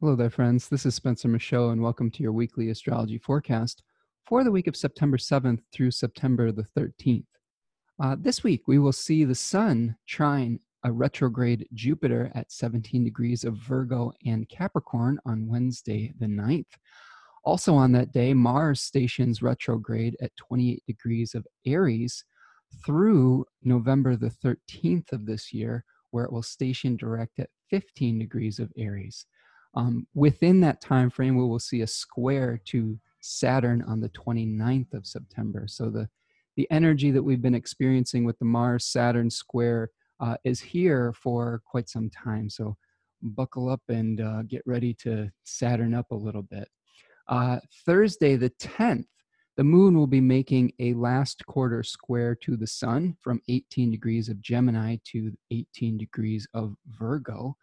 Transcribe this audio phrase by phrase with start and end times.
[0.00, 0.68] Hello there, friends.
[0.68, 3.82] This is Spencer Michaud, and welcome to your weekly astrology forecast
[4.24, 7.26] for the week of September 7th through September the 13th.
[8.00, 13.42] Uh, this week, we will see the Sun trine a retrograde Jupiter at 17 degrees
[13.42, 16.76] of Virgo and Capricorn on Wednesday the 9th.
[17.44, 22.24] Also on that day, Mars stations retrograde at 28 degrees of Aries
[22.86, 28.60] through November the 13th of this year, where it will station direct at 15 degrees
[28.60, 29.26] of Aries.
[29.78, 34.92] Um, within that time frame, we will see a square to Saturn on the 29th
[34.92, 35.66] of September.
[35.68, 36.08] So the
[36.56, 41.62] the energy that we've been experiencing with the Mars Saturn square uh, is here for
[41.64, 42.50] quite some time.
[42.50, 42.76] So
[43.22, 46.68] buckle up and uh, get ready to Saturn up a little bit.
[47.28, 49.06] Uh, Thursday, the 10th,
[49.56, 54.28] the moon will be making a last quarter square to the sun from 18 degrees
[54.28, 57.56] of Gemini to 18 degrees of Virgo.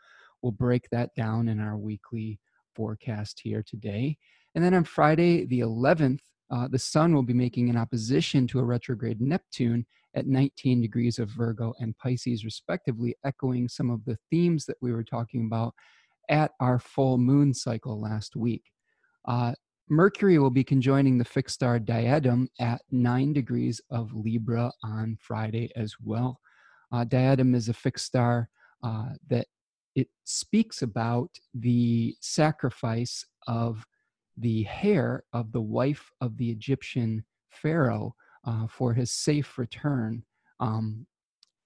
[0.45, 2.39] We'll break that down in our weekly
[2.75, 4.15] forecast here today.
[4.53, 6.19] And then on Friday, the 11th,
[6.51, 11.17] uh, the sun will be making an opposition to a retrograde Neptune at 19 degrees
[11.17, 15.73] of Virgo and Pisces, respectively, echoing some of the themes that we were talking about
[16.29, 18.65] at our full moon cycle last week.
[19.27, 19.53] Uh,
[19.89, 25.71] Mercury will be conjoining the fixed star Diadem at 9 degrees of Libra on Friday
[25.75, 26.39] as well.
[26.91, 28.47] Uh, Diadem is a fixed star
[28.83, 29.47] uh, that
[29.95, 33.85] it speaks about the sacrifice of
[34.37, 38.13] the hair of the wife of the Egyptian pharaoh
[38.45, 40.23] uh, for his safe return
[40.59, 41.05] um,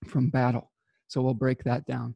[0.08, 0.72] from battle.
[1.08, 2.16] So we'll break that down.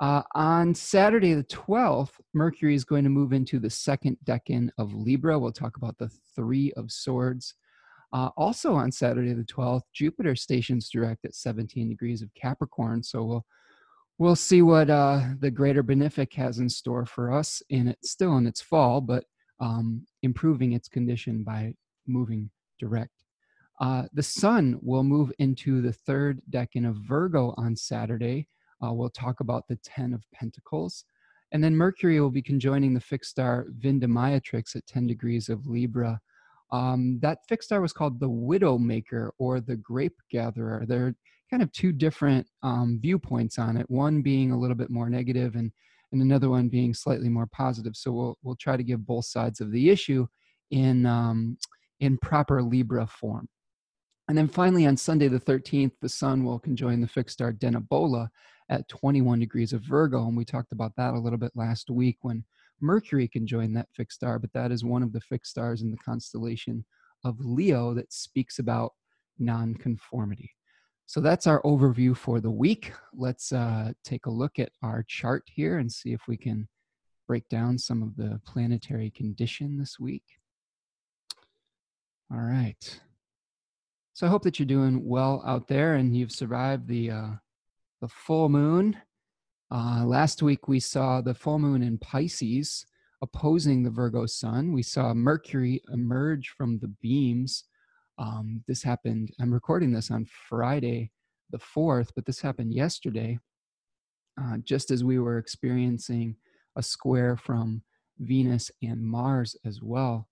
[0.00, 4.94] Uh, on Saturday, the 12th, Mercury is going to move into the second decan of
[4.94, 5.38] Libra.
[5.38, 7.54] We'll talk about the Three of Swords.
[8.12, 13.02] Uh, also on Saturday, the 12th, Jupiter stations direct at 17 degrees of Capricorn.
[13.02, 13.46] So we'll
[14.20, 18.36] we'll see what uh, the greater benefic has in store for us and it's still
[18.36, 19.24] in its fall but
[19.60, 21.74] um, improving its condition by
[22.06, 23.24] moving direct.
[23.80, 28.46] Uh, the sun will move into the third decan of virgo on saturday.
[28.84, 31.04] Uh, we'll talk about the 10 of pentacles.
[31.52, 36.20] And then mercury will be conjoining the fixed star Vindemiatrix at 10 degrees of libra.
[36.70, 40.84] Um, that fixed star was called the widow maker or the grape gatherer.
[40.86, 41.14] They're
[41.50, 43.90] kind of two different um, viewpoints on it.
[43.90, 45.72] One being a little bit more negative, and
[46.12, 47.96] and another one being slightly more positive.
[47.96, 50.26] So we'll we'll try to give both sides of the issue
[50.70, 51.58] in um,
[52.00, 53.48] in proper Libra form.
[54.28, 58.28] And then finally, on Sunday the 13th, the Sun will conjoin the fixed star Denebola
[58.68, 62.18] at 21 degrees of Virgo, and we talked about that a little bit last week
[62.22, 62.44] when
[62.80, 64.38] Mercury conjoined that fixed star.
[64.38, 66.84] But that is one of the fixed stars in the constellation
[67.24, 68.92] of Leo that speaks about
[69.38, 70.52] nonconformity.
[71.10, 72.92] So that's our overview for the week.
[73.12, 76.68] Let's uh, take a look at our chart here and see if we can
[77.26, 80.22] break down some of the planetary condition this week.
[82.32, 83.00] All right.
[84.12, 87.30] So I hope that you're doing well out there and you've survived the uh,
[88.00, 88.96] the full moon.
[89.68, 92.86] Uh, last week we saw the full moon in Pisces
[93.20, 94.72] opposing the Virgo sun.
[94.72, 97.64] We saw Mercury emerge from the beams
[98.20, 101.10] um, this happened, I'm recording this on Friday
[101.50, 103.38] the 4th, but this happened yesterday,
[104.40, 106.36] uh, just as we were experiencing
[106.76, 107.82] a square from
[108.18, 110.28] Venus and Mars as well.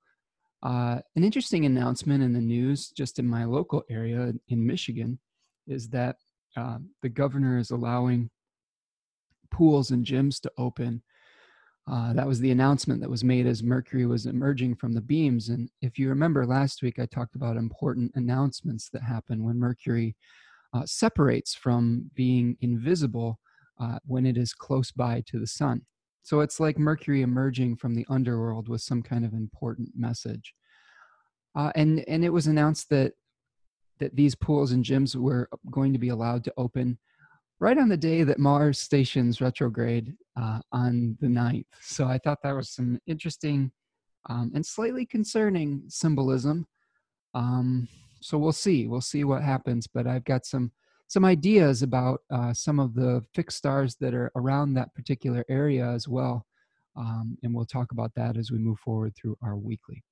[0.63, 5.19] Uh, an interesting announcement in the news, just in my local area in Michigan,
[5.67, 6.17] is that
[6.57, 8.29] uh, the governor is allowing
[9.51, 11.03] pools and gyms to open
[11.91, 15.49] uh, that was the announcement that was made as Mercury was emerging from the beams.
[15.49, 20.15] And if you remember last week, I talked about important announcements that happen when Mercury
[20.75, 23.39] uh, separates from being invisible
[23.81, 25.83] uh, when it is close by to the sun.
[26.23, 30.55] So it's like Mercury emerging from the underworld with some kind of important message.
[31.55, 33.15] Uh, and and it was announced that
[33.99, 36.99] that these pools and gyms were going to be allowed to open
[37.61, 41.67] right on the day that Mars stations retrograde uh, on the 9th.
[41.81, 43.73] So I thought that was some interesting
[44.29, 46.67] um, and slightly concerning symbolism.
[47.35, 47.89] Um,
[48.21, 48.87] so we'll see.
[48.87, 49.87] We'll see what happens.
[49.87, 50.73] But I've got some
[51.09, 55.89] some ideas about uh, some of the fixed stars that are around that particular area
[55.89, 56.45] as well.
[56.97, 60.05] Um, and we'll talk about that as we move forward through our weekly.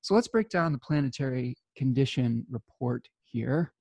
[0.00, 3.72] So let's break down the planetary condition report here.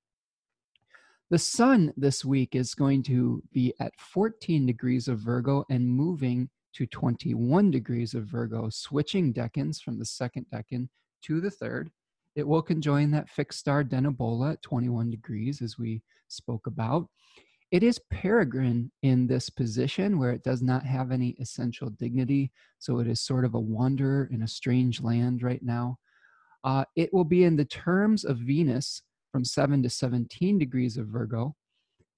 [1.30, 6.50] The sun this week is going to be at 14 degrees of Virgo and moving
[6.74, 10.90] to 21 degrees of Virgo, switching decans from the second decan
[11.24, 11.90] to the third.
[12.36, 17.08] It will conjoin that fixed star Denebola at 21 degrees, as we spoke about.
[17.72, 22.52] it is peregrine in this position where it does not have any essential dignity.
[22.78, 25.98] So it is sort of a wanderer in a strange land right now.
[26.64, 29.02] Uh, it will be in the terms of Venus
[29.33, 31.56] from 7 to 17 degrees of Virgo,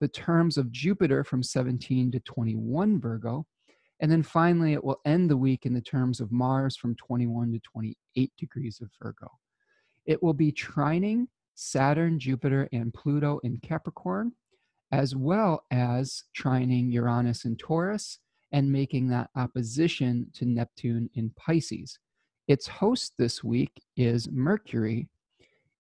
[0.01, 3.47] the terms of Jupiter from 17 to 21 Virgo,
[4.01, 7.53] and then finally it will end the week in the terms of Mars from 21
[7.53, 9.31] to 28 degrees of Virgo.
[10.06, 14.33] It will be trining Saturn, Jupiter, and Pluto in Capricorn,
[14.91, 18.19] as well as trining Uranus in Taurus
[18.51, 21.97] and making that opposition to Neptune in Pisces.
[22.50, 25.07] Its host this week is Mercury,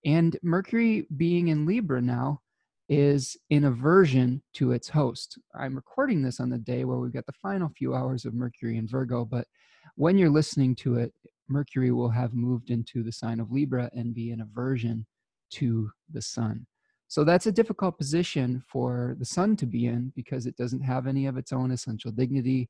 [0.05, 2.41] and Mercury being in Libra now
[2.87, 5.39] is in aversion to its host.
[5.59, 8.77] I'm recording this on the day where we've got the final few hours of Mercury
[8.77, 9.47] in Virgo, but
[9.95, 11.11] when you're listening to it,
[11.49, 15.05] Mercury will have moved into the sign of Libra and be in aversion
[15.51, 16.67] to the sun.
[17.07, 21.07] So that's a difficult position for the sun to be in because it doesn't have
[21.07, 22.69] any of its own essential dignity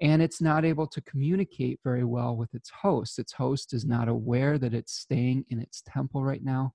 [0.00, 3.18] and it's not able to communicate very well with its host.
[3.18, 6.72] Its host is not aware that it's staying in its temple right now.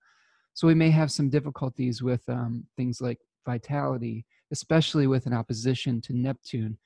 [0.53, 6.01] So we may have some difficulties with um, things like vitality, especially with an opposition
[6.01, 6.77] to Neptune.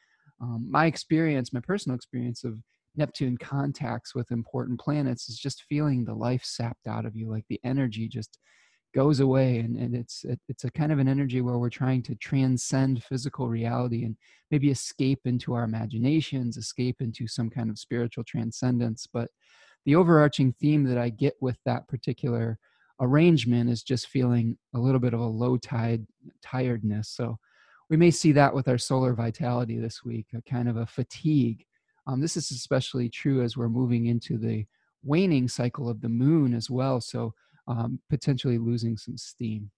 [0.41, 2.57] Um, my experience, my personal experience of
[2.95, 7.45] Neptune contacts with important planets is just feeling the life sapped out of you, like
[7.49, 8.39] the energy just
[8.93, 12.01] goes away and, and it's it, it's a kind of an energy where we're trying
[12.03, 14.15] to transcend physical reality and
[14.51, 19.07] maybe escape into our imaginations escape into some kind of spiritual transcendence.
[19.11, 19.29] But
[19.85, 22.57] the overarching theme that i get with that particular
[22.99, 26.05] arrangement is just feeling a little bit of a low tide
[26.41, 27.09] tiredness.
[27.09, 27.37] So
[27.89, 31.65] we may see that with our solar vitality this week a kind of a fatigue.
[32.07, 34.65] Um, this is especially true as we're moving into the
[35.03, 36.99] waning cycle of the moon as well.
[36.99, 37.33] So
[37.69, 39.69] um, potentially losing some steam.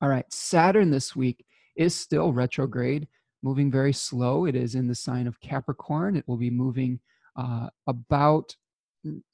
[0.00, 1.44] All right, Saturn this week
[1.76, 3.08] is still retrograde,
[3.42, 4.44] moving very slow.
[4.44, 6.14] It is in the sign of Capricorn.
[6.14, 7.00] It will be moving
[7.36, 8.54] uh, about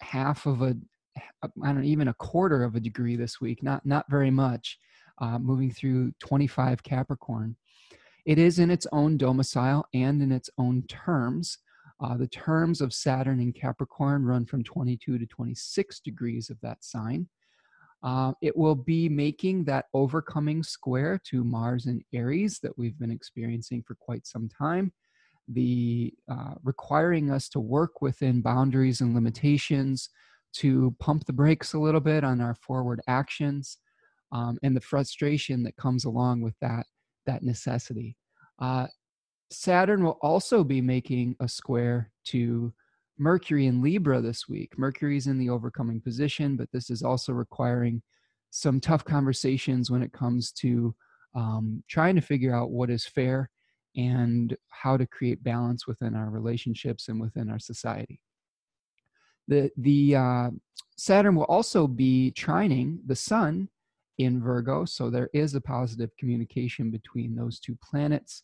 [0.00, 0.76] half of a,
[1.42, 3.62] I don't know, even a quarter of a degree this week.
[3.62, 4.78] Not not very much.
[5.18, 7.54] Uh, moving through 25 Capricorn.
[8.26, 11.58] It is in its own domicile and in its own terms.
[12.00, 16.82] Uh, the terms of Saturn in Capricorn run from 22 to 26 degrees of that
[16.82, 17.28] sign.
[18.04, 23.10] Uh, it will be making that overcoming square to Mars and Aries that we've been
[23.10, 24.92] experiencing for quite some time.
[25.48, 30.10] The uh, requiring us to work within boundaries and limitations,
[30.56, 33.78] to pump the brakes a little bit on our forward actions,
[34.32, 36.86] um, and the frustration that comes along with that
[37.24, 38.16] that necessity.
[38.58, 38.86] Uh,
[39.50, 42.72] Saturn will also be making a square to
[43.18, 44.78] Mercury in Libra this week.
[44.78, 48.02] Mercury's in the overcoming position, but this is also requiring
[48.50, 50.94] some tough conversations when it comes to
[51.34, 53.50] um, trying to figure out what is fair
[53.96, 58.20] and how to create balance within our relationships and within our society.
[59.46, 60.50] The, the uh,
[60.96, 63.68] Saturn will also be trining the Sun
[64.18, 68.42] in Virgo, so there is a positive communication between those two planets.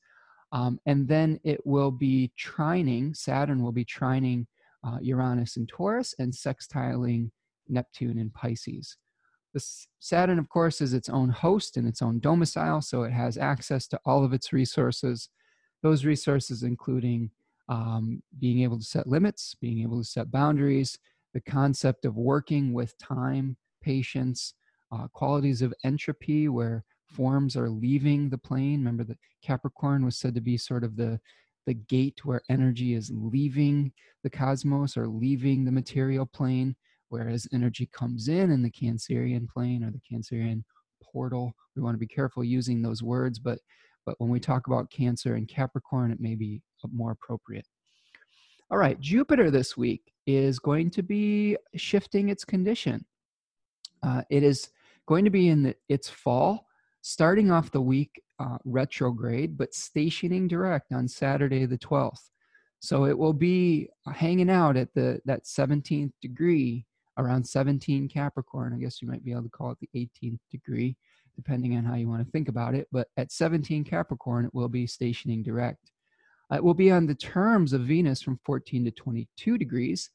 [0.53, 4.47] Um, and then it will be trining, Saturn will be trining
[4.85, 7.31] uh, Uranus in Taurus and sextiling
[7.69, 8.97] Neptune in Pisces.
[9.53, 9.65] The
[9.99, 13.87] Saturn, of course, is its own host and its own domicile, so it has access
[13.89, 15.29] to all of its resources.
[15.83, 17.31] Those resources, including
[17.69, 20.99] um, being able to set limits, being able to set boundaries,
[21.35, 24.55] the concept of working with time, patience,
[24.93, 28.81] uh, qualities of entropy, where forms are leaving the plane.
[28.81, 31.21] Remember that Capricorn was said to be sort of the
[31.67, 36.75] the gate where energy is leaving the cosmos or leaving the material plane,
[37.09, 40.63] whereas energy comes in in the Cancerian plane or the Cancerian
[41.03, 41.53] portal.
[41.77, 43.59] We want to be careful using those words, but
[44.07, 47.67] but when we talk about Cancer and Capricorn, it may be more appropriate.
[48.71, 53.05] All right, Jupiter this week is going to be shifting its condition.
[54.03, 54.71] Uh, it is
[55.07, 56.67] going to be in the, its fall,
[57.03, 62.31] starting off the week uh, retrograde, but stationing direct on Saturday the 12th.
[62.81, 66.87] So it will be hanging out at the that 17th degree
[67.19, 68.73] around 17 Capricorn.
[68.75, 70.97] I guess you might be able to call it the 18th degree,
[71.37, 72.89] depending on how you want to think about it.
[72.91, 75.91] But at 17 Capricorn, it will be stationing direct.
[76.51, 80.09] Uh, it will be on the terms of Venus from 14 to 22 degrees.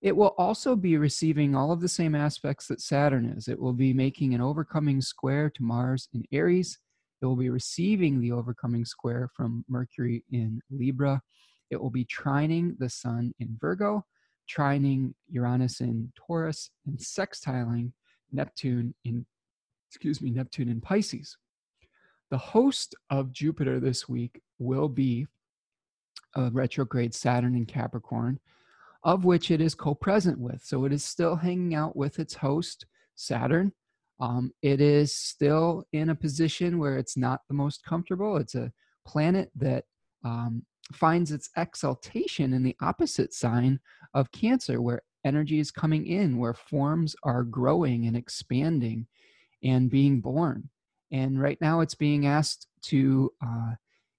[0.00, 3.48] It will also be receiving all of the same aspects that Saturn is.
[3.48, 6.78] It will be making an overcoming square to Mars in Aries
[7.20, 11.20] it will be receiving the overcoming square from Mercury in Libra.
[11.70, 14.04] It will be trining the Sun in Virgo,
[14.48, 17.92] trining Uranus in Taurus, and sextiling
[18.32, 19.26] Neptune in,
[19.88, 21.36] excuse me, Neptune in Pisces.
[22.30, 25.26] The host of Jupiter this week will be
[26.36, 28.38] a retrograde Saturn in Capricorn,
[29.02, 30.62] of which it is co present with.
[30.64, 33.72] So it is still hanging out with its host, Saturn.
[34.20, 38.36] Um, it is still in a position where it's not the most comfortable.
[38.36, 38.72] It's a
[39.06, 39.84] planet that
[40.24, 40.62] um,
[40.92, 43.80] finds its exaltation in the opposite sign
[44.14, 49.06] of Cancer, where energy is coming in, where forms are growing and expanding
[49.62, 50.68] and being born.
[51.12, 53.72] And right now it's being asked to uh,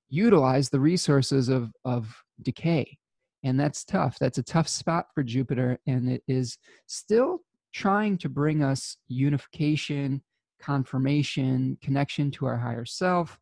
[0.09, 2.97] utilize the resources of, of decay.
[3.43, 4.17] And that's tough.
[4.19, 5.79] That's a tough spot for Jupiter.
[5.87, 7.39] And it is still
[7.73, 10.21] trying to bring us unification,
[10.59, 13.39] confirmation, connection to our higher self,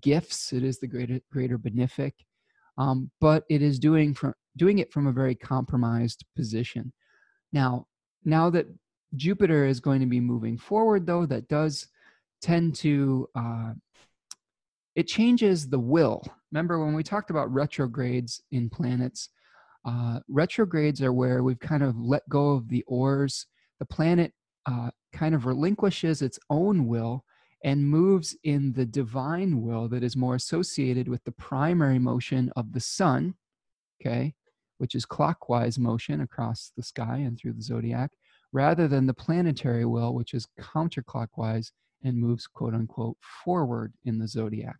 [0.00, 0.52] gifts.
[0.52, 2.12] It is the greater, greater benefic.
[2.78, 6.92] Um, but it is doing from doing it from a very compromised position.
[7.52, 7.86] Now,
[8.24, 8.66] now that
[9.16, 11.88] Jupiter is going to be moving forward, though, that does
[12.40, 13.72] tend to uh,
[14.94, 16.22] it changes the will.
[16.50, 19.30] Remember when we talked about retrogrades in planets?
[19.84, 23.46] Uh, retrogrades are where we've kind of let go of the oars.
[23.82, 24.32] The planet
[24.64, 27.24] uh, kind of relinquishes its own will
[27.64, 32.72] and moves in the divine will that is more associated with the primary motion of
[32.72, 33.34] the sun,
[34.00, 34.34] okay,
[34.78, 38.12] which is clockwise motion across the sky and through the zodiac,
[38.52, 41.72] rather than the planetary will, which is counterclockwise
[42.04, 44.76] and moves quote unquote forward in the zodiac.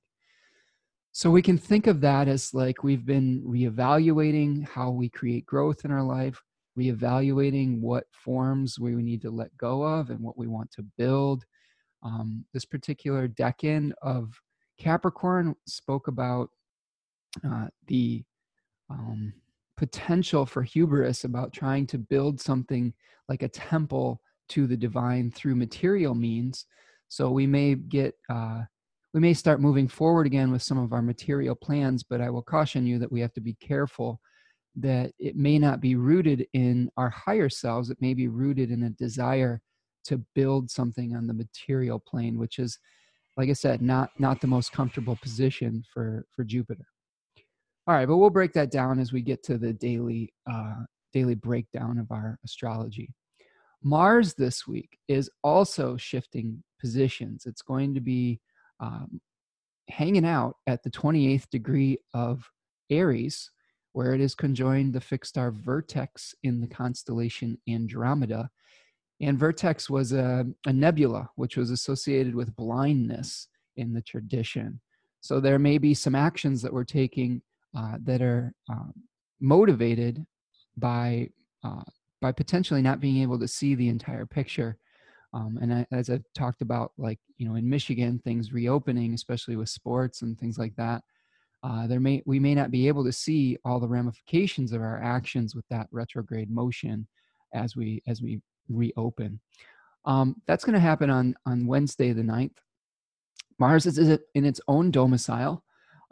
[1.11, 5.85] So we can think of that as like we've been reevaluating how we create growth
[5.85, 6.40] in our life,
[6.79, 11.45] reevaluating what forms we need to let go of and what we want to build.
[12.02, 14.33] Um, this particular decan of
[14.79, 16.50] Capricorn spoke about
[17.47, 18.25] uh, the
[18.91, 19.33] um,
[19.76, 22.93] potential for hubris about trying to build something
[23.29, 26.67] like a temple to the divine through material means
[27.12, 28.62] so we may get, uh,
[29.12, 32.41] we may start moving forward again with some of our material plans, but I will
[32.41, 34.19] caution you that we have to be careful
[34.76, 37.91] that it may not be rooted in our higher selves.
[37.91, 39.61] It may be rooted in a desire
[40.05, 42.79] to build something on the material plane, which is,
[43.37, 46.87] like I said, not not the most comfortable position for for Jupiter.
[47.87, 51.35] All right, but we'll break that down as we get to the daily uh, daily
[51.35, 53.12] breakdown of our astrology.
[53.83, 57.45] Mars this week is also shifting positions.
[57.47, 58.41] It's going to be
[58.81, 59.21] um,
[59.88, 62.49] hanging out at the 28th degree of
[62.91, 63.50] Aries,
[63.93, 68.51] where it is conjoined the fixed star Vertex in the constellation Andromeda.
[69.21, 74.81] And Vertex was a, a nebula, which was associated with blindness in the tradition.
[75.21, 77.43] So there may be some actions that we're taking
[77.77, 78.93] uh, that are um,
[79.41, 80.25] motivated
[80.77, 81.31] by
[81.65, 81.83] uh,
[82.21, 84.79] by potentially not being able to see the entire picture.
[85.35, 89.57] Um, and I, as I've talked about, like you know, in Michigan, things reopening, especially
[89.57, 91.03] with sports and things like that,
[91.62, 95.00] uh, there may we may not be able to see all the ramifications of our
[95.02, 97.07] actions with that retrograde motion
[97.54, 99.40] as we as we reopen.
[100.04, 102.57] Um, that's going to happen on on Wednesday the 9th.
[103.59, 103.99] Mars is
[104.35, 105.62] in its own domicile.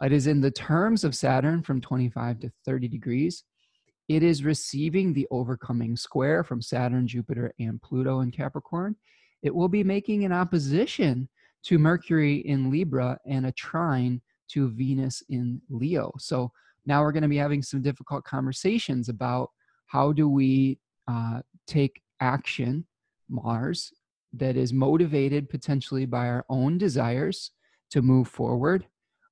[0.01, 3.43] It is in the terms of Saturn from 25 to 30 degrees.
[4.07, 8.95] It is receiving the overcoming square from Saturn, Jupiter, and Pluto in Capricorn.
[9.43, 11.29] It will be making an opposition
[11.63, 14.21] to Mercury in Libra and a trine
[14.53, 16.11] to Venus in Leo.
[16.17, 16.51] So
[16.85, 19.49] now we're going to be having some difficult conversations about
[19.87, 22.85] how do we uh, take action,
[23.29, 23.91] Mars,
[24.33, 27.51] that is motivated potentially by our own desires
[27.91, 28.85] to move forward.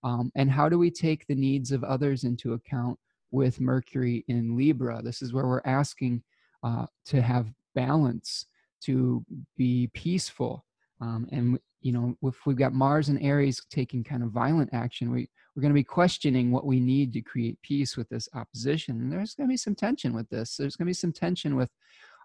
[0.03, 2.99] Um, and how do we take the needs of others into account
[3.31, 5.01] with Mercury in Libra.
[5.03, 6.23] This is where we're asking
[6.63, 8.45] uh, to have balance,
[8.83, 9.23] to
[9.57, 10.65] be peaceful.
[11.01, 15.11] Um, and, you know, if we've got Mars and Aries taking kind of violent action,
[15.11, 18.99] we, we're going to be questioning what we need to create peace with this opposition.
[18.99, 20.57] And there's going to be some tension with this.
[20.57, 21.69] There's going to be some tension with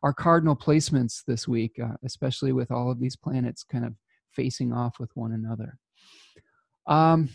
[0.02, 3.94] our cardinal placements this week, uh, especially with all of these planets kind of
[4.32, 5.78] facing off with one another.
[6.86, 7.30] Um,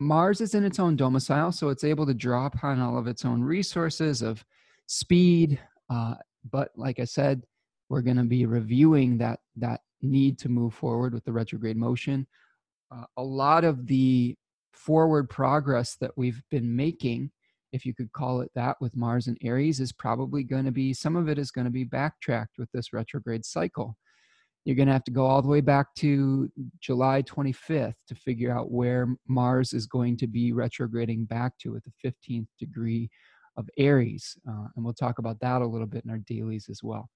[0.00, 3.24] Mars is in its own domicile, so it's able to draw upon all of its
[3.24, 4.44] own resources of
[4.86, 5.60] speed.
[5.88, 6.14] Uh,
[6.50, 7.42] but like I said,
[7.88, 12.26] we're going to be reviewing that that need to move forward with the retrograde motion.
[12.90, 14.36] Uh, a lot of the
[14.72, 17.30] forward progress that we've been making,
[17.72, 20.92] if you could call it that, with Mars and Aries, is probably going to be
[20.92, 23.96] some of it is going to be backtracked with this retrograde cycle
[24.64, 28.56] you're going to have to go all the way back to July 25th to figure
[28.56, 33.10] out where Mars is going to be retrograding back to at the 15th degree
[33.56, 34.36] of Aries.
[34.48, 37.10] Uh, and we'll talk about that a little bit in our dailies as well.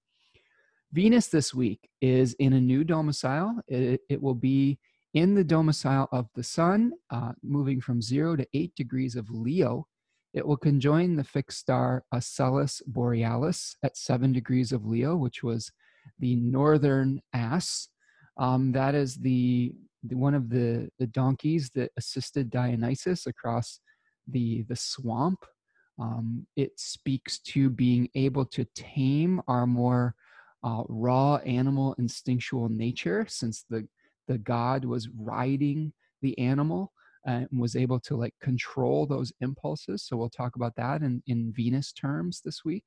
[0.93, 3.59] Venus this week is in a new domicile.
[3.67, 4.79] It, it will be
[5.13, 9.87] in the domicile of the sun, uh, moving from zero to eight degrees of Leo.
[10.33, 15.71] It will conjoin the fixed star Asellus Borealis at seven degrees of Leo, which was
[16.19, 17.89] the northern ass.
[18.37, 23.79] Um, that is the, the, one of the, the donkeys that assisted Dionysus across
[24.27, 25.43] the, the swamp.
[25.99, 30.15] Um, it speaks to being able to tame our more
[30.63, 33.87] uh, raw animal instinctual nature, since the
[34.27, 36.91] the god was riding the animal
[37.25, 40.03] and was able to like control those impulses.
[40.03, 42.85] So we'll talk about that in, in Venus terms this week.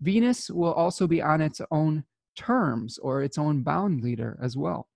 [0.00, 2.04] Venus will also be on its own
[2.36, 4.88] terms or its own bound leader as well.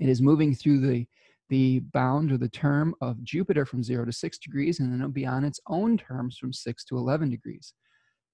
[0.00, 1.06] It is moving through the
[1.48, 5.12] the bound or the term of Jupiter from zero to six degrees, and then it'll
[5.12, 7.72] be on its own terms from six to 11 degrees.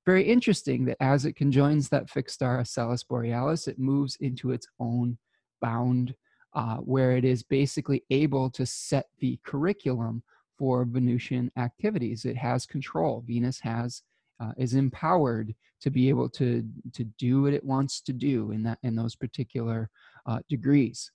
[0.05, 4.67] Very interesting that as it conjoins that fixed star Asellus Borealis, it moves into its
[4.81, 5.17] own
[5.61, 6.15] bound
[6.55, 10.23] uh, where it is basically able to set the curriculum
[10.59, 12.25] for Venusian activities.
[12.25, 13.25] It has control.
[13.27, 14.03] Venus has
[14.41, 18.63] uh, is empowered to be able to to do what it wants to do in
[18.65, 19.89] that in those particular
[20.27, 21.11] uh, degrees.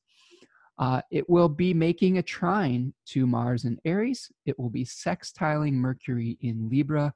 [0.80, 4.32] Uh, it will be making a trine to Mars in Aries.
[4.46, 7.14] It will be sextiling Mercury in Libra,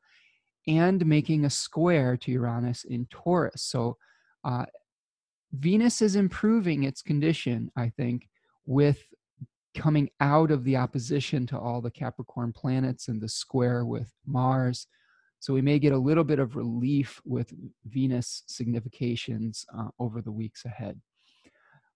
[0.68, 3.64] and making a square to Uranus in Taurus.
[3.64, 3.98] So
[4.44, 4.66] uh,
[5.54, 8.30] Venus is improving its condition, I think,
[8.66, 9.04] with
[9.76, 14.88] coming out of the opposition to all the Capricorn planets and the square with Mars.
[15.40, 17.52] So we may get a little bit of relief with
[17.86, 21.00] Venus significations uh, over the weeks ahead.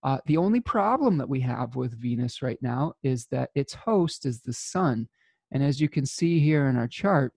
[0.03, 4.25] Uh, the only problem that we have with Venus right now is that its host
[4.25, 5.07] is the sun.
[5.51, 7.33] And as you can see here in our chart,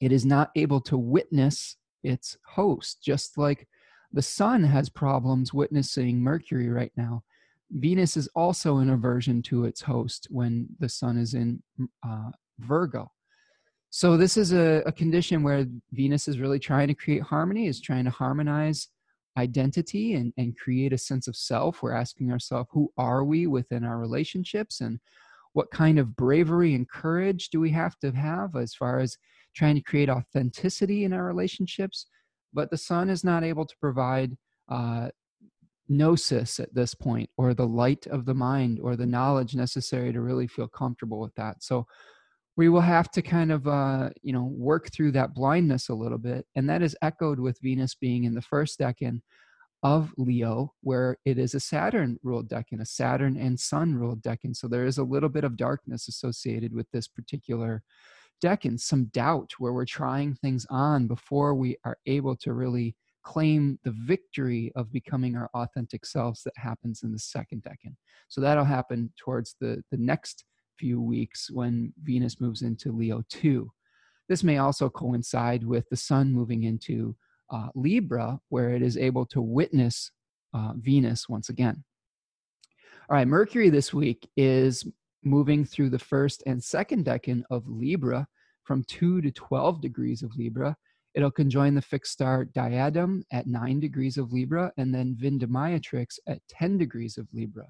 [0.00, 3.66] it is not able to witness its host, just like
[4.12, 7.22] the sun has problems witnessing Mercury right now.
[7.70, 11.62] Venus is also in aversion to its host when the sun is in
[12.06, 13.10] uh, Virgo.
[13.90, 17.80] So this is a, a condition where Venus is really trying to create harmony, is
[17.80, 18.88] trying to harmonize
[19.36, 21.82] identity and, and create a sense of self.
[21.82, 24.98] We're asking ourselves, who are we within our relationships and
[25.52, 29.16] what kind of bravery and courage do we have to have as far as
[29.56, 32.06] trying to create authenticity in our relationships?
[32.52, 34.36] but the sun is not able to provide
[34.70, 35.08] uh,
[35.88, 40.20] gnosis at this point or the light of the mind or the knowledge necessary to
[40.20, 41.86] really feel comfortable with that so
[42.56, 46.18] we will have to kind of uh, you know work through that blindness a little
[46.18, 49.20] bit and that is echoed with venus being in the first decan
[49.82, 54.54] of leo where it is a saturn ruled decan a saturn and sun ruled decan
[54.54, 57.82] so there is a little bit of darkness associated with this particular
[58.42, 62.96] decan some doubt where we're trying things on before we are able to really
[63.28, 67.94] claim the victory of becoming our authentic selves that happens in the second decan.
[68.28, 70.44] So that'll happen towards the, the next
[70.78, 73.70] few weeks when Venus moves into Leo 2.
[74.30, 77.16] This may also coincide with the sun moving into
[77.50, 80.10] uh, Libra, where it is able to witness
[80.54, 81.84] uh, Venus once again.
[83.08, 84.86] All right, Mercury this week is
[85.24, 88.26] moving through the first and second decan of Libra
[88.64, 90.76] from 2 to 12 degrees of Libra.
[91.14, 96.40] It'll conjoin the fixed star Diadem at 9 degrees of Libra and then Vindemiatrix at
[96.48, 97.66] 10 degrees of Libra.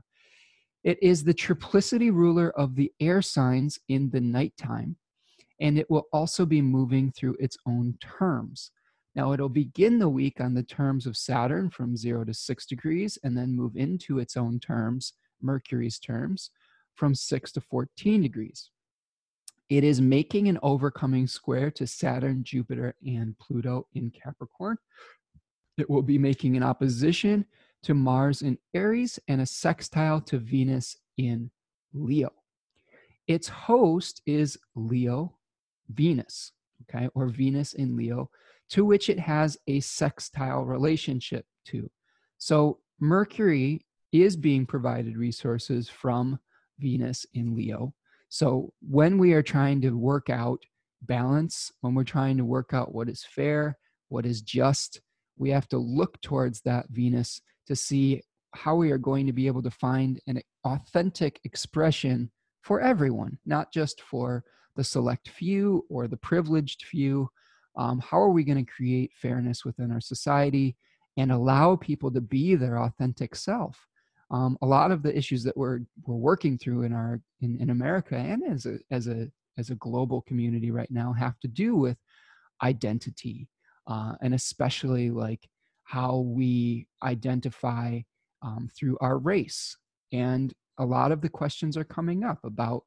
[0.84, 4.96] It is the triplicity ruler of the air signs in the nighttime,
[5.60, 8.70] and it will also be moving through its own terms.
[9.18, 13.18] Now, it'll begin the week on the terms of Saturn from 0 to 6 degrees
[13.24, 16.50] and then move into its own terms, Mercury's terms,
[16.94, 18.70] from 6 to 14 degrees.
[19.68, 24.78] It is making an overcoming square to Saturn, Jupiter, and Pluto in Capricorn.
[25.78, 27.44] It will be making an opposition
[27.82, 31.50] to Mars in Aries and a sextile to Venus in
[31.92, 32.30] Leo.
[33.26, 35.34] Its host is Leo
[35.88, 36.52] Venus,
[36.82, 38.30] okay, or Venus in Leo,
[38.70, 41.90] to which it has a sextile relationship to.
[42.38, 46.38] So Mercury is being provided resources from
[46.78, 47.94] Venus in Leo.
[48.28, 50.62] So when we are trying to work out
[51.02, 53.78] balance, when we're trying to work out what is fair,
[54.08, 55.00] what is just,
[55.36, 58.22] we have to look towards that Venus to see
[58.54, 62.30] how we are going to be able to find an authentic expression
[62.62, 64.44] for everyone, not just for
[64.76, 67.30] the select few or the privileged few.
[67.76, 70.76] Um, how are we going to create fairness within our society
[71.16, 73.86] and allow people to be their authentic self?
[74.30, 77.70] um, a lot of the issues that we're we're working through in our in, in
[77.70, 81.76] America and as a as a as a global community right now have to do
[81.76, 81.96] with
[82.62, 83.48] identity
[83.86, 85.48] uh, and especially like
[85.84, 87.98] how we identify
[88.42, 89.76] um, through our race
[90.12, 92.84] and a lot of the questions are coming up about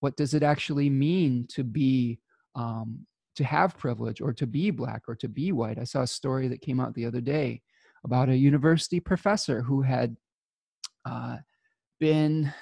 [0.00, 2.18] what does it actually mean to be
[2.54, 5.78] um, to have privilege or to be black or to be white.
[5.78, 7.62] I saw a story that came out the other day
[8.04, 10.16] about a university professor who had
[11.04, 11.36] uh,
[12.00, 12.52] been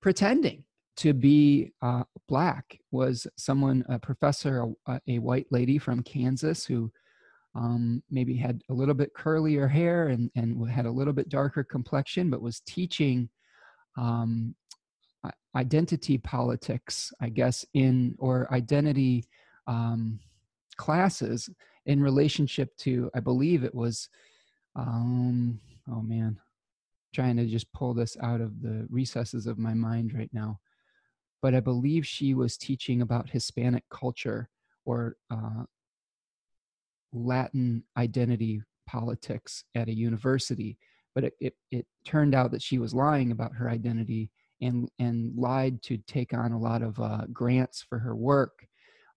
[0.00, 0.64] pretending
[0.96, 6.90] to be uh, black was someone a professor a, a, white lady from kansas who
[7.54, 11.64] um, maybe had a little bit curlier hair and, and had a little bit darker
[11.64, 13.28] complexion but was teaching
[13.96, 14.54] um,
[15.56, 19.24] identity politics i guess in or identity
[19.68, 20.18] um,
[20.76, 21.48] classes
[21.86, 24.08] in relationship to i believe it was
[24.76, 26.38] um, oh man
[27.14, 30.58] trying to just pull this out of the recesses of my mind right now
[31.42, 34.48] but I believe she was teaching about Hispanic culture
[34.84, 35.64] or uh,
[37.12, 40.78] Latin identity politics at a university.
[41.14, 45.36] But it, it, it, turned out that she was lying about her identity and, and
[45.36, 48.66] lied to take on a lot of uh, grants for her work.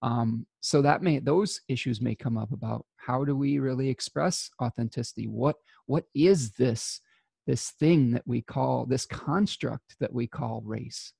[0.01, 4.49] Um, so that may those issues may come up about how do we really express
[4.61, 5.27] authenticity?
[5.27, 7.01] What what is this
[7.47, 11.13] this thing that we call this construct that we call race?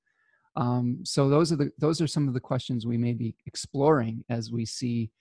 [0.55, 4.23] Um, so those are the those are some of the questions we may be exploring
[4.29, 5.11] as we see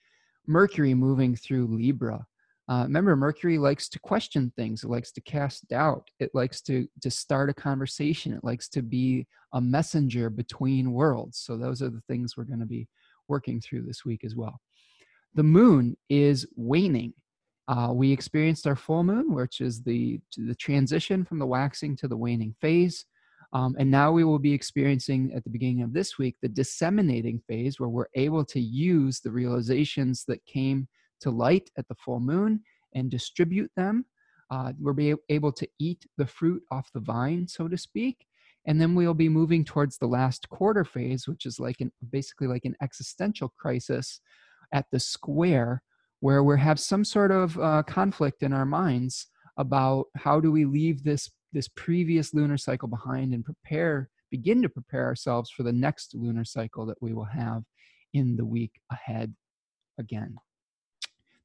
[0.47, 2.25] Mercury moving through Libra.
[2.67, 4.83] Uh, remember, Mercury likes to question things.
[4.83, 6.09] It likes to cast doubt.
[6.19, 8.33] It likes to to start a conversation.
[8.33, 11.37] It likes to be a messenger between worlds.
[11.37, 12.87] So those are the things we're going to be
[13.31, 14.59] working through this week as well.
[15.39, 17.13] The moon is waning.
[17.67, 22.07] Uh, we experienced our full moon, which is the the transition from the waxing to
[22.07, 23.05] the waning phase.
[23.53, 27.41] Um, and now we will be experiencing at the beginning of this week the disseminating
[27.49, 30.87] phase where we're able to use the realizations that came
[31.23, 32.61] to light at the full moon
[32.95, 34.05] and distribute them.
[34.49, 38.25] Uh, we'll be able to eat the fruit off the vine, so to speak.
[38.65, 42.47] And then we'll be moving towards the last quarter phase, which is like an basically
[42.47, 44.19] like an existential crisis
[44.73, 45.81] at the square,
[46.19, 50.65] where we have some sort of uh, conflict in our minds about how do we
[50.65, 55.73] leave this this previous lunar cycle behind and prepare begin to prepare ourselves for the
[55.73, 57.63] next lunar cycle that we will have
[58.13, 59.35] in the week ahead
[59.99, 60.35] again.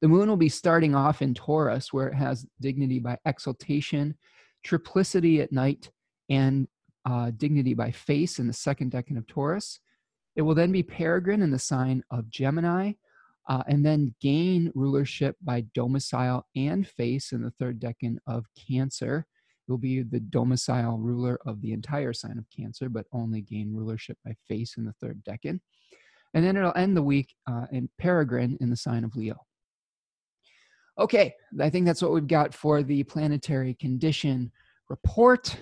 [0.01, 4.15] The moon will be starting off in Taurus, where it has dignity by exaltation,
[4.65, 5.91] triplicity at night,
[6.29, 6.69] and
[7.07, 9.81] uh, dignity by face in the second decan of Taurus.
[10.35, 12.93] It will then be peregrine in the sign of Gemini,
[13.49, 19.27] uh, and then gain rulership by domicile and face in the third decan of Cancer
[19.67, 23.73] It will be the domicile ruler of the entire sign of Cancer, but only gain
[23.73, 25.61] rulership by face in the third decan.
[26.35, 29.37] And then it'll end the week uh, in Peregrine in the sign of Leo.
[30.99, 34.51] Okay, I think that's what we've got for the planetary condition
[34.89, 35.57] report.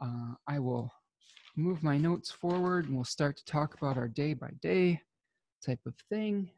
[0.00, 0.92] Uh, I will
[1.56, 5.00] move my notes forward and we'll start to talk about our day by day
[5.64, 6.50] type of thing.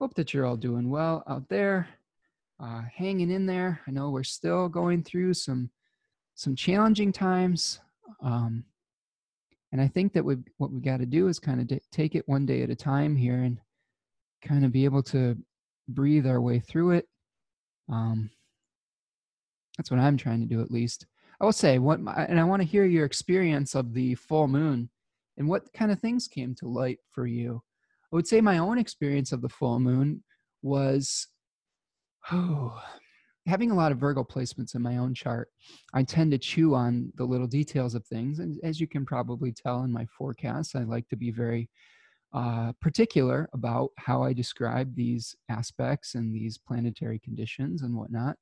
[0.00, 1.88] Hope that you're all doing well out there,
[2.58, 3.80] uh, hanging in there.
[3.86, 5.70] I know we're still going through some
[6.34, 7.80] some challenging times.
[8.22, 8.64] Um,
[9.70, 12.14] and I think that we what we got to do is kind of d- take
[12.14, 13.58] it one day at a time here and
[14.42, 15.36] kind of be able to
[15.88, 17.08] breathe our way through it.
[17.88, 18.30] Um,
[19.76, 21.06] that's what I'm trying to do, at least.
[21.42, 24.88] I will say what, and I want to hear your experience of the full moon
[25.36, 27.60] and what kind of things came to light for you.
[28.12, 30.22] I would say my own experience of the full moon
[30.62, 31.26] was,
[32.30, 32.80] oh,
[33.48, 35.48] having a lot of Virgo placements in my own chart,
[35.92, 38.38] I tend to chew on the little details of things.
[38.38, 41.68] And as you can probably tell in my forecasts, I like to be very
[42.32, 48.36] uh, particular about how I describe these aspects and these planetary conditions and whatnot.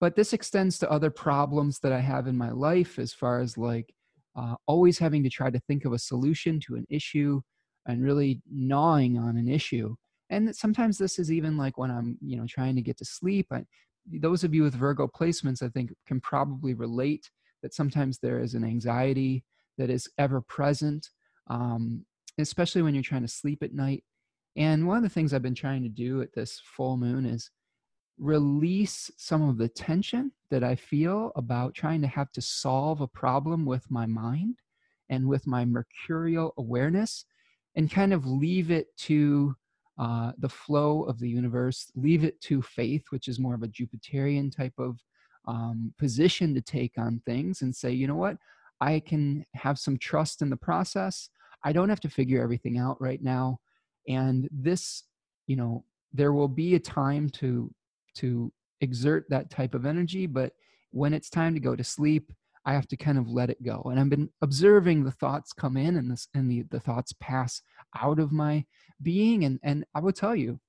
[0.00, 3.58] But this extends to other problems that I have in my life as far as
[3.58, 3.92] like
[4.34, 7.40] uh, always having to try to think of a solution to an issue
[7.86, 9.94] and really gnawing on an issue
[10.28, 13.46] and sometimes this is even like when i'm you know trying to get to sleep
[13.50, 13.64] I,
[14.06, 17.30] those of you with Virgo placements, I think, can probably relate
[17.62, 19.44] that sometimes there is an anxiety
[19.78, 21.08] that is ever present,
[21.48, 22.04] um,
[22.38, 24.04] especially when you're trying to sleep at night.
[24.56, 27.50] And one of the things I've been trying to do at this full moon is
[28.18, 33.06] release some of the tension that I feel about trying to have to solve a
[33.06, 34.58] problem with my mind
[35.08, 37.24] and with my mercurial awareness
[37.76, 39.54] and kind of leave it to
[39.98, 43.68] uh, the flow of the universe, leave it to faith, which is more of a
[43.68, 44.98] Jupiterian type of
[45.46, 48.36] um, position to take on things, and say, you know what,
[48.80, 51.28] I can have some trust in the process.
[51.64, 53.60] I don't have to figure everything out right now.
[54.08, 55.04] And this,
[55.46, 57.70] you know, there will be a time to
[58.14, 60.52] to exert that type of energy, but
[60.90, 62.32] when it's time to go to sleep,
[62.64, 63.82] I have to kind of let it go.
[63.86, 67.62] And I've been observing the thoughts come in and this and the, the thoughts pass
[67.98, 68.64] out of my
[69.02, 69.44] being.
[69.44, 70.60] And and I will tell you,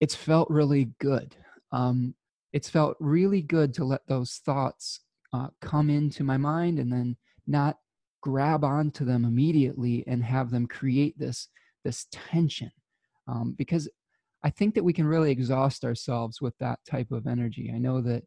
[0.00, 1.36] it's felt really good.
[1.70, 2.14] Um,
[2.52, 5.00] it's felt really good to let those thoughts
[5.32, 7.78] uh, come into my mind and then not
[8.20, 11.48] grab onto them immediately and have them create this
[11.84, 12.72] this tension
[13.28, 13.88] um, because
[14.44, 17.72] i think that we can really exhaust ourselves with that type of energy.
[17.74, 18.22] I know that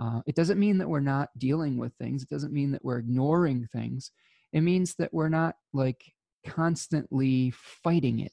[0.00, 2.22] uh, it doesn't mean that we're not dealing with things.
[2.22, 4.10] It doesn't mean that we're ignoring things.
[4.52, 6.02] It means that we're not like
[6.46, 8.32] constantly fighting it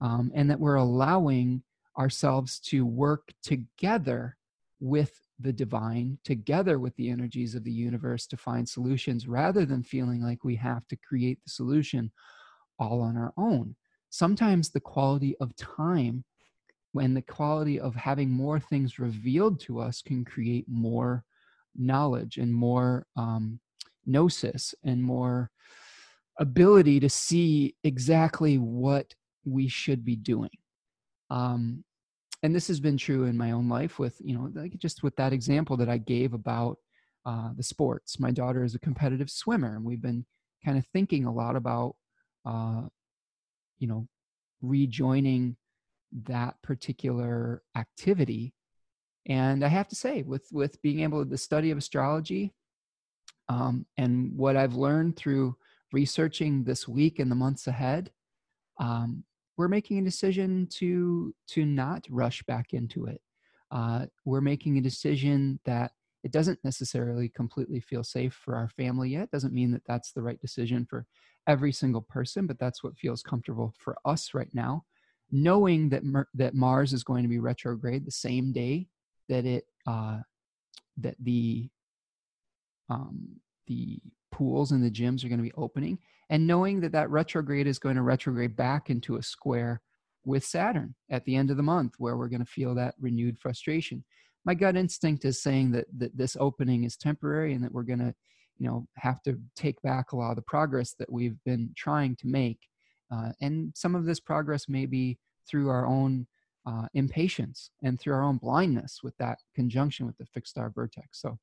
[0.00, 1.62] um, and that we're allowing
[1.98, 4.36] ourselves to work together
[4.80, 9.82] with the divine, together with the energies of the universe to find solutions rather than
[9.82, 12.10] feeling like we have to create the solution
[12.78, 13.74] all on our own.
[14.10, 16.24] Sometimes the quality of time
[16.92, 21.24] when the quality of having more things revealed to us can create more
[21.76, 23.58] knowledge and more um,
[24.06, 25.50] gnosis and more
[26.38, 30.50] ability to see exactly what we should be doing.
[31.30, 31.84] Um,
[32.42, 35.14] and this has been true in my own life with you know like just with
[35.16, 36.76] that example that i gave about
[37.24, 40.24] uh, the sports my daughter is a competitive swimmer and we've been
[40.64, 41.94] kind of thinking a lot about
[42.44, 42.82] uh,
[43.78, 44.06] you know
[44.60, 45.56] rejoining
[46.24, 48.54] that particular activity
[49.26, 52.52] and i have to say with with being able to the study of astrology
[53.48, 55.56] um, and what i've learned through
[55.92, 58.10] researching this week and the months ahead
[58.80, 59.24] um,
[59.56, 63.20] we're making a decision to to not rush back into it.
[63.70, 65.92] Uh, we're making a decision that
[66.24, 69.30] it doesn't necessarily completely feel safe for our family yet.
[69.30, 71.06] Doesn't mean that that's the right decision for
[71.46, 74.84] every single person, but that's what feels comfortable for us right now.
[75.32, 78.86] Knowing that Mer- that Mars is going to be retrograde the same day
[79.28, 80.18] that it uh,
[80.98, 81.70] that the
[82.90, 83.98] um, the
[84.30, 85.98] pools and the gyms are going to be opening
[86.30, 89.82] and knowing that that retrograde is going to retrograde back into a square
[90.24, 93.38] with Saturn at the end of the month where we're going to feel that renewed
[93.38, 94.02] frustration.
[94.44, 97.98] My gut instinct is saying that, that this opening is temporary and that we're going
[97.98, 98.14] to,
[98.58, 102.16] you know, have to take back a lot of the progress that we've been trying
[102.16, 102.58] to make.
[103.12, 106.26] Uh, and some of this progress may be through our own
[106.66, 111.20] uh, impatience and through our own blindness with that conjunction with the fixed star vertex.
[111.20, 111.38] So,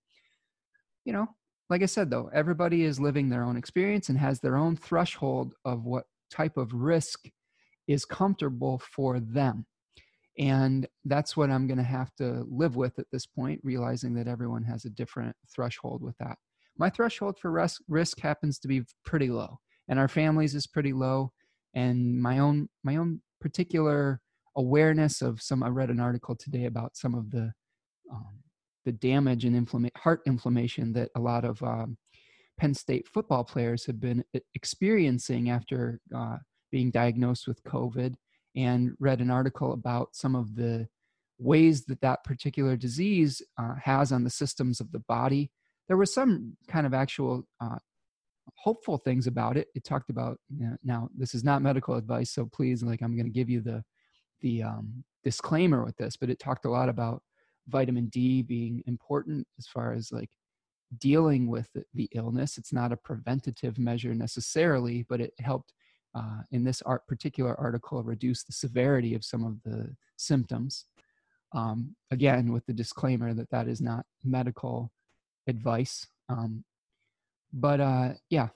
[1.06, 1.28] you know,
[1.70, 5.54] like I said, though, everybody is living their own experience and has their own threshold
[5.66, 7.30] of what type of risk
[7.88, 9.66] is comfortable for them.
[10.38, 14.28] And that's what I'm going to have to live with at this point, realizing that
[14.28, 16.38] everyone has a different threshold with that.
[16.78, 20.94] My threshold for risk, risk happens to be pretty low, and our families is pretty
[20.94, 21.34] low.
[21.74, 24.22] And my own my own particular
[24.56, 25.64] awareness of some.
[25.64, 27.54] I read an article today about some of the
[28.12, 28.40] um,
[28.86, 31.98] the damage and inflama- heart inflammation that a lot of um,
[32.58, 34.24] Penn State football players have been
[34.56, 36.38] experiencing after uh,
[36.72, 38.16] being diagnosed with COVID,
[38.56, 40.88] and read an article about some of the
[41.38, 45.52] ways that that particular disease uh, has on the systems of the body.
[45.88, 47.78] There was some kind of actual uh,
[48.62, 49.68] hopeful things about it.
[49.76, 53.16] It talked about you know, now this is not medical advice, so please, like I'm
[53.16, 53.84] going to give you the
[54.42, 57.22] the um, disclaimer with this, but it talked a lot about
[57.68, 60.30] vitamin D being important as far as like
[60.98, 62.58] dealing with the illness.
[62.58, 65.74] It's not a preventative measure necessarily, but it helped
[66.16, 70.86] uh, in this art, particular article reduce the severity of some of the symptoms.
[71.54, 74.92] Um, again, with the disclaimer that that is not medical
[75.48, 76.08] advice.
[76.30, 76.64] Um,
[77.54, 78.50] but uh, yeah,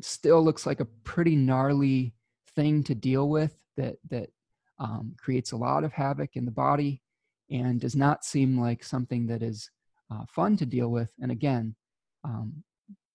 [0.00, 2.14] still looks like a pretty gnarly
[2.54, 4.30] thing to deal with that that
[4.78, 7.00] um, creates a lot of havoc in the body
[7.50, 9.70] and does not seem like something that is
[10.10, 11.10] uh, fun to deal with.
[11.20, 11.74] And again,
[12.24, 12.64] um,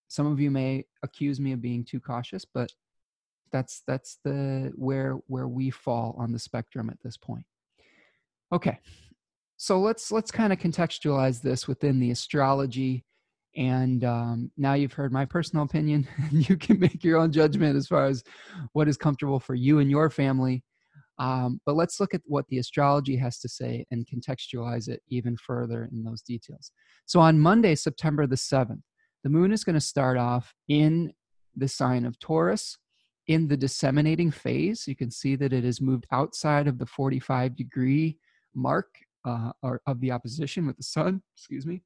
[0.07, 2.71] some of you may accuse me of being too cautious, but
[3.51, 7.45] that's that's the where where we fall on the spectrum at this point.
[8.51, 8.79] Okay,
[9.57, 13.03] so let's let's kind of contextualize this within the astrology.
[13.57, 16.07] And um, now you've heard my personal opinion.
[16.31, 18.23] you can make your own judgment as far as
[18.73, 20.63] what is comfortable for you and your family.
[21.19, 25.35] Um, but let's look at what the astrology has to say and contextualize it even
[25.35, 26.71] further in those details.
[27.07, 28.83] So on Monday, September the 7th,
[29.23, 31.11] the moon is going to start off in
[31.55, 32.77] the sign of Taurus
[33.27, 34.87] in the disseminating phase.
[34.87, 38.19] You can see that it has moved outside of the 45 degree
[38.53, 38.87] mark
[39.25, 41.23] uh, or of the opposition with the sun.
[41.35, 41.81] Excuse me.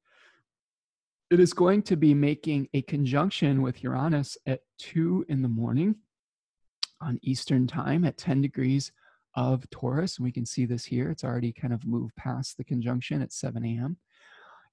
[1.32, 5.96] It is going to be making a conjunction with Uranus at 2 in the morning
[7.00, 8.92] on Eastern time at 10 degrees
[9.34, 10.18] of Taurus.
[10.18, 11.10] And we can see this here.
[11.10, 13.96] It's already kind of moved past the conjunction at 7 a.m.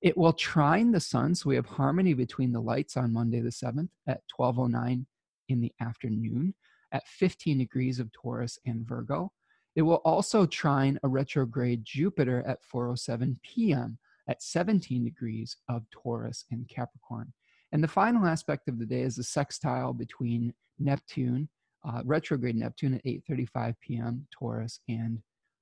[0.02, 3.52] It will trine the sun, so we have harmony between the lights on Monday the
[3.52, 5.06] 7th at 1209
[5.48, 6.54] in the afternoon
[6.92, 9.32] at 15 degrees of Taurus and Virgo.
[9.78, 13.98] It will also trine a retrograde Jupiter at 4:07 p.m.
[14.30, 17.34] at 17 degrees of Taurus and Capricorn.
[17.72, 21.50] And the final aspect of the day is the sextile between Neptune,
[21.88, 24.28] uh, retrograde Neptune at 8:35 p.m.
[24.32, 25.22] Taurus and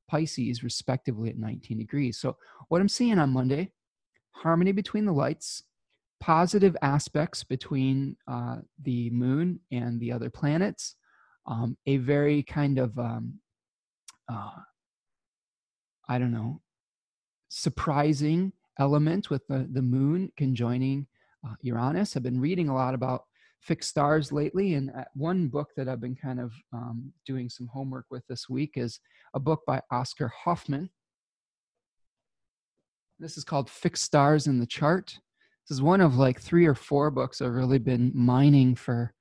[0.09, 2.17] Pisces, respectively, at 19 degrees.
[2.17, 2.37] So
[2.69, 3.71] what I'm seeing on Monday,
[4.31, 5.63] harmony between the lights,
[6.19, 10.95] positive aspects between uh, the moon and the other planets,
[11.45, 13.39] um, a very kind of um,
[14.29, 14.51] uh,
[16.09, 16.61] I don't know
[17.49, 21.07] surprising element with the, the moon conjoining
[21.47, 22.15] uh, Uranus.
[22.15, 23.23] I've been reading a lot about
[23.61, 27.67] fixed stars lately, and uh, one book that I've been kind of um, doing some
[27.67, 28.99] homework with this week is
[29.33, 30.89] a book by Oscar Hofman.
[33.19, 35.17] This is called Fixed Stars in the Chart.
[35.67, 39.13] This is one of like three or four books I've really been mining for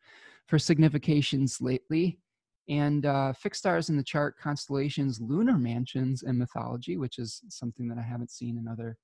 [0.46, 2.20] for significations lately.
[2.68, 7.88] And uh, fixed stars in the chart, constellations, lunar mansions, and mythology, which is something
[7.88, 8.96] that I haven't seen in other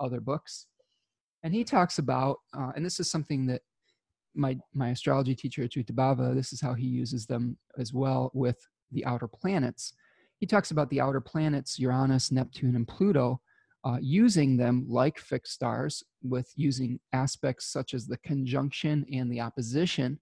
[0.00, 0.66] other books.
[1.42, 3.62] And he talks about, uh, and this is something that
[4.34, 8.58] my my astrology teacher Bava, this is how he uses them as well with
[8.92, 9.94] the outer planets.
[10.38, 13.40] He talks about the outer planets, Uranus, Neptune, and Pluto,
[13.84, 19.40] uh, using them like fixed stars, with using aspects such as the conjunction and the
[19.40, 20.20] opposition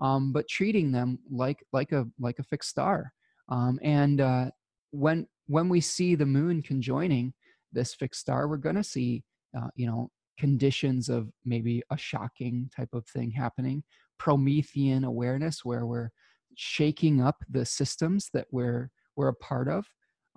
[0.00, 3.12] um, but treating them like like a like a fixed star.
[3.48, 4.50] Um, and uh,
[4.90, 7.34] when when we see the moon conjoining
[7.72, 9.22] this fixed star, we're going to see
[9.56, 13.82] uh, you know conditions of maybe a shocking type of thing happening,
[14.18, 16.10] Promethean awareness where we're
[16.56, 19.86] shaking up the systems that we're we're a part of.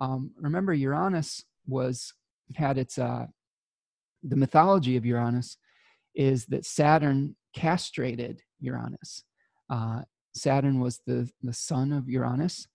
[0.00, 2.12] Um, remember, Uranus was
[2.56, 3.26] had its uh,
[4.22, 5.56] the mythology of Uranus
[6.14, 9.24] is that Saturn castrated Uranus.
[9.70, 10.02] Uh,
[10.34, 12.66] Saturn was the, the son of Uranus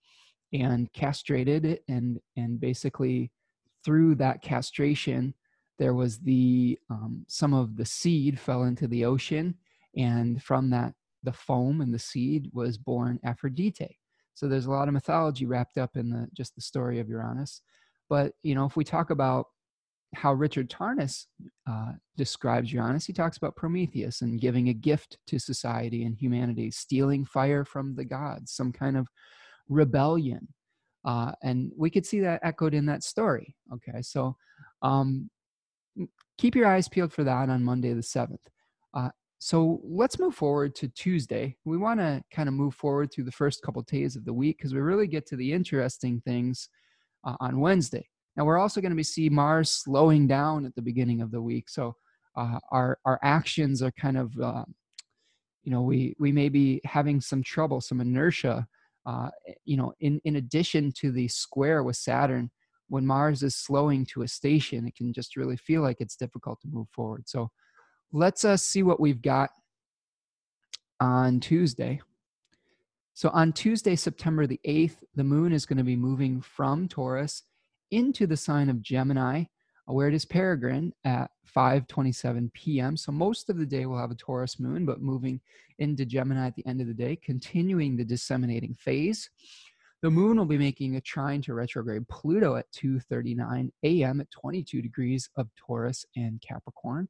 [0.53, 3.31] and castrated it, and, and basically
[3.83, 5.33] through that castration,
[5.77, 9.55] there was the um, some of the seed fell into the ocean,
[9.95, 13.97] and from that, the foam and the seed was born Aphrodite.
[14.33, 17.61] So there's a lot of mythology wrapped up in the just the story of Uranus.
[18.09, 19.47] But you know, if we talk about
[20.15, 21.25] how Richard Tarnas
[21.69, 23.05] uh, describes Uranus.
[23.05, 27.95] He talks about Prometheus and giving a gift to society and humanity, stealing fire from
[27.95, 29.07] the gods, some kind of
[29.67, 30.47] rebellion.
[31.05, 33.55] Uh, and we could see that echoed in that story.
[33.73, 34.35] Okay, so
[34.81, 35.29] um,
[36.37, 38.37] keep your eyes peeled for that on Monday the 7th.
[38.93, 39.09] Uh,
[39.39, 41.55] so let's move forward to Tuesday.
[41.63, 44.57] We want to kind of move forward through the first couple days of the week
[44.57, 46.69] because we really get to the interesting things
[47.23, 48.07] uh, on Wednesday.
[48.35, 51.41] Now we're also going to be see Mars slowing down at the beginning of the
[51.41, 51.69] week.
[51.69, 51.95] So
[52.35, 54.65] uh, our our actions are kind of uh,
[55.63, 58.67] you know we we may be having some trouble, some inertia.
[59.09, 59.29] Uh,
[59.65, 62.51] you know, in in addition to the square with Saturn,
[62.89, 66.61] when Mars is slowing to a station, it can just really feel like it's difficult
[66.61, 67.23] to move forward.
[67.27, 67.49] So
[68.11, 69.49] let's uh, see what we've got
[70.99, 72.01] on Tuesday.
[73.15, 77.41] So on Tuesday, September the 8th, the moon is going to be moving from Taurus
[77.89, 79.45] into the sign of Gemini,
[79.93, 82.95] where it is peregrine at 5:27 p.m.
[82.95, 85.41] So most of the day we'll have a Taurus moon, but moving
[85.79, 89.29] into Gemini at the end of the day, continuing the disseminating phase.
[90.01, 94.21] The moon will be making a trine to retrograde Pluto at 2:39 a.m.
[94.21, 97.09] at 22 degrees of Taurus and Capricorn.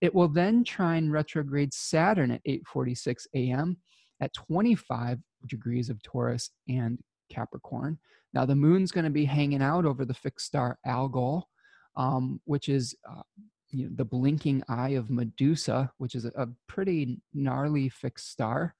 [0.00, 3.76] It will then trine retrograde Saturn at 8:46 a.m.
[4.20, 6.98] at 25 degrees of Taurus and
[7.30, 7.98] Capricorn.
[8.32, 11.48] Now, the moon's going to be hanging out over the fixed star Algol,
[11.96, 13.22] um, which is uh,
[13.70, 18.74] you know, the blinking eye of Medusa, which is a, a pretty gnarly fixed star.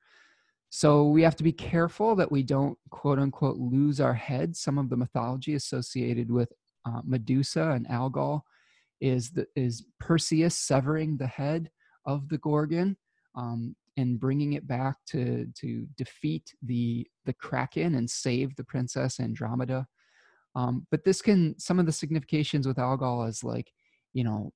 [0.70, 4.57] So we have to be careful that we don't quote unquote lose our head.
[4.57, 6.52] Some of the mythology associated with
[6.85, 8.44] uh, Medusa and Algol
[9.00, 11.70] is the, is Perseus severing the head
[12.05, 12.96] of the Gorgon.
[13.35, 19.21] Um, and bringing it back to to defeat the the kraken and save the princess
[19.21, 19.87] andromeda
[20.57, 23.71] um, but this can some of the significations with algol is like
[24.13, 24.52] you know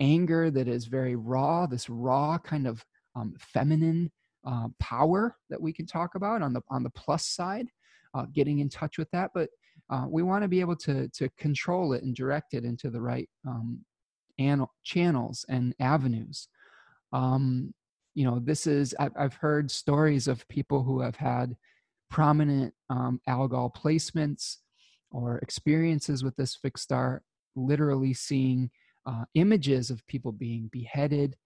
[0.00, 2.84] anger that is very raw this raw kind of
[3.16, 4.10] um, feminine
[4.46, 7.66] uh, power that we can talk about on the on the plus side
[8.14, 9.30] uh, getting in touch with that.
[9.34, 9.50] But
[9.90, 13.00] uh, we want to be able to to control it and direct it into the
[13.00, 13.84] right um,
[14.38, 16.48] an- channels and avenues.
[17.12, 17.74] Um,
[18.14, 21.54] you know this is i've heard stories of people who have had
[22.10, 24.56] prominent um, algol placements
[25.10, 27.22] or experiences with this fixed star
[27.56, 28.70] literally seeing
[29.06, 31.36] uh, images of people being beheaded.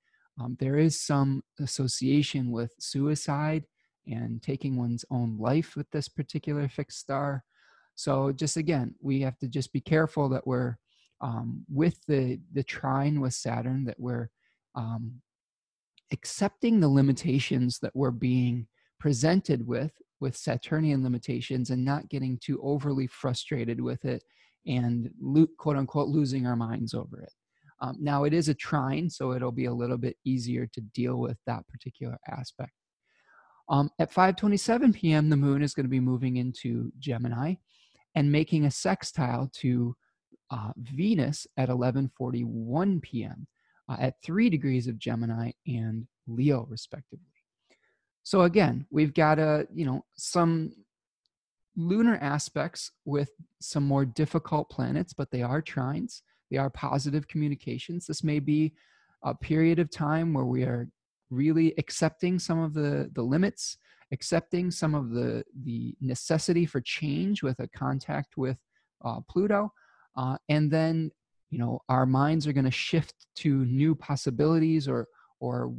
[0.41, 3.65] Um, there is some association with suicide
[4.07, 7.45] and taking one's own life with this particular fixed star.
[7.95, 10.77] So, just again, we have to just be careful that we're
[11.21, 14.31] um, with the the trine with Saturn that we're
[14.75, 15.21] um,
[16.13, 18.67] accepting the limitations that we're being
[18.99, 19.93] presented with
[20.23, 24.23] with Saturnian limitations and not getting too overly frustrated with it
[24.65, 25.11] and
[25.59, 27.33] quote unquote losing our minds over it.
[27.81, 31.17] Um, now it is a trine, so it'll be a little bit easier to deal
[31.17, 32.71] with that particular aspect.
[33.69, 37.55] Um, at 5:27 p.m., the moon is going to be moving into Gemini
[38.15, 39.97] and making a sextile to
[40.53, 43.49] uh, Venus at 11:41 p.m.
[43.89, 47.32] Uh, at three degrees of Gemini and Leo, respectively.
[48.23, 50.73] So again, we've got a you know some
[51.77, 56.23] lunar aspects with some more difficult planets, but they are trines.
[56.51, 58.07] They are positive communications.
[58.07, 58.75] This may be
[59.23, 60.89] a period of time where we are
[61.31, 63.79] really accepting some of the the limits,
[64.13, 68.59] accepting some of the the necessity for change with a contact with
[69.05, 69.73] uh, Pluto,
[70.17, 71.11] uh, and then
[71.51, 75.09] you know our minds are going to shift to new possibilities or
[75.41, 75.75] or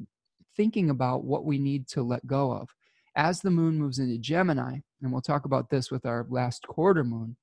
[0.55, 2.69] thinking about what we need to let go of.
[3.15, 7.03] As the moon moves into Gemini, and we'll talk about this with our last quarter
[7.03, 7.35] moon,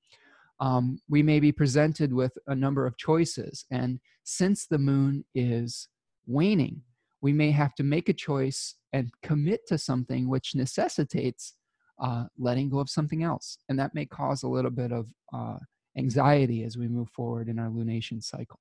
[0.58, 3.64] um, we may be presented with a number of choices.
[3.70, 5.88] And since the moon is
[6.26, 6.82] waning,
[7.22, 11.54] we may have to make a choice and commit to something which necessitates
[11.98, 13.58] uh, letting go of something else.
[13.68, 15.58] And that may cause a little bit of uh,
[15.96, 18.58] anxiety as we move forward in our lunation cycle.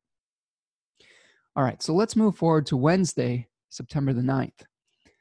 [1.56, 4.63] All right, so let's move forward to Wednesday, September the 9th.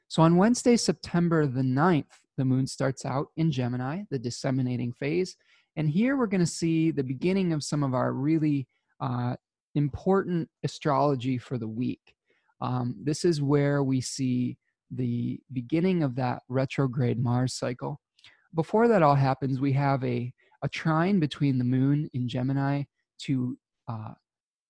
[0.07, 2.05] So on Wednesday, September the 9th,
[2.37, 5.35] the moon starts out in Gemini, the disseminating phase.
[5.75, 8.67] And here we're going to see the beginning of some of our really
[8.99, 9.35] uh,
[9.75, 12.13] important astrology for the week.
[12.61, 14.57] Um, this is where we see
[14.91, 17.99] the beginning of that retrograde Mars cycle.
[18.55, 20.33] Before that all happens, we have a,
[20.63, 22.83] a trine between the moon in Gemini
[23.19, 24.13] to uh,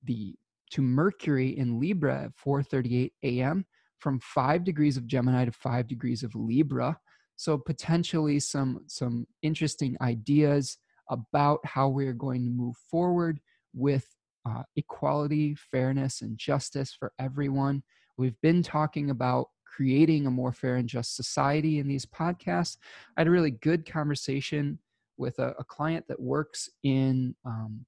[0.03, 0.35] the
[0.71, 3.65] to Mercury in Libra at 4:38 a.m.
[3.99, 6.97] from 5 degrees of Gemini to 5 degrees of Libra.
[7.35, 10.77] So potentially some some interesting ideas
[11.09, 13.39] about how we're going to move forward
[13.73, 14.05] with
[14.45, 17.83] uh, equality, fairness, and justice for everyone.
[18.17, 22.77] We've been talking about creating a more fair and just society in these podcasts.
[23.15, 24.79] I had a really good conversation
[25.17, 27.85] with a, a client that works in um,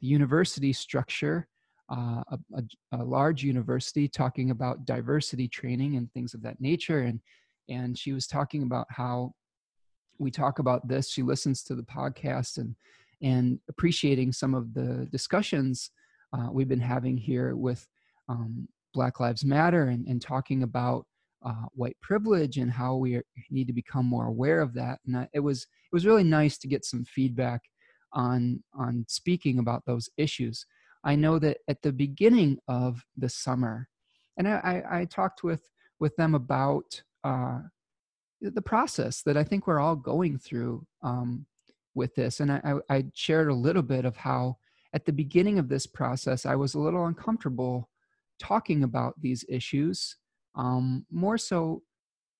[0.00, 1.48] the university structure
[1.90, 2.62] uh, a, a,
[2.92, 7.00] a, large university talking about diversity training and things of that nature.
[7.00, 7.20] And
[7.68, 9.34] and she was talking about how
[10.18, 12.74] we talk about this she listens to the podcast and
[13.22, 15.90] and appreciating some of the discussions
[16.32, 17.86] uh, we've been having here with
[18.28, 21.06] um, black lives matter and, and talking about
[21.44, 24.98] uh, white privilege and how we are, need to become more aware of that.
[25.06, 27.60] And it was it was really nice to get some feedback
[28.12, 30.64] on on speaking about those issues
[31.04, 33.88] I know that at the beginning of the summer,
[34.38, 35.68] and I, I, I talked with
[36.00, 37.60] with them about uh,
[38.40, 41.46] the process that I think we're all going through um,
[41.94, 44.56] with this, and I, I shared a little bit of how
[44.94, 47.90] at the beginning of this process I was a little uncomfortable
[48.38, 50.16] talking about these issues,
[50.54, 51.82] um, more so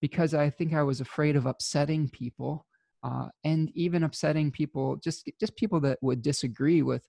[0.00, 2.66] because I think I was afraid of upsetting people.
[3.02, 7.06] Uh, and even upsetting people just just people that would disagree with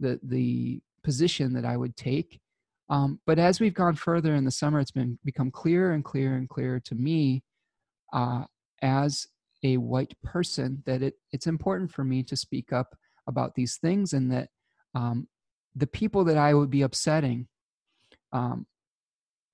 [0.00, 2.40] the the position that I would take.
[2.90, 6.34] Um, but as we've gone further in the summer, it's been become clearer and clearer
[6.36, 7.44] and clearer to me
[8.12, 8.42] uh,
[8.82, 9.28] as
[9.62, 12.96] a white person that it, it's important for me to speak up
[13.28, 14.48] about these things and that
[14.96, 15.28] um,
[15.76, 17.46] the people that I would be upsetting
[18.32, 18.66] um,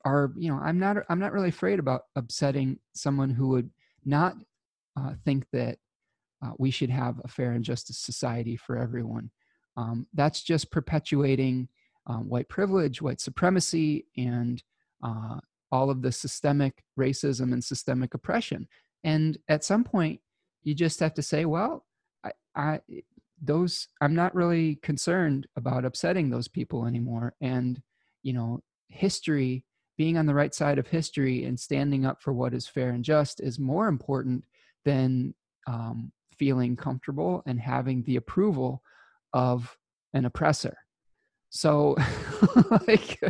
[0.06, 3.70] are, you know, I'm not, I'm not really afraid about upsetting someone who would
[4.06, 4.36] not
[4.98, 5.76] uh, think that
[6.42, 9.30] uh, we should have a fair and just society for everyone
[9.76, 11.68] um, that's just perpetuating
[12.06, 14.62] um, white privilege, white supremacy, and
[15.02, 15.38] uh,
[15.70, 18.68] all of the systemic racism and systemic oppression.
[19.04, 20.20] And at some point,
[20.62, 21.84] you just have to say, well,
[22.24, 22.80] I, I
[23.44, 27.34] those I'm not really concerned about upsetting those people anymore.
[27.40, 27.82] And
[28.22, 29.64] you know, history,
[29.98, 33.04] being on the right side of history and standing up for what is fair and
[33.04, 34.44] just is more important
[34.84, 35.34] than
[35.66, 38.82] um, feeling comfortable and having the approval
[39.32, 39.76] of
[40.14, 40.76] an oppressor.
[41.50, 41.96] So,
[42.86, 43.20] like,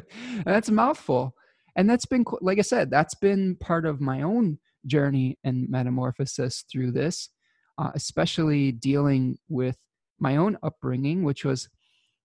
[0.44, 1.34] that's a mouthful.
[1.76, 6.64] And that's been, like I said, that's been part of my own journey and metamorphosis
[6.70, 7.30] through this,
[7.78, 9.78] uh, especially dealing with
[10.18, 11.68] my own upbringing, which was,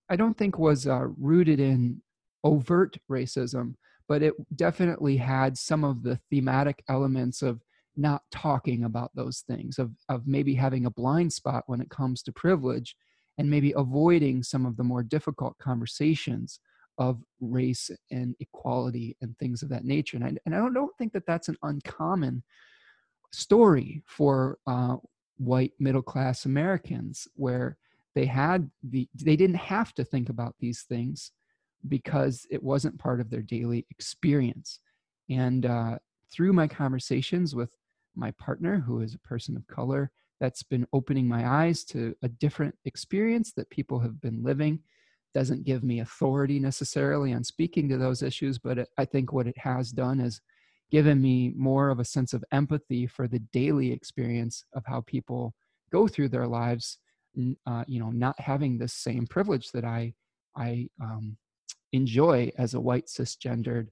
[0.09, 2.01] I don't think was uh, rooted in
[2.43, 3.73] overt racism,
[4.07, 7.61] but it definitely had some of the thematic elements of
[7.95, 12.21] not talking about those things, of, of maybe having a blind spot when it comes
[12.23, 12.95] to privilege,
[13.37, 16.59] and maybe avoiding some of the more difficult conversations
[16.97, 20.17] of race and equality and things of that nature.
[20.17, 22.43] And I, and I don't, don't think that that's an uncommon
[23.31, 24.97] story for uh,
[25.37, 27.77] white middle class Americans, where
[28.15, 31.31] they had the they didn't have to think about these things
[31.87, 34.79] because it wasn't part of their daily experience.
[35.29, 35.99] And uh,
[36.31, 37.69] through my conversations with
[38.15, 40.09] my partner, who is a person of color,
[40.39, 44.79] that's been opening my eyes to a different experience that people have been living
[45.33, 49.47] doesn't give me authority necessarily on speaking to those issues, but it, I think what
[49.47, 50.41] it has done is
[50.89, 55.53] given me more of a sense of empathy for the daily experience of how people
[55.91, 56.97] go through their lives,
[57.65, 60.13] uh, you know, not having the same privilege that I
[60.55, 61.37] I um,
[61.91, 63.89] enjoy as a white cisgendered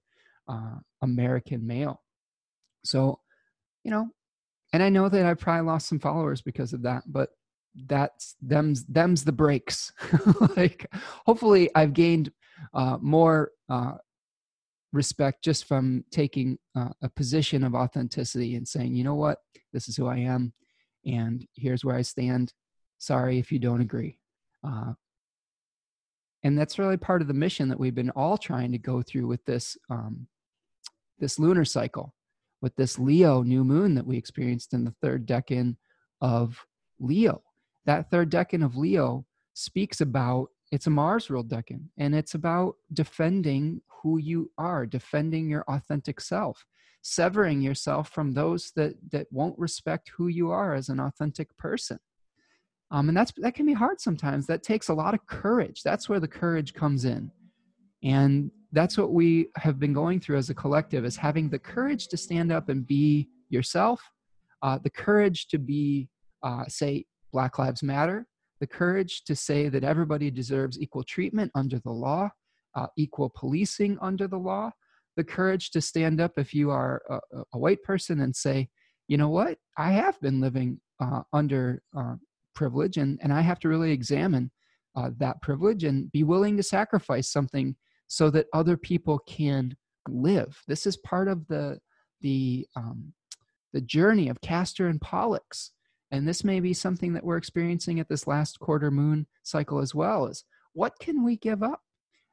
[0.47, 2.01] uh, American male.
[2.83, 3.19] So,
[3.83, 4.09] you know,
[4.75, 7.29] and I know that I probably lost some followers because of that, but
[7.87, 9.93] that's them's them's the breaks.
[10.57, 10.93] Like
[11.25, 12.29] hopefully i've gained
[12.73, 13.93] uh, more uh,
[14.91, 19.37] respect just from taking uh, a position of authenticity and saying you know what?
[19.71, 20.51] This is who i am
[21.05, 22.51] and here's where i stand.
[22.97, 24.19] Sorry if you don't agree.
[24.61, 24.91] Uh,
[26.43, 29.27] and that's really part of the mission that we've been all trying to go through
[29.27, 30.27] with this um,
[31.17, 32.13] this lunar cycle
[32.65, 35.75] with this leo new moon that we experienced in the third decan
[36.19, 36.65] of
[36.99, 37.41] leo
[37.85, 42.75] that third decan of Leo speaks about it's a Mars ruled decan, and it's about
[42.91, 46.65] defending who you are, defending your authentic self,
[47.01, 51.99] severing yourself from those that that won't respect who you are as an authentic person.
[52.91, 54.47] Um, and that's that can be hard sometimes.
[54.47, 55.83] That takes a lot of courage.
[55.83, 57.31] That's where the courage comes in,
[58.03, 62.07] and that's what we have been going through as a collective: is having the courage
[62.09, 64.01] to stand up and be yourself,
[64.61, 66.09] uh, the courage to be,
[66.43, 68.27] uh, say, Black Lives Matter,
[68.59, 72.29] the courage to say that everybody deserves equal treatment under the law,
[72.75, 74.71] uh, equal policing under the law,
[75.17, 77.19] the courage to stand up if you are a,
[77.53, 78.69] a white person and say,
[79.07, 82.15] you know what, I have been living uh, under uh,
[82.53, 84.51] privilege and, and I have to really examine
[84.95, 87.75] uh, that privilege and be willing to sacrifice something
[88.07, 89.75] so that other people can
[90.07, 90.61] live.
[90.67, 91.79] This is part of the,
[92.21, 93.13] the, um,
[93.73, 95.71] the journey of Castor and Pollux
[96.11, 99.93] and this may be something that we're experiencing at this last quarter moon cycle as
[99.95, 100.43] well is
[100.73, 101.81] what can we give up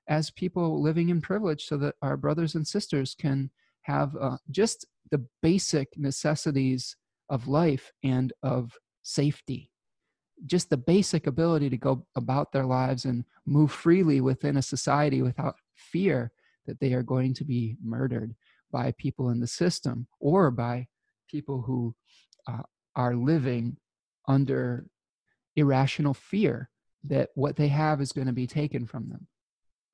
[0.09, 3.51] as people living in privilege so that our brothers and sisters can
[3.83, 6.97] have uh, just the basic necessities
[7.29, 9.71] of life and of safety
[10.47, 15.23] just the basic ability to go about their lives and move freely within a society
[15.23, 16.33] without fear
[16.67, 18.35] that they are going to be murdered
[18.71, 20.87] by people in the system or by
[21.29, 21.95] people who
[22.47, 22.63] uh,
[22.97, 23.77] are living
[24.29, 24.87] under
[25.57, 26.71] irrational fear
[27.05, 29.27] that what they have is going to be taken from them.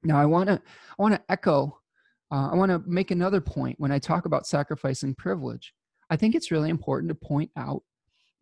[0.02, 0.54] Now, I want to
[0.98, 1.78] I want to echo.
[2.30, 5.72] Uh, I want to make another point when I talk about sacrificing privilege.
[6.10, 7.82] I think it's really important to point out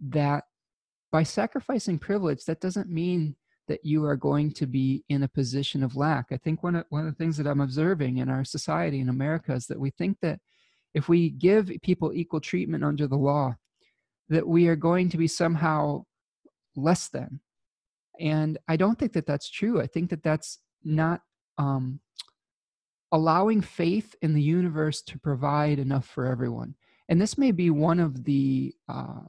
[0.09, 0.45] that
[1.13, 3.37] by sacrificing privilege, that doesn't mean
[3.69, 6.27] that you are going to be in a position of lack.
[6.31, 9.09] I think one of, one of the things that I'm observing in our society in
[9.09, 10.41] America is that we think that
[10.95, 13.57] if we give people equal treatment under the law,
[14.29, 16.05] that we are going to be somehow
[16.75, 17.41] less than.
[18.19, 19.81] And I don't think that that's true.
[19.81, 21.21] I think that that's not
[21.59, 22.01] um,
[23.13, 26.75] allowing faith in the universe to provide enough for everyone.
[27.09, 29.21] And this may be one of the uh,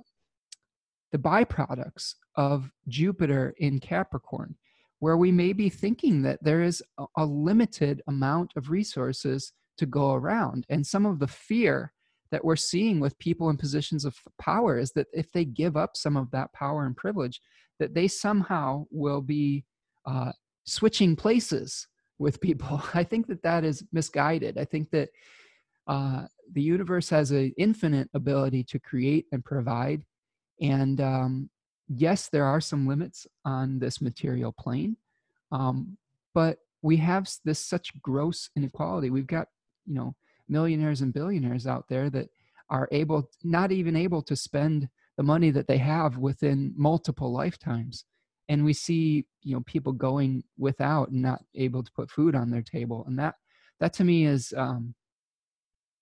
[1.11, 4.55] the byproducts of Jupiter in Capricorn,
[4.99, 6.81] where we may be thinking that there is
[7.17, 11.91] a, limited amount of resources to go around, and some of the fear
[12.31, 15.95] that we're seeing with people in positions of power is that if they give up
[15.95, 17.41] some of that power and privilege,
[17.79, 19.63] that they somehow will be
[20.05, 20.31] uh,
[20.65, 21.87] switching places
[22.19, 22.81] with people.
[22.93, 24.57] I think that that is misguided.
[24.57, 25.09] I think that
[25.87, 30.03] uh, the universe has an infinite ability to create and provide.
[30.61, 31.49] And um,
[31.87, 34.97] yes, there are some limits on this material plane,
[35.51, 35.97] um,
[36.33, 39.09] but we have this such gross inequality.
[39.09, 39.47] We've got,
[39.85, 40.15] you know,
[40.47, 42.29] millionaires and billionaires out there that
[42.69, 48.05] are able not even able to spend the money that they have within multiple lifetimes
[48.49, 52.49] and we see you know people going without and not able to put food on
[52.49, 53.35] their table and that
[53.79, 54.93] that to me is um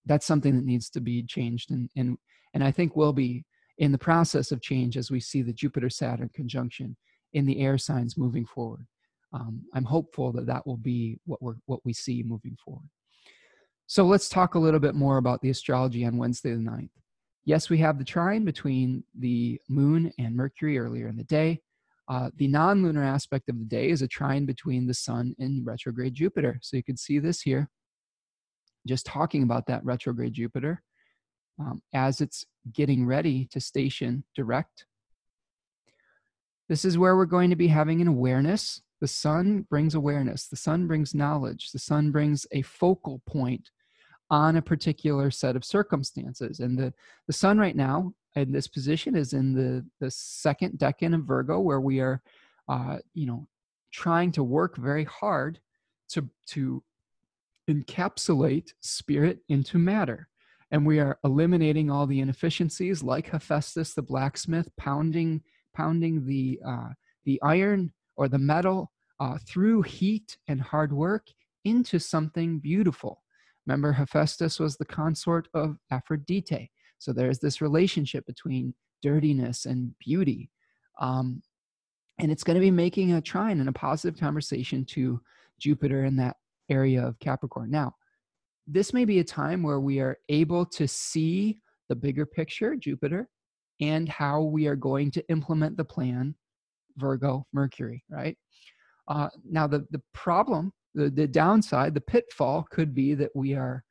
[0.06, 2.18] that's something that needs to be changed and and
[2.54, 3.44] and i think will be
[3.78, 6.96] in the process of change as we see the jupiter saturn conjunction
[7.34, 8.86] in the air signs moving forward
[9.36, 12.88] um, I'm hopeful that that will be what we're what we see moving forward.
[13.86, 16.90] So let's talk a little bit more about the astrology on Wednesday the 9th.
[17.44, 21.62] Yes, we have the trine between the moon and Mercury earlier in the day.
[22.08, 25.66] Uh, the non lunar aspect of the day is a trine between the sun and
[25.66, 26.58] retrograde Jupiter.
[26.62, 27.70] So you can see this here,
[28.88, 30.82] just talking about that retrograde Jupiter
[31.60, 34.86] um, as it's getting ready to station direct.
[36.68, 38.82] This is where we're going to be having an awareness.
[39.02, 43.70] The sun brings awareness, the sun brings knowledge, the sun brings a focal point
[44.30, 46.60] on a particular set of circumstances.
[46.60, 46.94] And the,
[47.28, 51.60] the sun right now in this position is in the, the second decan of Virgo,
[51.60, 52.22] where we are,
[52.68, 53.48] uh, you know,
[53.92, 55.60] trying to work very hard
[56.10, 56.84] to, to
[57.70, 60.28] encapsulate spirit into matter.
[60.76, 65.42] And we are eliminating all the inefficiencies like Hephaestus the blacksmith pounding,
[65.74, 66.90] pounding the, uh,
[67.24, 71.28] the iron or the metal uh, through heat and hard work
[71.64, 73.24] into something beautiful.
[73.66, 76.70] Remember, Hephaestus was the consort of Aphrodite.
[76.98, 80.50] So there's this relationship between dirtiness and beauty.
[81.00, 81.42] Um,
[82.20, 85.22] and it's going to be making a trine and a positive conversation to
[85.58, 86.36] Jupiter in that
[86.70, 87.72] area of Capricorn.
[87.72, 87.96] Now,
[88.68, 91.60] this may be a time where we are able to see
[91.90, 93.30] the bigger picture, Jupiter,
[93.82, 96.36] and how we are going to implement the plan,
[96.98, 98.38] Virgo, Mercury, right?
[99.08, 103.84] Uh, now, the, the problem the, the downside, the pitfall could be that we are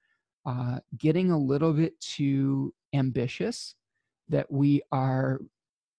[0.46, 3.76] uh, getting a little bit too ambitious,
[4.28, 5.40] that we are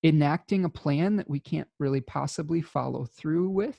[0.04, 3.78] enacting a plan that we can't really possibly follow through with.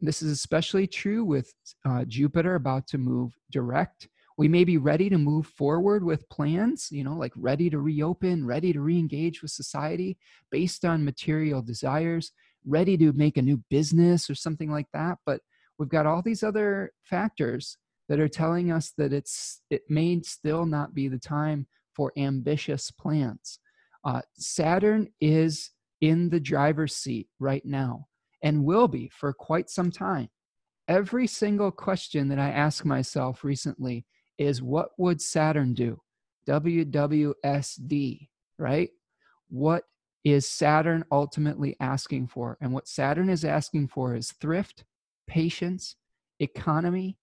[0.00, 1.52] This is especially true with
[1.84, 4.08] uh, Jupiter about to move direct.
[4.36, 8.44] We may be ready to move forward with plans, you know, like ready to reopen,
[8.44, 10.18] ready to re engage with society
[10.50, 12.32] based on material desires,
[12.66, 15.18] ready to make a new business or something like that.
[15.24, 15.40] But
[15.78, 17.78] we've got all these other factors
[18.08, 22.90] that are telling us that it's it may still not be the time for ambitious
[22.90, 23.60] plans.
[24.04, 25.70] Uh, Saturn is
[26.00, 28.06] in the driver's seat right now
[28.42, 30.28] and will be for quite some time.
[30.86, 34.04] Every single question that I ask myself recently
[34.38, 36.00] is what would Saturn do?
[36.48, 38.28] WWSD,
[38.58, 38.90] right?
[39.48, 39.84] What
[40.24, 42.56] is Saturn ultimately asking for?
[42.60, 44.84] And what Saturn is asking for is thrift,
[45.26, 45.96] patience,
[46.40, 47.18] economy,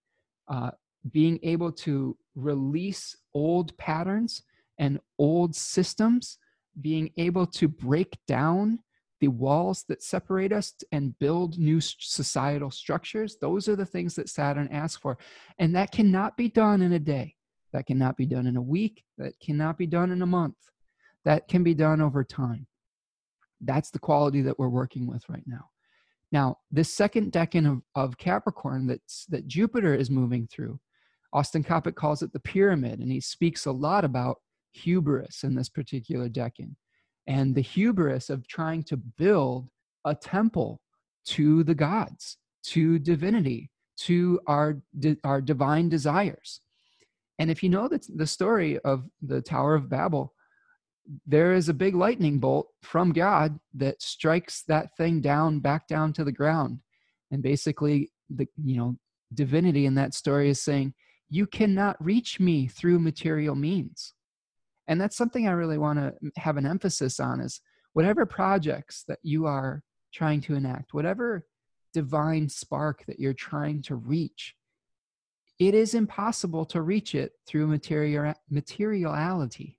[0.47, 0.71] uh,
[1.11, 4.43] being able to release old patterns
[4.77, 6.37] and old systems,
[6.79, 8.79] being able to break down
[9.21, 13.37] the walls that separate us and build new societal structures.
[13.39, 15.17] Those are the things that Saturn asks for.
[15.59, 17.35] And that cannot be done in a day.
[17.71, 19.03] That cannot be done in a week.
[19.19, 20.57] That cannot be done in a month.
[21.23, 22.65] That can be done over time.
[23.61, 25.69] That's the quality that we're working with right now.
[26.31, 30.79] Now, this second decan of, of Capricorn that's, that Jupiter is moving through,
[31.31, 34.37] Austin Coppock calls it the pyramid, and he speaks a lot about
[34.71, 36.75] hubris in this particular decan
[37.31, 39.69] and the hubris of trying to build
[40.03, 40.81] a temple
[41.23, 44.81] to the gods, to divinity, to our,
[45.23, 46.59] our divine desires.
[47.39, 50.33] And if you know the, the story of the Tower of Babel,
[51.25, 56.11] there is a big lightning bolt from God that strikes that thing down back down
[56.13, 56.79] to the ground.
[57.31, 58.97] And basically the you know
[59.33, 60.93] divinity in that story is saying,
[61.29, 64.13] you cannot reach me through material means.
[64.87, 67.61] And that's something I really want to have an emphasis on is
[67.93, 71.45] whatever projects that you are trying to enact, whatever
[71.93, 74.55] divine spark that you're trying to reach,
[75.59, 79.77] it is impossible to reach it through material materiality.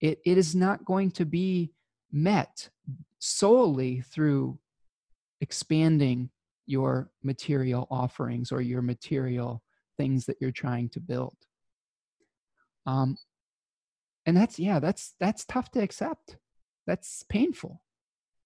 [0.00, 1.72] It, it is not going to be
[2.12, 2.68] met
[3.18, 4.58] solely through
[5.40, 6.30] expanding
[6.66, 9.62] your material offerings or your material
[9.96, 11.36] things that you're trying to build.
[12.86, 13.16] Um,
[14.26, 16.36] and that's yeah that's that's tough to accept
[16.86, 17.82] that's painful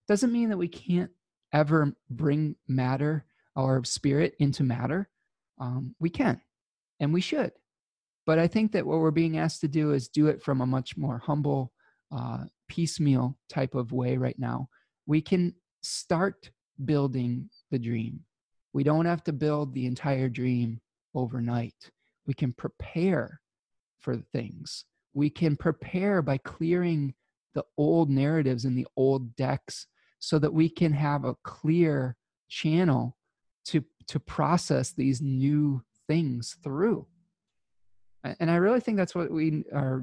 [0.07, 1.11] doesn't mean that we can't
[1.53, 3.25] ever bring matter
[3.57, 5.09] or spirit into matter
[5.59, 6.41] um, we can
[7.01, 7.53] and we should
[8.29, 10.67] but I think that what we're being asked to do is do it from a
[10.67, 11.73] much more humble,
[12.13, 14.69] uh, piecemeal type of way right now.
[15.07, 16.51] We can start
[16.85, 18.21] building the dream.
[18.75, 20.83] We don't have to build the entire dream
[21.15, 21.91] overnight.
[22.27, 23.41] We can prepare
[23.99, 24.85] for things.
[25.19, 27.15] We can prepare by clearing
[27.55, 29.87] the old narratives and the old decks
[30.19, 32.17] so that we can have a clear
[32.49, 33.17] channel
[33.67, 37.07] to to process these new things through
[38.41, 40.03] and i really think that's what we are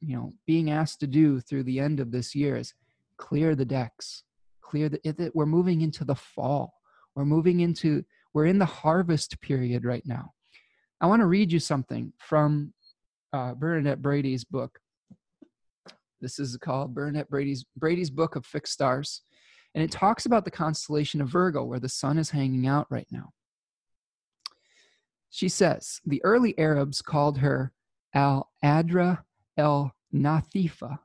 [0.00, 2.74] you know being asked to do through the end of this year is
[3.16, 4.24] clear the decks
[4.60, 6.76] clear that we're moving into the fall
[7.16, 8.04] We're moving into,
[8.34, 10.32] we're in the harvest period right now.
[11.00, 12.74] I want to read you something from
[13.36, 14.78] uh, Bernadette Brady's book.
[16.20, 19.22] This is called Bernadette Brady's Brady's Book of Fixed Stars.
[19.74, 23.06] And it talks about the constellation of Virgo, where the sun is hanging out right
[23.10, 23.32] now.
[25.28, 27.72] She says the early Arabs called her
[28.14, 29.18] Al Adra
[29.58, 30.98] el Nathifa,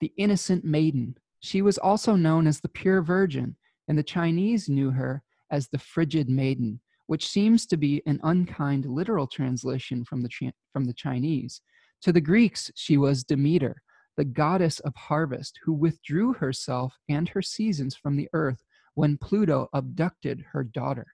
[0.00, 1.16] the innocent maiden.
[1.38, 3.54] She was also known as the pure virgin,
[3.86, 5.22] and the Chinese knew her
[5.52, 10.84] as the frigid maiden, which seems to be an unkind literal translation from the, from
[10.84, 11.62] the Chinese.
[12.02, 13.82] To the Greeks, she was Demeter,
[14.18, 18.62] the goddess of harvest, who withdrew herself and her seasons from the earth
[18.94, 21.06] when Pluto abducted her daughter.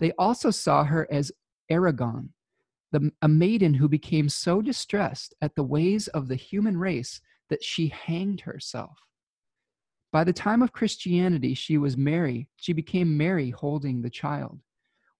[0.00, 1.32] They also saw her as
[1.72, 2.28] Erigone,
[2.92, 7.64] the, a maiden who became so distressed at the ways of the human race that
[7.64, 8.98] she hanged herself.
[10.12, 12.48] By the time of Christianity, she was Mary.
[12.56, 14.60] She became Mary holding the child.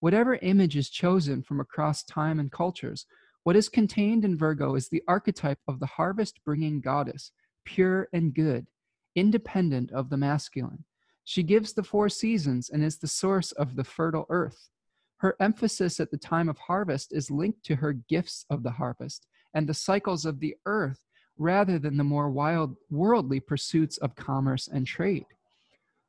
[0.00, 3.06] Whatever image is chosen from across time and cultures,
[3.44, 7.32] what is contained in Virgo is the archetype of the harvest bringing goddess,
[7.64, 8.66] pure and good,
[9.14, 10.84] independent of the masculine.
[11.24, 14.70] She gives the four seasons and is the source of the fertile earth.
[15.18, 19.26] Her emphasis at the time of harvest is linked to her gifts of the harvest
[19.52, 21.04] and the cycles of the earth
[21.36, 25.26] rather than the more wild worldly pursuits of commerce and trade.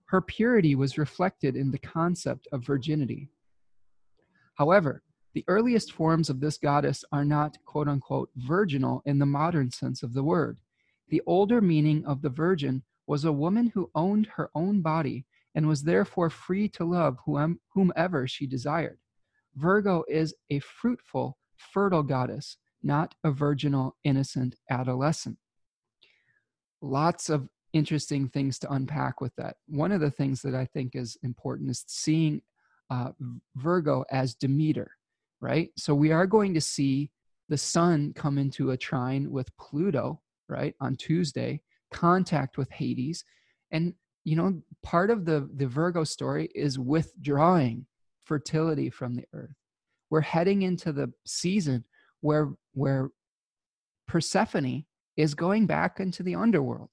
[0.05, 3.29] Her purity was reflected in the concept of virginity.
[4.55, 9.71] However, the earliest forms of this goddess are not quote unquote virginal in the modern
[9.71, 10.59] sense of the word.
[11.07, 15.25] The older meaning of the virgin was a woman who owned her own body
[15.55, 17.17] and was therefore free to love
[17.73, 18.99] whomever she desired.
[19.55, 25.37] Virgo is a fruitful, fertile goddess, not a virginal, innocent adolescent.
[26.81, 29.57] Lots of interesting things to unpack with that.
[29.67, 32.41] One of the things that I think is important is seeing
[32.91, 33.11] uh,
[33.55, 34.91] Virgo as Demeter,
[35.39, 35.69] right?
[35.77, 37.09] So we are going to see
[37.49, 41.61] the sun come into a trine with Pluto, right, on Tuesday,
[41.91, 43.23] contact with Hades.
[43.71, 43.93] And,
[44.25, 47.85] you know, part of the, the Virgo story is withdrawing
[48.25, 49.55] fertility from the earth.
[50.09, 51.85] We're heading into the season
[52.19, 53.09] where where
[54.07, 54.85] Persephone
[55.15, 56.89] is going back into the underworld,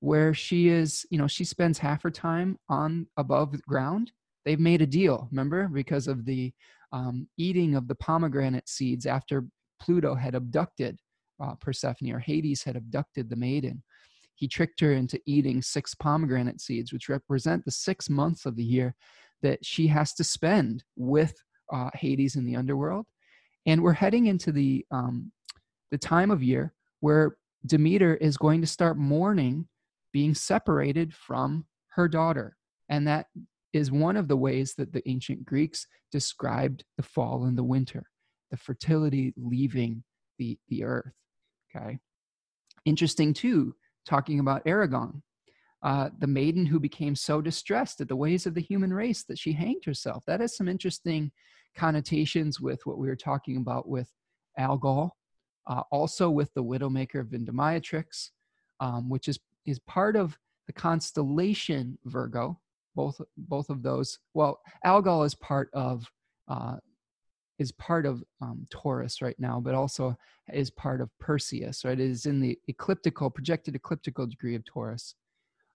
[0.00, 4.12] where she is, you know, she spends half her time on above ground.
[4.44, 6.52] They've made a deal, remember, because of the
[6.92, 9.46] um, eating of the pomegranate seeds after
[9.80, 10.98] Pluto had abducted
[11.42, 13.82] uh, Persephone, or Hades had abducted the maiden.
[14.34, 18.64] He tricked her into eating six pomegranate seeds, which represent the six months of the
[18.64, 18.94] year
[19.42, 21.34] that she has to spend with
[21.72, 23.06] uh, Hades in the underworld.
[23.66, 25.30] And we're heading into the, um,
[25.90, 27.36] the time of year where
[27.66, 29.66] Demeter is going to start mourning
[30.12, 32.56] being separated from her daughter.
[32.88, 33.26] And that
[33.72, 38.04] is one of the ways that the ancient Greeks described the fall and the winter,
[38.50, 40.02] the fertility leaving
[40.38, 41.12] the, the earth.
[41.74, 41.98] Okay.
[42.84, 43.74] Interesting too,
[44.06, 45.22] talking about Erigone,
[45.82, 49.38] uh, the maiden who became so distressed at the ways of the human race that
[49.38, 50.24] she hanged herself.
[50.26, 51.30] That has some interesting
[51.76, 54.10] connotations with what we were talking about with
[54.58, 55.16] Algol,
[55.66, 58.30] uh, also with the Widowmaker Vindemiatrix,
[58.80, 62.58] um, which is is part of the constellation Virgo.
[62.94, 64.18] Both both of those.
[64.34, 66.04] Well, Algol is part of
[66.48, 66.76] uh,
[67.58, 70.16] is part of um, Taurus right now, but also
[70.52, 71.84] is part of Perseus.
[71.84, 75.14] Right, it is in the ecliptical projected ecliptical degree of Taurus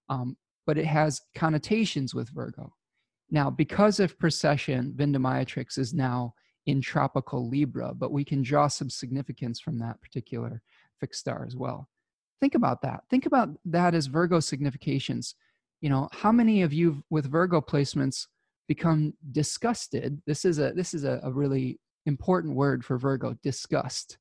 [0.09, 2.73] um, but it has connotations with Virgo.
[3.31, 6.33] Now, because of precession, Vindemiatrix is now
[6.65, 10.61] in tropical Libra, but we can draw some significance from that particular
[10.99, 11.87] fixed star as well.
[12.39, 13.03] Think about that.
[13.09, 15.35] Think about that as Virgo significations.
[15.85, 18.25] You know, how many of you with Virgo placements
[18.67, 20.19] become disgusted?
[20.25, 24.17] This is a this is a, a really important word for Virgo, disgust.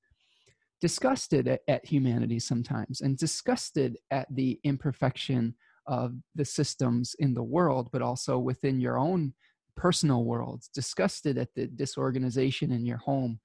[0.82, 5.54] Disgusted at, at humanity sometimes and disgusted at the imperfection
[5.86, 9.32] of the systems in the world, but also within your own
[9.74, 13.40] personal worlds, disgusted at the disorganization in your home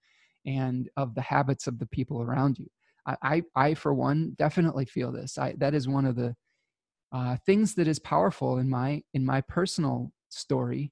[0.46, 2.68] and of the habits of the people around you.
[3.08, 5.38] I, I, I for one, definitely feel this.
[5.38, 6.36] I, that is one of the
[7.12, 10.92] uh, things that is powerful in my in my personal story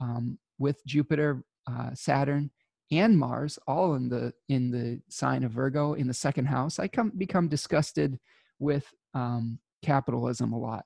[0.00, 2.50] um, with Jupiter, uh, Saturn,
[2.90, 6.78] and Mars, all in the in the sign of Virgo in the second house.
[6.78, 8.18] I come become disgusted
[8.58, 10.84] with um, capitalism a lot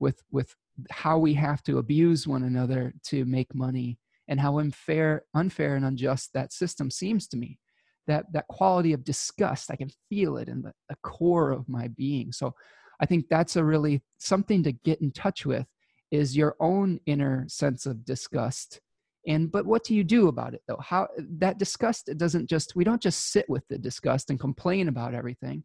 [0.00, 0.54] with with
[0.90, 3.98] how we have to abuse one another to make money
[4.28, 7.58] and how unfair unfair and unjust that system seems to me
[8.06, 11.88] that that quality of disgust i can feel it in the, the core of my
[11.88, 12.54] being so
[13.00, 15.66] i think that's a really something to get in touch with
[16.10, 18.80] is your own inner sense of disgust.
[19.26, 20.80] And but what do you do about it though?
[20.80, 24.88] How that disgust it doesn't just we don't just sit with the disgust and complain
[24.88, 25.64] about everything.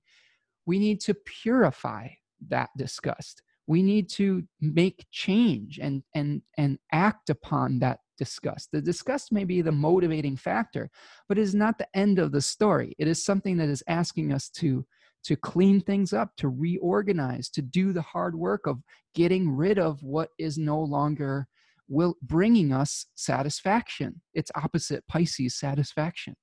[0.65, 2.09] We need to purify
[2.49, 3.41] that disgust.
[3.67, 8.69] We need to make change and and and act upon that disgust.
[8.71, 10.89] The disgust may be the motivating factor
[11.29, 12.95] but it is not the end of the story.
[12.99, 14.85] It is something that is asking us to
[15.23, 18.81] to clean things up to reorganize to do the hard work of
[19.15, 21.47] getting rid of what is no longer
[21.87, 24.21] will bringing us satisfaction.
[24.33, 26.35] It's opposite pisces satisfaction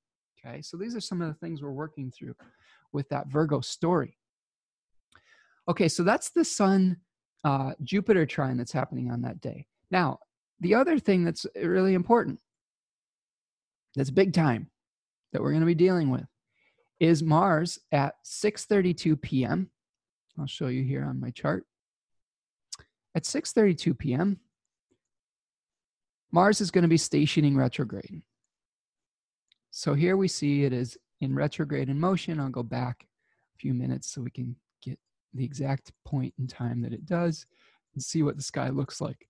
[0.45, 0.62] okay?
[0.62, 2.35] So these are some of the things we're working through
[2.93, 4.16] with that virgo story.
[5.68, 6.97] Okay so that's the sun
[7.45, 9.66] uh, jupiter trine that's happening on that day.
[9.91, 10.18] Now
[10.61, 12.39] the other thing that's really important
[13.95, 14.70] that's big time
[15.33, 16.26] that we're going to be dealing with
[17.01, 19.70] is mars at 6.32 p.m
[20.38, 21.64] i'll show you here on my chart
[23.14, 24.38] at 6.32 p.m
[26.32, 28.22] Mars is going to be stationing retrograde.
[29.70, 32.40] So here we see it is in retrograde in motion.
[32.40, 33.07] I'll go back
[33.55, 34.98] a few minutes so we can get
[35.34, 37.46] the exact point in time that it does
[37.94, 39.28] and see what the sky looks like.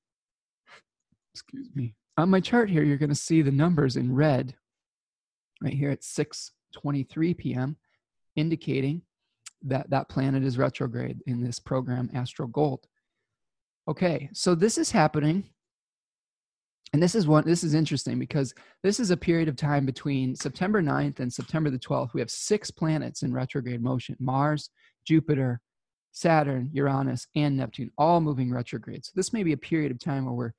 [1.34, 1.94] Excuse me.
[2.16, 4.54] On my chart here, you're going to see the numbers in red
[5.62, 6.04] right here at
[6.76, 7.76] 6:23 p.m.,
[8.36, 9.02] indicating
[9.62, 12.86] that that planet is retrograde in this program Astro Gold.
[13.88, 15.44] Okay, so this is happening
[16.92, 20.34] and this is one this is interesting because this is a period of time between
[20.34, 24.70] september 9th and september the 12th we have six planets in retrograde motion mars
[25.04, 25.60] jupiter
[26.12, 30.24] saturn uranus and neptune all moving retrograde so this may be a period of time
[30.24, 30.54] where we're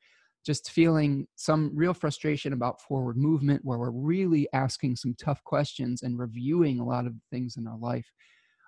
[0.46, 6.02] just feeling some real frustration about forward movement where we're really asking some tough questions
[6.02, 8.10] and reviewing a lot of things in our life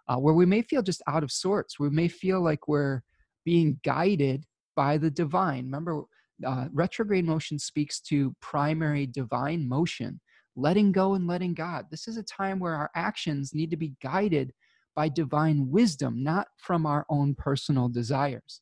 [0.07, 3.01] uh, where we may feel just out of sorts we may feel like we're
[3.45, 4.45] being guided
[4.76, 6.03] by the divine remember
[6.45, 10.19] uh, retrograde motion speaks to primary divine motion,
[10.55, 11.86] letting go and letting God.
[11.89, 14.53] This is a time where our actions need to be guided
[14.95, 18.61] by divine wisdom, not from our own personal desires.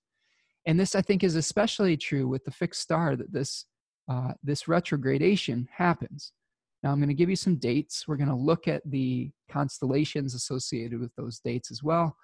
[0.66, 3.66] And this, I think, is especially true with the fixed star that this
[4.10, 6.34] uh, this retrogradation happens.
[6.84, 8.08] Now, I'm going to give you some dates.
[8.08, 12.16] We're going to look at the constellations associated with those dates as well.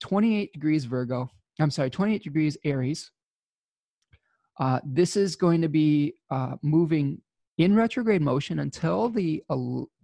[0.00, 1.28] 28 degrees Virgo.
[1.58, 3.10] I'm sorry, 28 degrees Aries,
[4.60, 7.20] uh, this is going to be uh, moving
[7.58, 9.56] in retrograde motion until the, uh,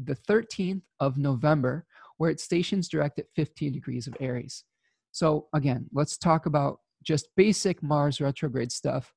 [0.03, 1.87] the 13th of November,
[2.19, 4.65] where it stations direct at 15 degrees of Aries.
[5.13, 9.13] So, again, let's talk about just basic Mars retrograde stuff.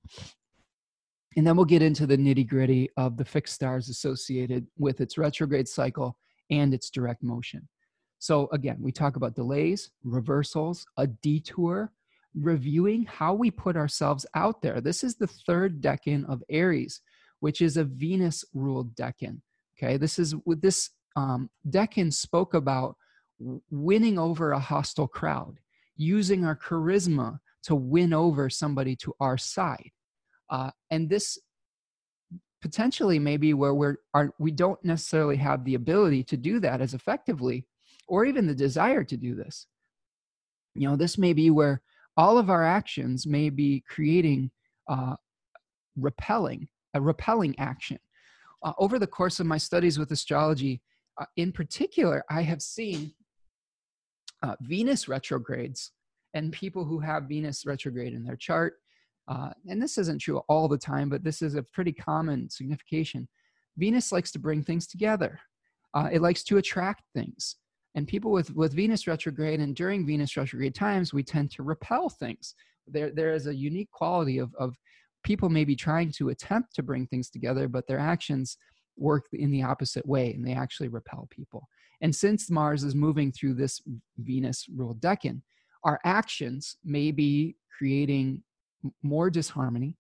[1.36, 5.18] And then we'll get into the nitty gritty of the fixed stars associated with its
[5.18, 6.18] retrograde cycle
[6.50, 7.68] and its direct motion.
[8.20, 11.92] So, again, we talk about delays, reversals, a detour,
[12.34, 14.82] reviewing how we put ourselves out there.
[14.82, 17.02] This is the third decan of Aries,
[17.40, 19.42] which is a Venus ruled decan.
[19.78, 22.96] Okay, this is with this um, decan spoke about
[23.70, 25.60] winning over a hostile crowd,
[25.96, 29.91] using our charisma to win over somebody to our side.
[30.49, 31.38] Uh, and this
[32.61, 36.93] potentially maybe where we're are, we don't necessarily have the ability to do that as
[36.93, 37.65] effectively
[38.07, 39.68] or even the desire to do this
[40.74, 41.82] you know this may be where
[42.15, 44.49] all of our actions may be creating
[44.88, 45.15] uh,
[45.97, 47.99] repelling a repelling action
[48.63, 50.82] uh, over the course of my studies with astrology
[51.22, 53.13] uh, in particular i have seen
[54.41, 55.91] uh, venus retrogrades
[56.38, 58.76] and people who have venus retrograde in their chart
[59.28, 63.28] uh, and this isn't true all the time but this is a pretty common signification.
[63.78, 65.40] Venus likes to bring things together.
[65.94, 67.58] Uh, it likes to attract things.
[67.96, 72.10] And people with with venus retrograde and during venus retrograde times we tend to repel
[72.10, 72.54] things.
[72.88, 74.76] There there is a unique quality of of
[75.24, 78.58] people maybe trying to attempt to bring things together but their actions
[78.98, 81.68] work in the opposite way and they actually repel people.
[82.02, 83.82] And since mars is moving through this
[84.18, 85.42] venus ruled decan
[85.88, 88.44] our actions may be creating
[89.02, 89.98] more disharmony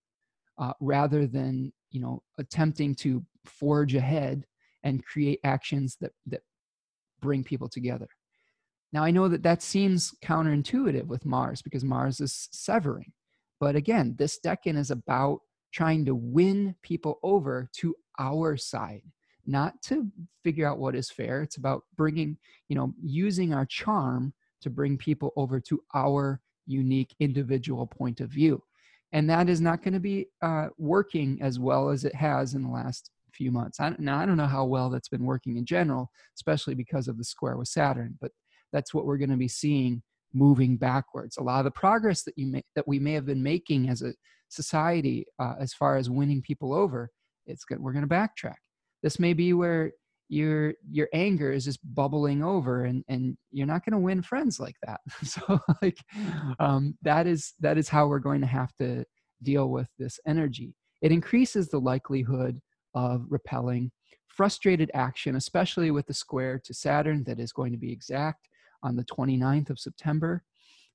[0.59, 4.45] uh, rather than you know attempting to forge ahead
[4.83, 6.41] and create actions that that
[7.21, 8.07] bring people together.
[8.93, 13.11] Now, I know that that seems counterintuitive with Mars because Mars is severing.
[13.59, 15.39] But again, this decan is about
[15.73, 19.01] trying to win people over to our side,
[19.45, 20.09] not to
[20.43, 21.41] figure out what is fair.
[21.41, 22.37] It's about bringing,
[22.69, 28.29] you know, using our charm to bring people over to our unique individual point of
[28.29, 28.61] view.
[29.13, 32.63] And that is not going to be uh, working as well as it has in
[32.63, 33.79] the last few months.
[33.79, 37.17] I, now, I don't know how well that's been working in general, especially because of
[37.17, 38.31] the square with Saturn, but
[38.73, 40.01] that's what we're going to be seeing
[40.33, 41.37] moving backwards.
[41.37, 44.01] A lot of the progress that you may, that we may have been making as
[44.01, 44.13] a
[44.49, 47.09] society uh, as far as winning people over,
[47.45, 47.79] it's good.
[47.79, 48.57] We're going to backtrack.
[49.03, 49.91] This may be where
[50.29, 54.59] your your anger is just bubbling over and and you're not going to win friends
[54.59, 54.99] like that.
[55.23, 55.97] So like
[56.59, 59.05] um, that is that is how we're going to have to
[59.43, 60.73] deal with this energy.
[61.01, 62.59] It increases the likelihood
[62.95, 63.91] of repelling
[64.27, 68.47] frustrated action especially with the square to saturn that is going to be exact
[68.83, 70.43] on the 29th of september.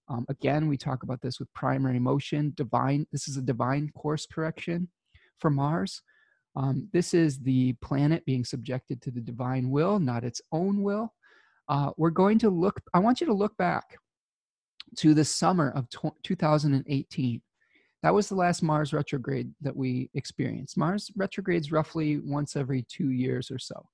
[0.09, 4.27] Um, again we talk about this with primary motion divine this is a divine course
[4.27, 4.89] correction
[5.39, 6.03] for mars
[6.55, 11.15] um, this is the planet being subjected to the divine will, not its own will.
[11.69, 13.97] Uh, we're going to look, I want you to look back
[14.99, 15.89] to the summer of
[16.23, 17.43] 2018.
[18.03, 20.77] That was the last Mars retrograde that we experienced.
[20.77, 23.87] Mars retrogrades roughly once every two years or so.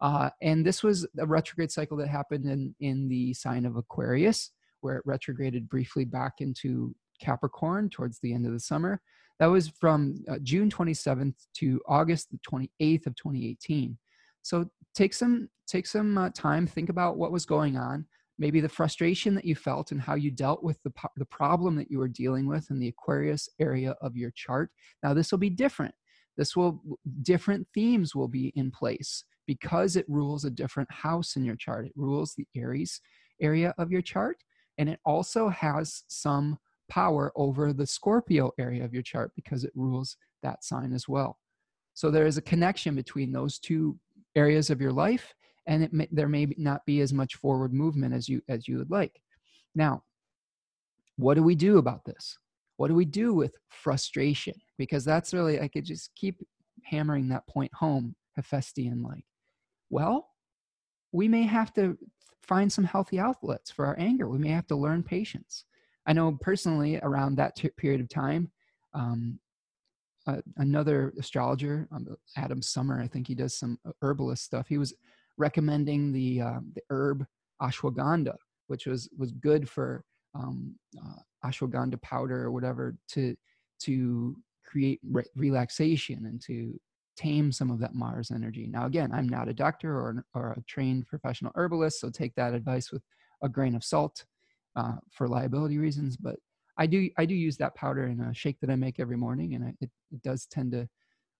[0.00, 4.50] Uh, and this was a retrograde cycle that happened in, in the sign of Aquarius,
[4.80, 9.00] where it retrograded briefly back into Capricorn towards the end of the summer.
[9.40, 13.98] That was from uh, June 27th to August the 28th of 2018.
[14.42, 18.04] So take some take some uh, time, think about what was going on,
[18.38, 21.90] maybe the frustration that you felt and how you dealt with the the problem that
[21.90, 24.70] you were dealing with in the Aquarius area of your chart.
[25.02, 25.94] Now this will be different.
[26.36, 26.80] This will
[27.22, 31.86] different themes will be in place because it rules a different house in your chart.
[31.86, 33.00] It rules the Aries
[33.40, 34.36] area of your chart
[34.78, 36.58] and it also has some
[36.88, 41.38] power over the Scorpio area of your chart because it rules that sign as well.
[41.94, 43.98] So there is a connection between those two
[44.34, 45.32] areas of your life,
[45.66, 48.78] and it may, there may not be as much forward movement as you as you
[48.78, 49.20] would like.
[49.74, 50.02] Now,
[51.16, 52.36] what do we do about this?
[52.76, 54.54] What do we do with frustration?
[54.76, 56.36] Because that's really I could just keep
[56.82, 59.24] hammering that point home, Hephaestian like.
[59.90, 60.28] Well,
[61.12, 61.96] we may have to
[62.42, 64.28] find some healthy outlets for our anger.
[64.28, 65.64] We may have to learn patience.
[66.06, 68.50] I know personally around that t- period of time,
[68.92, 69.38] um,
[70.26, 74.66] uh, another astrologer, um, Adam Sommer, I think he does some uh, herbalist stuff.
[74.68, 74.94] He was
[75.36, 77.26] recommending the uh, the herb
[77.60, 78.36] ashwagandha,
[78.68, 83.36] which was was good for um, uh, ashwagandha powder or whatever to
[83.80, 86.78] to create re- relaxation and to
[87.16, 88.66] tame some of that Mars energy.
[88.66, 92.54] Now, again, I'm not a doctor or, or a trained professional herbalist, so take that
[92.54, 93.02] advice with
[93.42, 94.24] a grain of salt
[94.76, 96.16] uh, for liability reasons.
[96.16, 96.36] But
[96.76, 99.54] I do I do use that powder in a shake that I make every morning,
[99.54, 100.88] and I, it, it does tend to,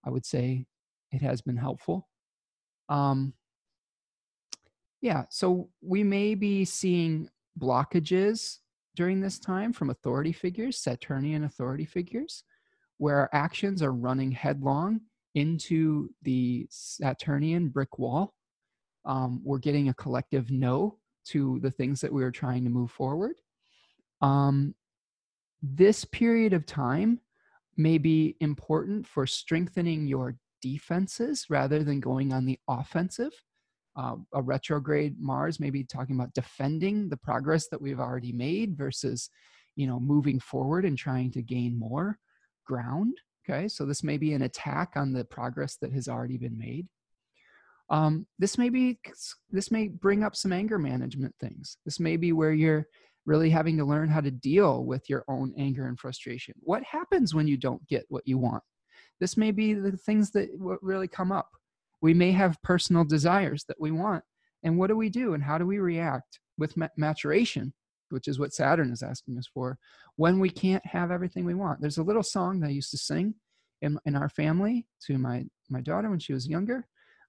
[0.04, 0.66] I would say,
[1.12, 2.08] it has been helpful.
[2.88, 3.34] Um,
[5.00, 7.28] yeah, so we may be seeing
[7.58, 8.58] blockages
[8.96, 12.44] during this time from authority figures, Saturnian authority figures,
[12.98, 15.00] where our actions are running headlong
[15.34, 18.34] into the Saturnian brick wall.
[19.04, 22.90] Um, we're getting a collective no to the things that we were trying to move
[22.90, 23.36] forward.
[24.20, 24.74] Um,
[25.62, 27.20] this period of time
[27.76, 33.32] may be important for strengthening your defenses rather than going on the offensive.
[33.96, 38.76] Uh, a retrograde Mars may be talking about defending the progress that we've already made
[38.76, 39.30] versus,
[39.76, 42.18] you know, moving forward and trying to gain more
[42.66, 43.16] ground.
[43.48, 46.88] Okay, so this may be an attack on the progress that has already been made
[47.90, 48.98] um, this may be
[49.50, 51.76] this may bring up some anger management things.
[51.84, 52.86] This may be where you're
[53.26, 56.54] really having to learn how to deal with your own anger and frustration.
[56.60, 58.62] What happens when you don't get what you want?
[59.20, 60.48] This may be the things that
[60.82, 61.48] really come up.
[62.02, 64.24] We may have personal desires that we want
[64.62, 67.72] and what do we do and how do we react with maturation
[68.10, 69.76] which is what saturn is asking us for
[70.16, 71.80] when we can't have everything we want?
[71.80, 73.34] There's a little song that i used to sing
[73.82, 76.86] in, in our family to my my daughter when she was younger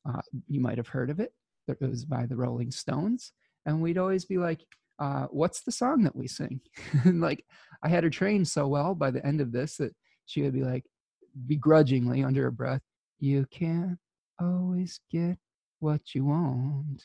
[0.08, 1.34] uh, you might have heard of it.
[1.68, 3.32] It was by the Rolling Stones.
[3.66, 4.62] And we'd always be like,
[5.00, 6.62] uh, what's the song that we sing?
[7.04, 7.44] and like,
[7.84, 9.96] I had her trained so well by the end of this that
[10.26, 10.86] she would be like,
[11.48, 12.82] begrudgingly under her breath,
[13.20, 13.98] you can't
[14.40, 15.38] always get
[15.80, 17.04] what you want.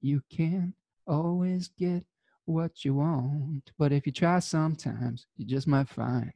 [0.00, 0.74] You can't
[1.06, 2.04] always get
[2.44, 3.72] what you want.
[3.78, 6.32] But if you try sometimes, you just might find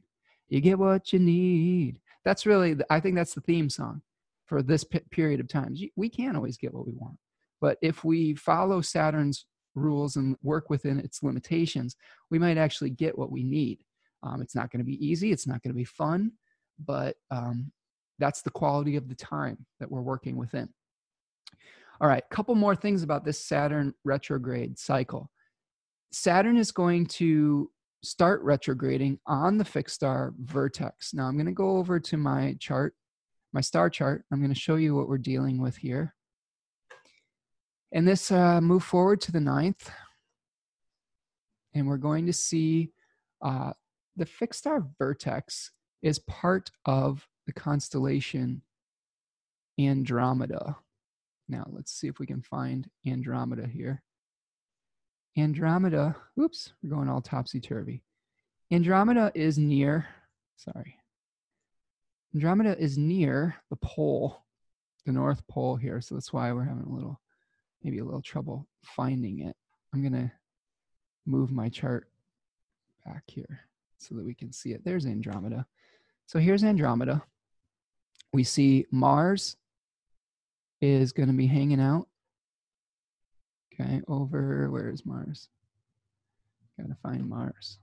[0.49, 1.99] you get what you need.
[2.23, 4.01] That's really, the, I think that's the theme song
[4.47, 5.75] for this p- period of time.
[5.95, 7.17] We can't always get what we want.
[7.61, 9.45] But if we follow Saturn's
[9.75, 11.95] rules and work within its limitations,
[12.31, 13.79] we might actually get what we need.
[14.23, 16.31] Um, it's not going to be easy, it's not going to be fun,
[16.83, 17.71] but um,
[18.19, 20.69] that's the quality of the time that we're working within.
[21.99, 25.29] All right, couple more things about this Saturn retrograde cycle.
[26.11, 27.69] Saturn is going to
[28.03, 31.13] start retrograding on the fixed star vertex.
[31.13, 32.93] Now, I'm going to go over to my chart
[33.53, 34.25] my star chart.
[34.31, 36.13] I'm going to show you what we're dealing with here.
[37.91, 39.89] And this uh, move forward to the ninth.
[41.73, 42.91] And we're going to see
[43.41, 43.73] uh,
[44.15, 45.71] the fixed star vertex
[46.01, 48.61] is part of the constellation
[49.79, 50.75] Andromeda.
[51.47, 54.03] Now, let's see if we can find Andromeda here.
[55.37, 58.03] Andromeda, oops, we're going all topsy turvy.
[58.71, 60.07] Andromeda is near,
[60.57, 60.97] sorry.
[62.33, 64.43] Andromeda is near the pole,
[65.05, 66.01] the North Pole here.
[66.01, 67.19] So that's why we're having a little,
[67.83, 69.55] maybe a little trouble finding it.
[69.93, 70.31] I'm to
[71.25, 72.09] move my chart
[73.05, 73.61] back here
[73.97, 74.83] so that we can see it.
[74.83, 75.65] There's Andromeda.
[76.25, 77.23] So here's Andromeda.
[78.33, 79.55] We see Mars
[80.81, 82.07] is to be hanging out.
[83.73, 85.49] Okay, over, where is Mars?
[86.79, 87.79] Got to find Mars.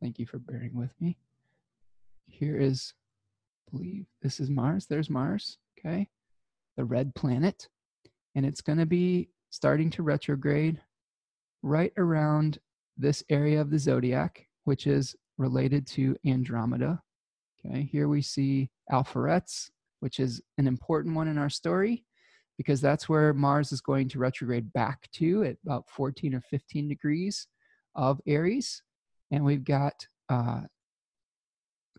[0.00, 1.16] Thank you for bearing with me.
[2.26, 2.92] Here is,
[3.68, 4.86] I believe this is Mars.
[4.86, 6.08] There's Mars, okay?
[6.76, 7.68] The red planet.
[8.34, 10.80] And it's going to be starting to retrograde
[11.62, 12.58] right around
[12.96, 17.00] this area of the zodiac, which is related to Andromeda.
[17.64, 19.70] Okay, here we see Alpheratz,
[20.00, 22.04] which is an important one in our story
[22.56, 26.88] because that's where Mars is going to retrograde back to at about 14 or 15
[26.88, 27.46] degrees
[27.94, 28.82] of Aries.
[29.30, 30.62] And we've got, uh,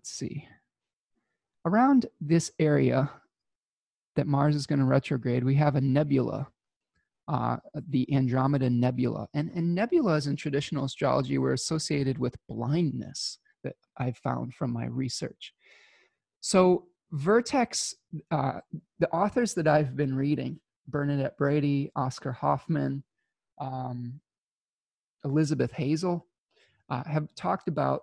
[0.05, 0.47] let's see,
[1.65, 3.09] around this area
[4.15, 6.47] that Mars is going to retrograde, we have a nebula,
[7.27, 7.57] uh,
[7.89, 9.27] the Andromeda Nebula.
[9.33, 14.85] And, and nebulas in traditional astrology were associated with blindness that I've found from my
[14.85, 15.55] research.
[16.39, 17.95] So Vertex,
[18.29, 18.59] uh,
[18.99, 23.01] the authors that I've been reading, Bernadette Brady, Oscar Hofman,
[23.59, 24.19] um,
[25.23, 26.27] Elizabeth Hazel,
[26.91, 28.01] uh, have talked about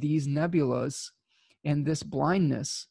[0.00, 1.10] these nebulas
[1.64, 2.86] and this blindness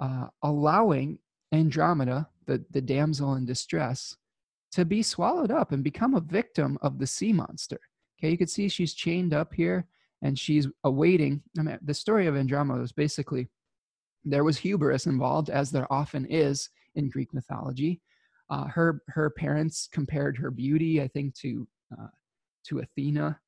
[0.00, 1.18] uh, allowing
[1.52, 4.16] Andromeda, the, the damsel in distress,
[4.72, 7.78] to be swallowed up and become a victim of the sea monster.
[8.18, 9.86] Okay, you can see she's chained up here
[10.22, 11.42] and she's awaiting.
[11.58, 13.48] I mean, the story of Andromeda is basically
[14.24, 18.00] there was hubris involved, as there often is in Greek mythology.
[18.50, 22.08] Uh, her her parents compared her beauty, I think, to uh,
[22.68, 23.38] to Athena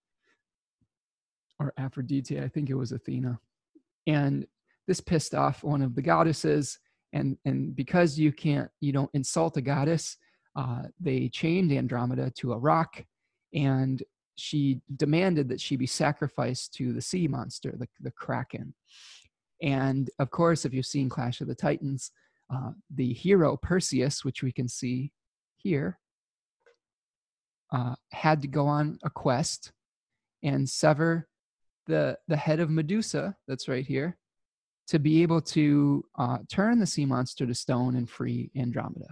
[1.58, 2.40] or Aphrodite.
[2.40, 3.38] I think it was Athena,
[4.06, 4.46] and
[4.86, 6.78] this pissed off one of the goddesses.
[7.12, 10.16] And and because you can't, you don't insult a goddess,
[10.56, 13.02] uh, they chained Andromeda to a rock,
[13.54, 14.02] and
[14.36, 18.74] she demanded that she be sacrificed to the sea monster, the, the kraken.
[19.62, 22.12] And of course, if you've seen Clash of the Titans,
[22.54, 25.12] uh, the hero Perseus, which we can see
[25.56, 25.98] here,
[27.72, 29.72] uh, had to go on a quest
[30.42, 31.26] and sever
[31.88, 34.16] the the head of Medusa, that's right here,
[34.86, 39.08] to be able to uh, turn the sea monster to stone and free Andromeda.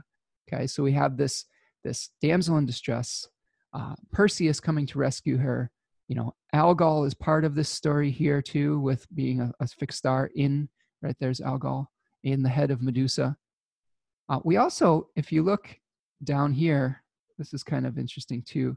[0.47, 1.47] Okay, so we have this
[1.83, 3.29] this damsel in distress,
[3.73, 5.71] uh, Perseus coming to rescue her,
[6.09, 9.99] you know, Algol is part of this story here too, with being a, a fixed
[9.99, 10.69] star in,
[11.03, 11.91] right there's Algol
[12.23, 13.37] in the head of Medusa.
[14.29, 15.77] Uh, we also, if you look
[16.23, 17.03] down here,
[17.39, 18.77] this is kind of interesting too.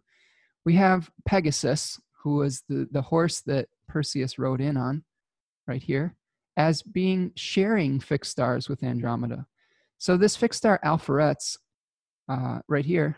[0.66, 5.04] We have Pegasus, who was the, the horse that Perseus rode in on,
[5.68, 6.16] right here,
[6.58, 9.46] as being sharing fixed stars with Andromeda.
[9.98, 11.58] So this fixed star Alpheratz,
[12.28, 13.18] uh, right here,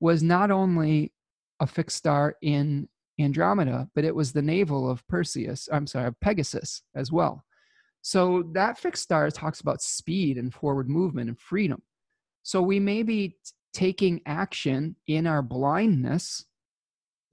[0.00, 1.12] was not only
[1.60, 2.88] a fixed star in
[3.20, 7.44] Andromeda, but it was the navel of Perseus, I'm sorry, of Pegasus as well.
[8.02, 11.82] So that fixed star talks about speed and forward movement and freedom.
[12.42, 13.36] So we may be t-
[13.72, 16.44] taking action in our blindness,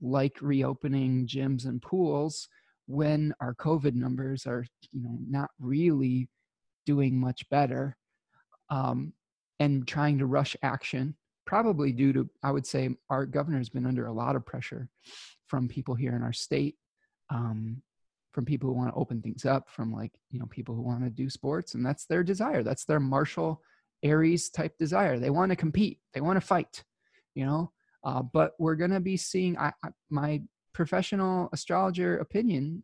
[0.01, 2.47] like reopening gyms and pools,
[2.87, 6.29] when our COVID numbers are, you know, not really
[6.85, 7.97] doing much better,
[8.69, 9.13] um,
[9.59, 11.15] and trying to rush action,
[11.45, 14.89] probably due to, I would say, our governor has been under a lot of pressure
[15.47, 16.75] from people here in our state,
[17.29, 17.81] um,
[18.33, 21.03] from people who want to open things up, from like, you know, people who want
[21.03, 21.73] to do sports.
[21.73, 22.63] And that's their desire.
[22.63, 23.61] That's their martial
[24.03, 25.17] Aries type desire.
[25.17, 26.83] They want to compete, they want to fight,
[27.33, 27.71] you know.
[28.05, 30.41] Uh, but we're going to be seeing I, I, my
[30.73, 32.83] professional astrologer opinion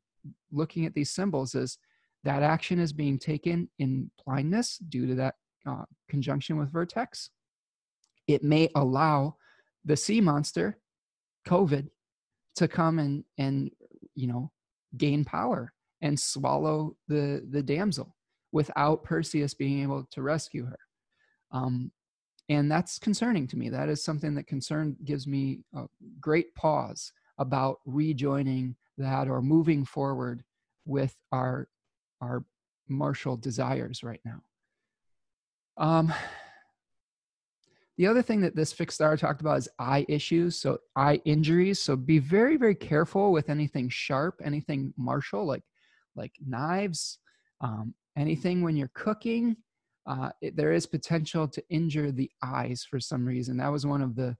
[0.51, 1.77] looking at these symbols is
[2.23, 5.35] that action is being taken in blindness due to that
[5.65, 7.29] uh, conjunction with vertex.
[8.27, 9.37] It may allow
[9.85, 10.79] the sea monster,
[11.47, 11.87] COVID,
[12.55, 13.71] to come and and
[14.15, 14.51] you know
[14.97, 18.15] gain power and swallow the the damsel
[18.51, 20.79] without Perseus being able to rescue her.
[21.51, 21.91] Um,
[22.51, 23.69] and that's concerning to me.
[23.69, 25.85] That is something that concern gives me a
[26.19, 30.43] great pause about rejoining that or moving forward
[30.85, 31.69] with our
[32.19, 32.43] our
[32.89, 34.41] martial desires right now.
[35.77, 36.13] Um,
[37.97, 41.79] the other thing that this fixed star talked about is eye issues, so eye injuries.
[41.79, 45.63] So be very, very careful with anything sharp, anything martial, like
[46.17, 47.19] like knives,
[47.61, 49.55] um, anything when you're cooking.
[50.11, 53.55] Uh, it, there is potential to injure the eyes for some reason.
[53.55, 54.35] That was one of the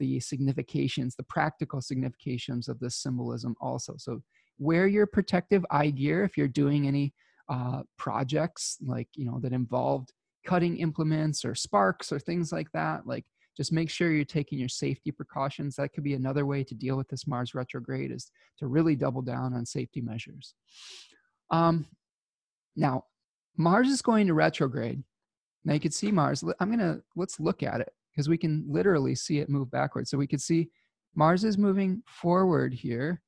[0.00, 3.94] the significations, the practical significations of this symbolism also.
[3.98, 4.20] So
[4.58, 7.14] wear your protective eye gear if you're doing any
[7.48, 10.12] uh, projects like you know that involved
[10.44, 13.06] cutting implements or sparks or things like that.
[13.06, 13.24] Like
[13.56, 15.76] just make sure you're taking your safety precautions.
[15.76, 19.22] That could be another way to deal with this Mars retrograde is to really double
[19.22, 20.54] down on safety measures.
[21.50, 21.86] Um,
[22.74, 23.04] now,
[23.56, 25.04] Mars is going to retrograde.
[25.64, 26.44] Now you can see Mars.
[26.60, 30.10] I'm gonna let's look at it because we can literally see it move backwards.
[30.10, 30.68] So we could see
[31.14, 33.20] Mars is moving forward here,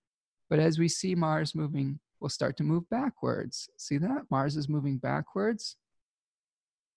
[0.50, 3.68] but as we see Mars moving, we'll start to move backwards.
[3.76, 4.22] See that?
[4.30, 5.76] Mars is moving backwards.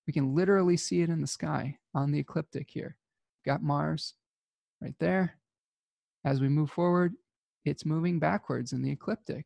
[0.06, 2.96] We can literally see it in the sky on the ecliptic here.
[3.46, 4.14] Got Mars
[4.82, 5.38] right there.
[6.24, 7.14] As we move forward,
[7.66, 9.46] it's moving backwards in the ecliptic.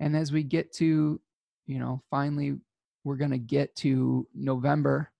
[0.00, 1.20] And as we get to,
[1.66, 2.56] you know, finally,
[3.04, 5.10] we're going to get to November,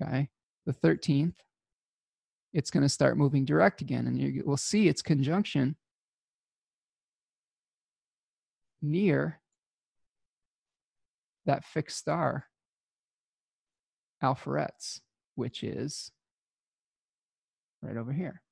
[0.00, 0.28] okay,
[0.66, 1.34] the 13th,
[2.52, 4.06] it's going to start moving direct again.
[4.06, 5.76] And you will see its conjunction
[8.82, 9.40] near
[11.46, 12.46] that fixed star,
[14.20, 15.00] Alpheratz,
[15.34, 16.12] which is
[17.80, 18.42] right over here.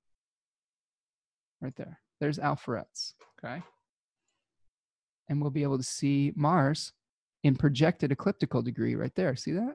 [1.60, 2.01] Right there.
[2.20, 3.62] There's Alpheratz, okay?
[5.28, 6.93] And we'll be able to see Mars
[7.42, 9.34] in projected ecliptical degree right there.
[9.36, 9.74] See that?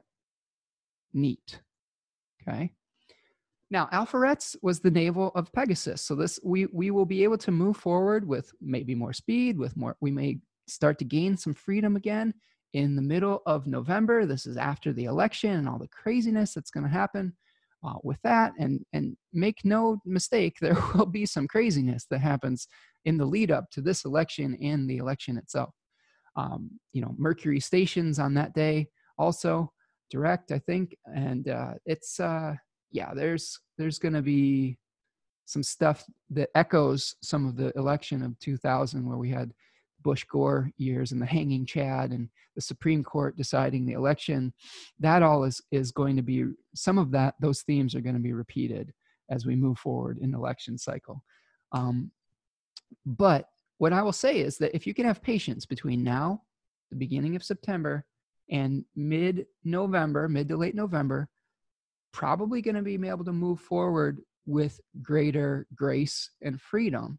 [1.12, 1.60] Neat.
[2.42, 2.72] Okay.
[3.70, 6.02] Now, Alpheratz was the navel of Pegasus.
[6.02, 9.76] So this we we will be able to move forward with maybe more speed, with
[9.76, 10.38] more we may
[10.68, 12.34] start to gain some freedom again
[12.74, 14.26] in the middle of November.
[14.26, 17.32] This is after the election and all the craziness that's going to happen
[17.84, 18.52] uh, with that.
[18.58, 22.68] And and make no mistake, there will be some craziness that happens
[23.04, 25.74] in the lead up to this election and the election itself.
[26.36, 28.88] Um, you know, Mercury stations on that day
[29.18, 29.72] also
[30.10, 32.54] direct, I think, and uh, it's uh,
[32.90, 34.78] yeah, there's there's going to be
[35.46, 39.52] some stuff that echoes some of the election of 2000 where we had
[40.02, 44.52] Bush Gore years and the hanging Chad and the Supreme Court deciding the election.
[45.00, 46.44] That all is is going to be
[46.74, 47.34] some of that.
[47.40, 48.92] Those themes are going to be repeated
[49.30, 51.22] as we move forward in election cycle.
[51.72, 52.10] Um,
[53.04, 53.46] but
[53.78, 56.42] what I will say is that if you can have patience between now,
[56.90, 58.04] the beginning of September,
[58.50, 61.28] and mid November, mid to late November,
[62.12, 67.18] probably going to be able to move forward with greater grace and freedom.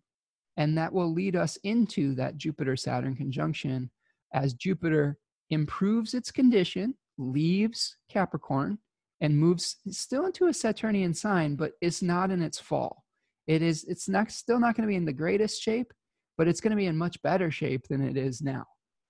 [0.55, 3.91] And that will lead us into that Jupiter Saturn conjunction
[4.33, 5.17] as Jupiter
[5.49, 8.79] improves its condition, leaves Capricorn,
[9.21, 13.03] and moves still into a Saturnian sign, but it's not in its fall.
[13.45, 15.93] It is, it's not, still not going to be in the greatest shape,
[16.37, 18.65] but it's going to be in much better shape than it is now.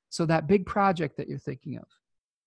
[0.09, 1.85] So, that big project that you're thinking of,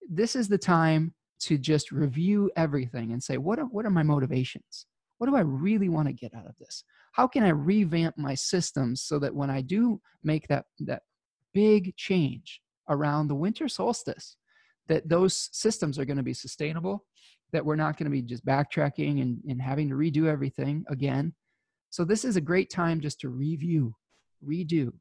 [0.08, 4.02] this is the time to just review everything and say, what are, what are my
[4.02, 4.86] motivations?
[5.18, 6.84] What do I really want to get out of this?
[7.12, 11.02] How can I revamp my systems so that when I do make that, that
[11.52, 14.36] big change around the winter solstice,
[14.88, 17.04] that those systems are going to be sustainable,
[17.52, 21.34] that we're not going to be just backtracking and, and having to redo everything again.
[21.90, 23.94] So, this is a great time just to review,
[24.46, 24.92] redo,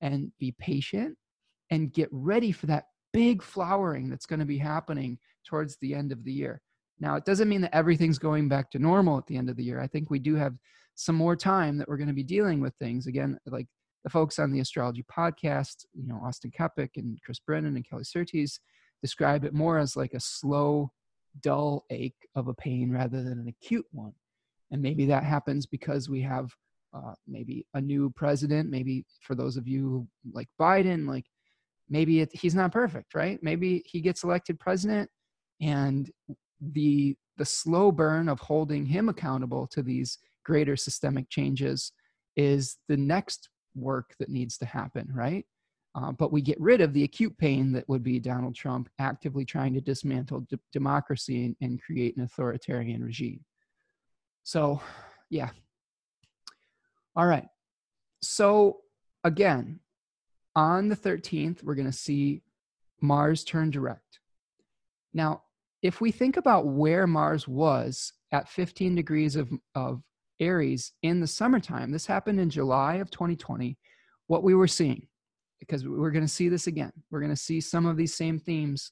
[0.00, 1.16] and be patient
[1.70, 6.12] and get ready for that big flowering that's going to be happening towards the end
[6.12, 6.60] of the year.
[7.00, 9.64] Now, it doesn't mean that everything's going back to normal at the end of the
[9.64, 9.80] year.
[9.80, 10.54] I think we do have
[10.94, 13.06] some more time that we're going to be dealing with things.
[13.06, 13.68] Again, like
[14.04, 18.04] the folks on the astrology podcast, you know, Austin Coppock and Chris Brennan and Kelly
[18.04, 18.58] Surtees
[19.00, 20.90] describe it more as like a slow,
[21.40, 24.14] dull ache of a pain rather than an acute one.
[24.70, 26.50] And maybe that happens because we have
[26.94, 28.70] uh, maybe a new president.
[28.70, 31.26] Maybe for those of you like Biden, like
[31.88, 33.38] maybe it, he's not perfect right?
[33.42, 35.10] Maybe he gets elected president
[35.60, 36.10] and
[36.60, 41.92] the the slow burn of holding him accountable to these greater systemic changes
[42.36, 45.44] is the next work that needs to happen right?
[45.94, 49.44] Uh, but we get rid of the acute pain that would be donald trump actively
[49.44, 53.40] trying to dismantle d- democracy and, and create an authoritarian regime.
[54.42, 54.80] So
[55.30, 55.50] yeah
[57.16, 57.48] all right
[58.20, 58.78] so
[59.24, 59.80] again
[60.58, 62.42] on the 13th, we're going to see
[63.00, 64.18] Mars turn direct.
[65.14, 65.42] Now,
[65.82, 70.02] if we think about where Mars was at 15 degrees of, of
[70.40, 73.78] Aries in the summertime, this happened in July of 2020,
[74.26, 75.06] what we were seeing,
[75.60, 78.40] because we're going to see this again, we're going to see some of these same
[78.40, 78.90] themes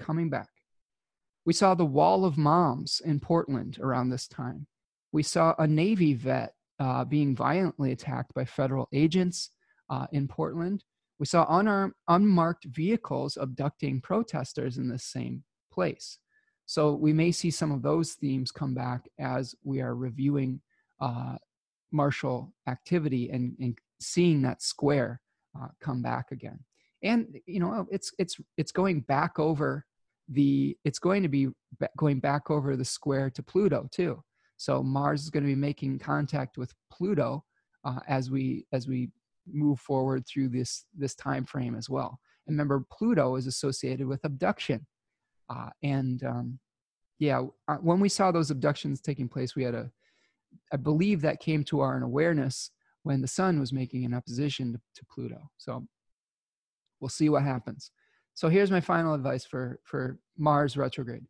[0.00, 0.48] coming back.
[1.44, 4.66] We saw the wall of moms in Portland around this time.
[5.12, 9.50] We saw a Navy vet uh, being violently attacked by federal agents
[9.90, 10.84] uh, in Portland.
[11.18, 15.42] We saw unarmed, unmarked vehicles abducting protesters in the same
[15.72, 16.18] place.
[16.66, 20.60] So we may see some of those themes come back as we are reviewing
[21.00, 21.36] uh,
[21.92, 25.20] martial activity and, and seeing that square
[25.58, 26.58] uh, come back again.
[27.02, 29.84] And you know, it's it's it's going back over
[30.28, 31.48] the it's going to be
[31.96, 34.22] going back over the square to Pluto too.
[34.56, 37.44] So Mars is going to be making contact with Pluto
[37.84, 39.10] uh, as we as we
[39.50, 42.18] move forward through this this time frame as well.
[42.46, 44.86] And remember, Pluto is associated with abduction,
[45.48, 46.58] uh, and um,
[47.18, 49.90] yeah, uh, when we saw those abductions taking place, we had a
[50.72, 52.70] I believe that came to our awareness
[53.02, 55.50] when the Sun was making an opposition to, to Pluto.
[55.58, 55.86] So
[57.00, 57.90] we'll see what happens.
[58.34, 61.24] So here's my final advice for for Mars retrograde: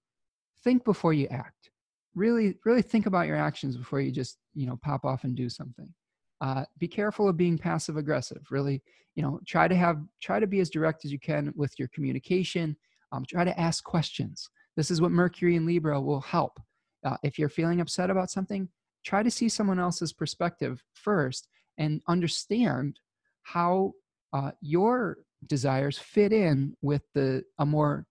[0.63, 1.71] think before you act.
[2.17, 5.49] Really, really think about your actions before you just you know pop off and do
[5.49, 5.93] something.
[6.41, 8.43] Uh, be careful of being passive aggressive.
[8.51, 8.83] Really,
[9.15, 11.89] you know, try to have try to be as direct as you can with your
[11.89, 12.77] communication.
[13.13, 14.49] Um, try to ask questions.
[14.77, 16.59] This is what Mercury and Libra will help.
[17.05, 18.69] Uh, if you're feeling upset about something,
[19.05, 21.49] try to see someone else's perspective first
[21.79, 22.99] and understand
[23.43, 23.93] how
[24.33, 28.07] uh, your desires fit in with the a more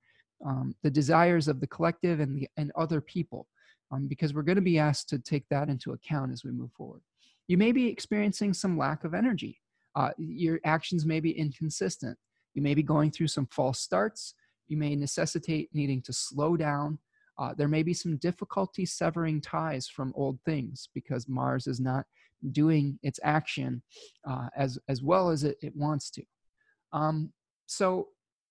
[0.45, 3.47] um, the desires of the collective and the and other people
[3.91, 6.71] um, because we're going to be asked to take that into account as we move
[6.71, 7.01] forward.
[7.47, 9.61] You may be experiencing some lack of energy.
[9.95, 12.17] Uh, your actions may be inconsistent.
[12.53, 14.33] You may be going through some false starts.
[14.67, 16.99] You may necessitate needing to slow down.
[17.37, 22.05] Uh, there may be some difficulty severing ties from old things because mars is not
[22.51, 23.81] doing its action
[24.27, 26.23] uh, as as well as it, it wants to.
[26.93, 27.31] Um,
[27.65, 28.09] so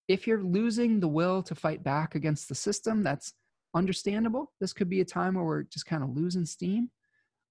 [0.09, 3.33] if you're losing the will to fight back against the system, that's
[3.75, 4.53] understandable.
[4.61, 6.91] This could be a time where we're just kind of losing steam.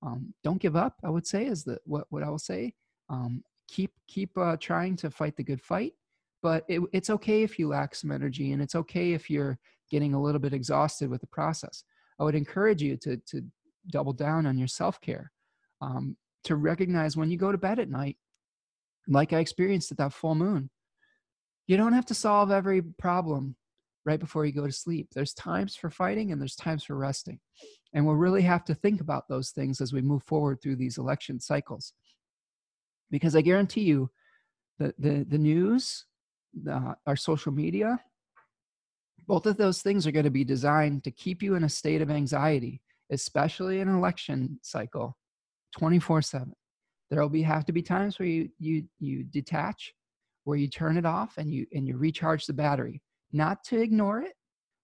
[0.01, 0.95] Um, don't give up.
[1.03, 2.73] I would say is the what what I will say.
[3.09, 5.93] Um, keep keep uh, trying to fight the good fight,
[6.41, 9.57] but it, it's okay if you lack some energy, and it's okay if you're
[9.89, 11.83] getting a little bit exhausted with the process.
[12.19, 13.41] I would encourage you to to
[13.91, 15.31] double down on your self care,
[15.81, 18.17] um, to recognize when you go to bed at night,
[19.07, 20.69] like I experienced at that full moon
[21.67, 23.55] you don't have to solve every problem
[24.05, 25.09] right before you go to sleep.
[25.13, 27.39] There's times for fighting and there's times for resting.
[27.93, 30.97] And we'll really have to think about those things as we move forward through these
[30.97, 31.93] election cycles.
[33.11, 34.09] Because I guarantee you,
[34.79, 36.05] the, the, the news,
[36.61, 37.99] the, our social media,
[39.27, 42.01] both of those things are going to be designed to keep you in a state
[42.01, 42.81] of anxiety,
[43.11, 45.17] especially in an election cycle,
[45.77, 46.53] 24 7.
[47.09, 49.93] There will be have to be times where you you you detach
[50.45, 53.01] where you turn it off and you and you recharge the battery
[53.33, 54.33] not to ignore it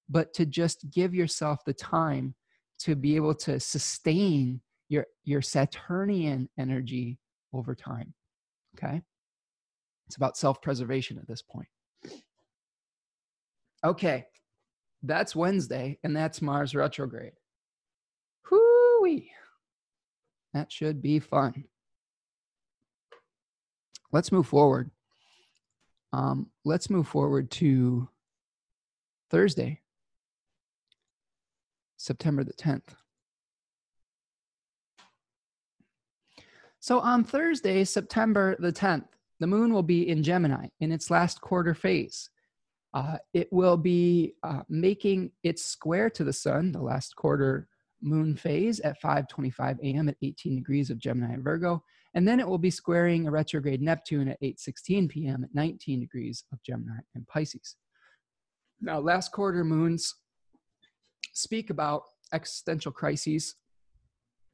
[0.10, 2.34] but to just give yourself the time
[2.80, 4.60] to be able to sustain
[4.90, 7.20] your your saturnian energy
[7.54, 8.14] over time
[8.78, 9.02] okay?
[10.08, 11.68] It's about self-preservation at this point.
[13.84, 14.26] Okay
[15.04, 17.34] that's wednesday and that's mars retrograde.
[18.44, 19.32] Hoo-wee.
[20.54, 21.66] that should be fun.
[24.12, 24.90] Let's move forward.
[26.12, 28.10] Um, let's move forward to
[29.30, 29.82] Thursday,
[31.98, 32.96] September the 10th.
[36.80, 39.08] So on Thursday, September the 10th,
[39.40, 42.30] the moon will be in Gemini in its last quarter phase.
[42.94, 47.68] Uh, it will be uh, making its square to the sun, the last quarter
[48.02, 50.10] moon phase at 5:25 a.m.
[50.10, 51.84] at 18 degrees of Gemini and Virgo,
[52.14, 55.44] and then it will be squaring a retrograde Neptune at 8:16 p.m.
[55.44, 57.76] at 19 degrees of Gemini and Pisces.
[58.82, 60.16] Now, last quarter moons
[61.34, 63.56] speak about existential crises.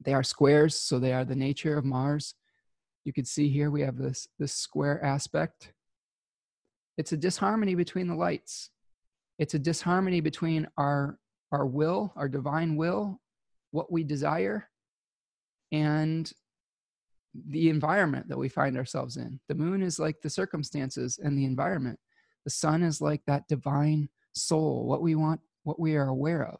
[0.02, 2.36] They are squares, so they are the nature of Mars.
[3.04, 5.74] You can see here we have this this square aspect.
[6.98, 8.72] It's a disharmony between the lights.
[9.38, 11.20] It's a disharmony between our
[11.52, 13.22] our will, our divine will,
[13.72, 14.68] what we desire,
[15.72, 16.32] and
[17.50, 19.40] the environment that we find ourselves in.
[19.50, 22.00] The moon is like the circumstances and the environment.
[22.46, 26.60] The sun is like that divine soul, what we want, what we are aware of.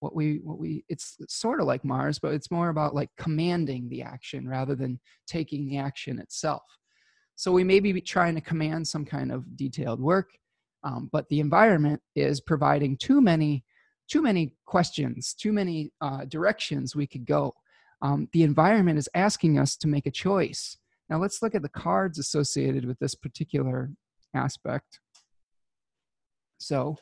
[0.00, 3.88] What we, what we, it's sort of like Mars, but it's more about like commanding
[3.88, 6.62] the action rather than taking the action itself.
[7.36, 10.30] So we may be trying to command some kind of detailed work,
[10.82, 13.64] um, but the environment is providing too many,
[14.10, 17.54] too many questions, too many uh, directions we could go
[18.04, 20.76] um, the environment is asking us to make a choice.
[21.08, 23.90] Now let's look at the cards associated with this particular
[24.34, 25.00] aspect.
[26.58, 26.96] So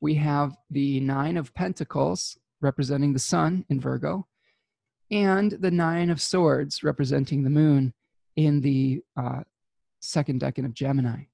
[0.00, 4.26] we have the Nine of Pentacles representing the Sun in Virgo,
[5.10, 7.92] and the Nine of Swords representing the Moon
[8.36, 9.42] in the uh,
[10.00, 11.24] second decan of Gemini.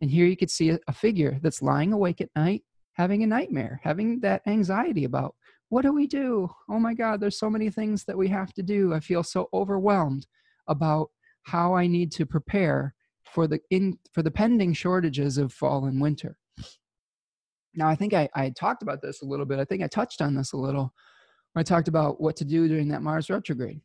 [0.00, 3.26] And here you could see a, a figure that's lying awake at night, having a
[3.26, 5.34] nightmare, having that anxiety about
[5.68, 6.50] what do we do?
[6.70, 8.94] Oh my God, there's so many things that we have to do.
[8.94, 10.26] I feel so overwhelmed
[10.66, 11.10] about
[11.42, 12.94] how I need to prepare
[13.32, 16.38] for the in for the pending shortages of fall and winter.
[17.74, 19.60] Now, I think I, I talked about this a little bit.
[19.60, 20.92] I think I touched on this a little
[21.58, 23.80] I talked about what to do during that Mars retrograde.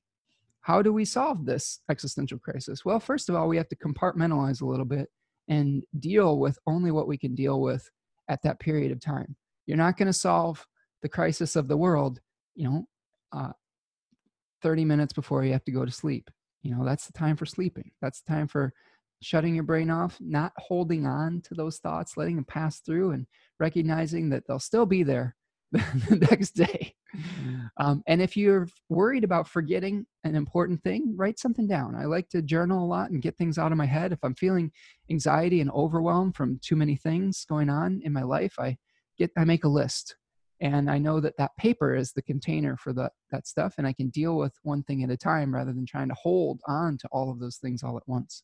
[0.62, 2.86] How do we solve this existential crisis?
[2.86, 5.10] Well, first of all, we have to compartmentalize a little bit
[5.50, 7.90] and deal with only what we can deal with
[8.30, 9.36] at that period of time.
[9.66, 10.66] You're not going to solve
[11.02, 12.22] the crisis of the world,
[12.56, 12.86] you know,
[13.34, 13.52] uh,
[14.62, 16.30] 30 minutes before you have to go to sleep.
[16.62, 17.92] You know, that's the time for sleeping.
[18.02, 18.72] That's the time for
[19.24, 23.26] shutting your brain off, not holding on to those thoughts, letting them pass through and
[23.60, 25.36] recognizing that they'll still be there
[25.72, 26.94] the next day.
[27.78, 31.96] Um, and if you're worried about forgetting an important thing, write something down.
[31.96, 34.12] I like to journal a lot and get things out of my head.
[34.12, 34.72] If I'm feeling
[35.12, 38.78] anxiety and overwhelm from too many things going on in my life, I
[39.18, 40.16] get I make a list,
[40.60, 43.94] and I know that that paper is the container for the, that stuff, and I
[43.94, 47.08] can deal with one thing at a time rather than trying to hold on to
[47.12, 48.44] all of those things all at once.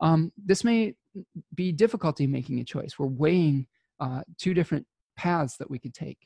[0.00, 0.94] Um, this may
[1.54, 2.98] be difficulty making a choice.
[2.98, 3.66] We're weighing
[3.98, 4.86] uh, two different
[5.16, 6.18] paths that we could take.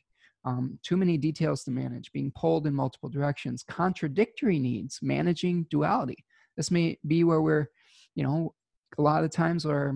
[0.45, 6.25] Um, too many details to manage, being pulled in multiple directions, contradictory needs, managing duality.
[6.57, 7.69] This may be where we're,
[8.15, 8.55] you know,
[8.99, 9.95] a lot of times where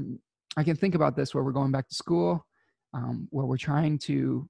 [0.56, 2.46] I can think about this where we're going back to school,
[2.94, 4.48] um, where we're trying to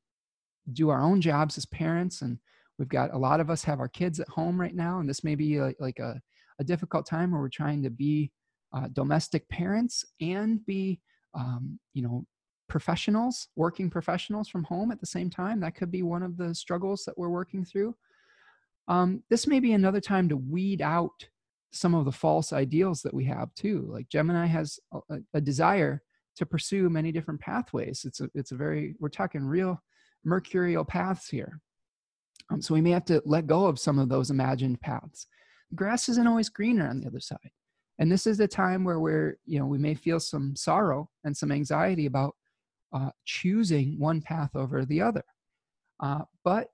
[0.73, 2.23] do our own jobs as parents.
[2.23, 2.39] And
[2.79, 5.01] we've got a lot of us have our kids at home right now.
[5.01, 6.21] And this may be like, like a,
[6.61, 8.31] a difficult time where we're trying to be
[8.73, 11.01] uh, domestic parents and be,
[11.35, 12.24] um, you know,
[12.69, 15.61] professionals, working professionals from home at the same time.
[15.61, 17.95] That could be one of the struggles that we're working through.
[18.89, 21.28] Um, this may be another time to weed out
[21.73, 23.89] some of the false ideals that we have too.
[23.90, 26.03] Like Gemini has a, a desire
[26.36, 28.05] to pursue many different pathways.
[28.05, 29.82] It's a, it's a very, we're talking real
[30.24, 31.61] mercurial paths here.
[32.51, 35.27] Um, so we may have to let go of some of those imagined paths.
[35.74, 37.51] Grass isn't always greener on the other side.
[37.99, 41.37] And this is the time where we're, you know, we may feel some sorrow and
[41.37, 42.37] some anxiety about
[42.93, 45.25] uh, choosing one path over the other.
[46.01, 46.69] Uh, but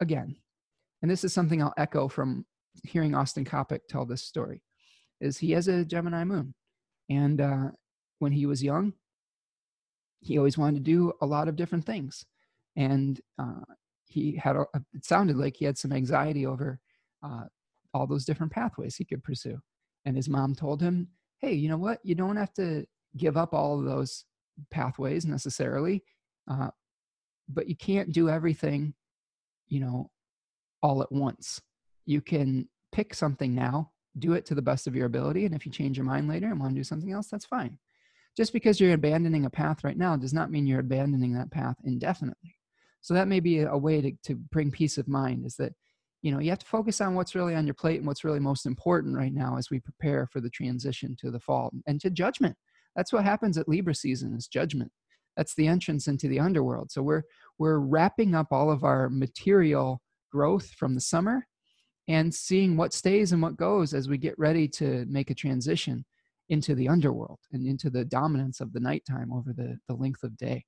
[0.00, 0.36] again,
[1.02, 2.46] and this is something I'll echo from
[2.82, 4.62] hearing Austin Coppock tell this story,
[5.20, 6.54] is he has a Gemini moon.
[7.10, 7.68] And uh,
[8.20, 8.94] when he was young,
[10.20, 12.24] he always wanted to do a lot of different things.
[12.76, 13.60] And uh,
[14.06, 14.64] he had, a,
[14.94, 16.80] it sounded like he had some anxiety over
[17.22, 17.44] uh,
[17.92, 19.58] all those different pathways he could pursue.
[20.04, 21.08] And his mom told him,
[21.38, 22.00] hey, you know what?
[22.02, 22.86] You don't have to
[23.16, 24.24] give up all of those
[24.70, 26.02] pathways necessarily,
[26.50, 26.70] uh,
[27.48, 28.94] but you can't do everything,
[29.68, 30.10] you know,
[30.82, 31.60] all at once.
[32.06, 35.66] You can pick something now, do it to the best of your ability, and if
[35.66, 37.78] you change your mind later and want to do something else, that's fine.
[38.36, 41.76] Just because you're abandoning a path right now does not mean you're abandoning that path
[41.84, 42.56] indefinitely.
[43.00, 45.74] So that may be a way to, to bring peace of mind is that
[46.24, 48.40] you know you have to focus on what's really on your plate and what's really
[48.40, 52.08] most important right now as we prepare for the transition to the fall and to
[52.08, 52.56] judgment.
[52.96, 54.90] That's what happens at libra season is judgment.
[55.36, 56.90] That's the entrance into the underworld.
[56.90, 57.24] So we're
[57.58, 60.00] we're wrapping up all of our material
[60.32, 61.46] growth from the summer
[62.08, 66.06] and seeing what stays and what goes as we get ready to make a transition
[66.48, 70.38] into the underworld and into the dominance of the nighttime over the, the length of
[70.38, 70.64] day.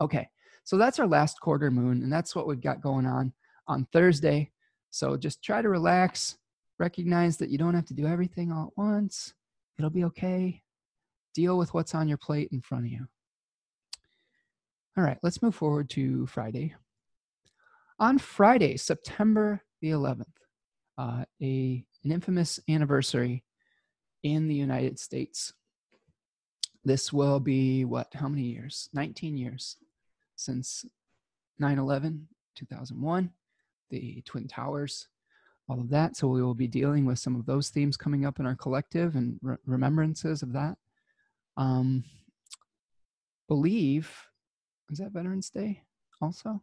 [0.00, 0.28] Okay
[0.64, 3.32] so that's our last quarter moon and that's what we've got going on
[3.66, 4.50] on Thursday.
[4.90, 6.36] So just try to relax,
[6.78, 9.34] recognize that you don't have to do everything all at once.
[9.78, 10.62] It'll be okay.
[11.34, 13.06] Deal with what's on your plate in front of you.
[14.96, 16.74] All right, let's move forward to Friday.
[17.98, 20.26] On Friday, September the 11th,
[20.98, 23.44] uh, a, an infamous anniversary
[24.22, 25.54] in the United States.
[26.84, 28.08] This will be what?
[28.12, 28.90] How many years?
[28.92, 29.76] 19 years
[30.36, 30.84] since
[31.58, 33.30] 9 11, 2001
[33.92, 35.06] the Twin Towers,
[35.68, 36.16] all of that.
[36.16, 39.14] So we will be dealing with some of those themes coming up in our collective
[39.14, 40.76] and re- remembrances of that.
[41.56, 42.02] Um,
[43.46, 44.10] believe,
[44.90, 45.82] is that Veterans Day
[46.20, 46.60] also?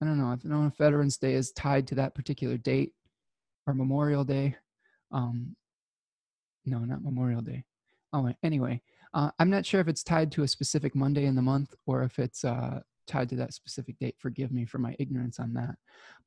[0.00, 0.26] I don't know.
[0.26, 2.92] I don't know if Veterans Day is tied to that particular date
[3.66, 4.56] or Memorial Day.
[5.12, 5.54] Um,
[6.64, 7.64] no, not Memorial Day.
[8.12, 8.82] Oh, anyway,
[9.14, 12.02] uh, I'm not sure if it's tied to a specific Monday in the month or
[12.02, 14.16] if it's uh, tied to that specific date.
[14.18, 15.74] Forgive me for my ignorance on that.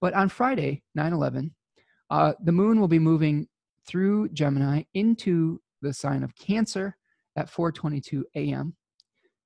[0.02, 1.54] But on Friday, 9 11,
[2.10, 3.48] uh, the moon will be moving
[3.88, 6.98] through Gemini into the sign of Cancer
[7.36, 8.76] at 4:22 a.m.,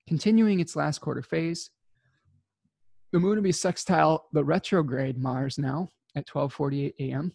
[0.07, 1.71] continuing its last quarter phase.
[3.11, 7.33] The moon will be sextile the retrograde Mars now at 12:48 a.m.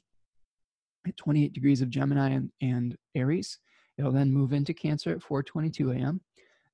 [1.07, 3.59] at 28 degrees of Gemini and, and Aries,
[3.99, 6.21] It'll then move into Cancer at 4:22 a.m.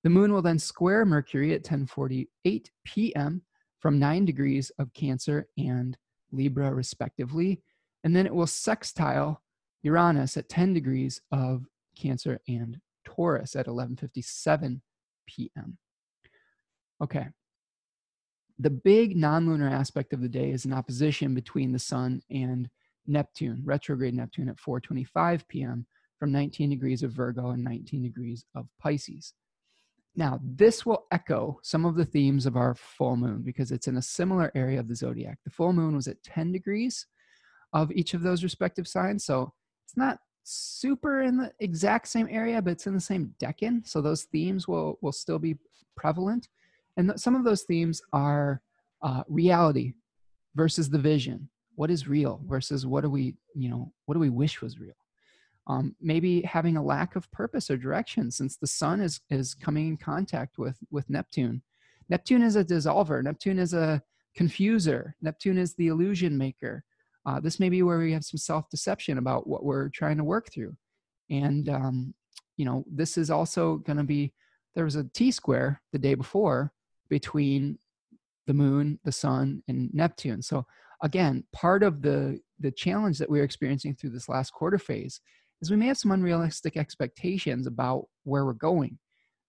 [0.02, 3.42] The moon will then square Mercury at 10:48 p.m.
[3.80, 5.96] from 9 degrees of Cancer and
[6.32, 7.60] Libra respectively,
[8.04, 9.42] and then it will sextile
[9.82, 11.66] Uranus at 10 degrees of
[11.96, 14.80] Cancer and Taurus at 11:57
[15.26, 15.78] p.m.
[17.02, 17.26] Okay.
[18.58, 22.68] The big non-lunar aspect of the day is an opposition between the sun and
[23.06, 25.86] Neptune, retrograde Neptune at 4:25 p.m.
[26.18, 29.34] from 19 degrees of Virgo and 19 degrees of Pisces.
[30.16, 33.96] Now, this will echo some of the themes of our full moon because it's in
[33.96, 35.38] a similar area of the zodiac.
[35.44, 37.06] The full moon was at 10 degrees
[37.72, 39.52] of each of those respective signs, so
[39.86, 43.86] it's not super in the exact same area, but it's in the same decan.
[43.86, 45.56] So those themes will will still be
[45.96, 46.48] prevalent,
[46.96, 48.60] and th- some of those themes are
[49.02, 49.94] uh, reality
[50.54, 51.48] versus the vision.
[51.76, 54.94] What is real versus what do we you know what do we wish was real?
[55.70, 59.86] Um, maybe having a lack of purpose or direction since the sun is is coming
[59.86, 61.62] in contact with with Neptune.
[62.08, 63.22] Neptune is a dissolver.
[63.22, 64.02] Neptune is a
[64.36, 65.12] confuser.
[65.22, 66.82] Neptune is the illusion maker.
[67.24, 70.24] Uh, this may be where we have some self deception about what we're trying to
[70.24, 70.74] work through.
[71.30, 72.14] And, um,
[72.56, 74.32] you know, this is also going to be
[74.74, 76.72] there was a T square the day before
[77.08, 77.78] between
[78.48, 80.42] the moon, the sun, and Neptune.
[80.42, 80.66] So,
[81.02, 85.20] again, part of the, the challenge that we're experiencing through this last quarter phase
[85.60, 88.98] is we may have some unrealistic expectations about where we're going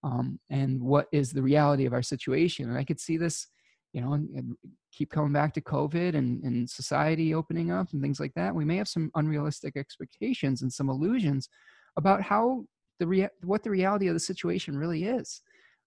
[0.03, 2.69] um, and what is the reality of our situation.
[2.69, 3.47] And I could see this
[3.93, 4.55] you know, and, and,
[4.93, 8.65] keep coming back to COVID and, and society opening up and things like that, we
[8.65, 11.47] may have some unrealistic expectations and some illusions
[11.95, 12.65] about how
[12.99, 15.41] the rea- what the reality of the situation really is.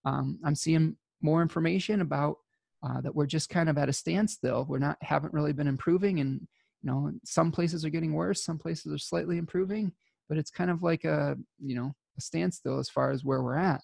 [0.07, 2.39] Um, I'm seeing more information about
[2.83, 4.65] uh, that we're just kind of at a standstill.
[4.67, 6.41] We're not haven't really been improving, and
[6.83, 9.93] you know, some places are getting worse, some places are slightly improving,
[10.29, 13.57] but it's kind of like a you know a standstill as far as where we're
[13.59, 13.81] at.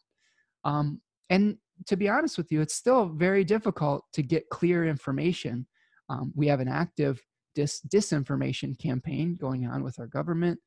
[0.65, 1.57] Um, and
[1.87, 5.67] to be honest with you, it's still very difficult to get clear information.
[6.09, 7.21] Um, we have an active
[7.55, 10.59] dis- disinformation campaign going on with our government.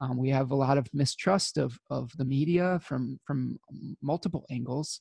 [0.00, 3.58] Um, we have a lot of mistrust of, of the media from, from
[4.02, 5.00] multiple angles.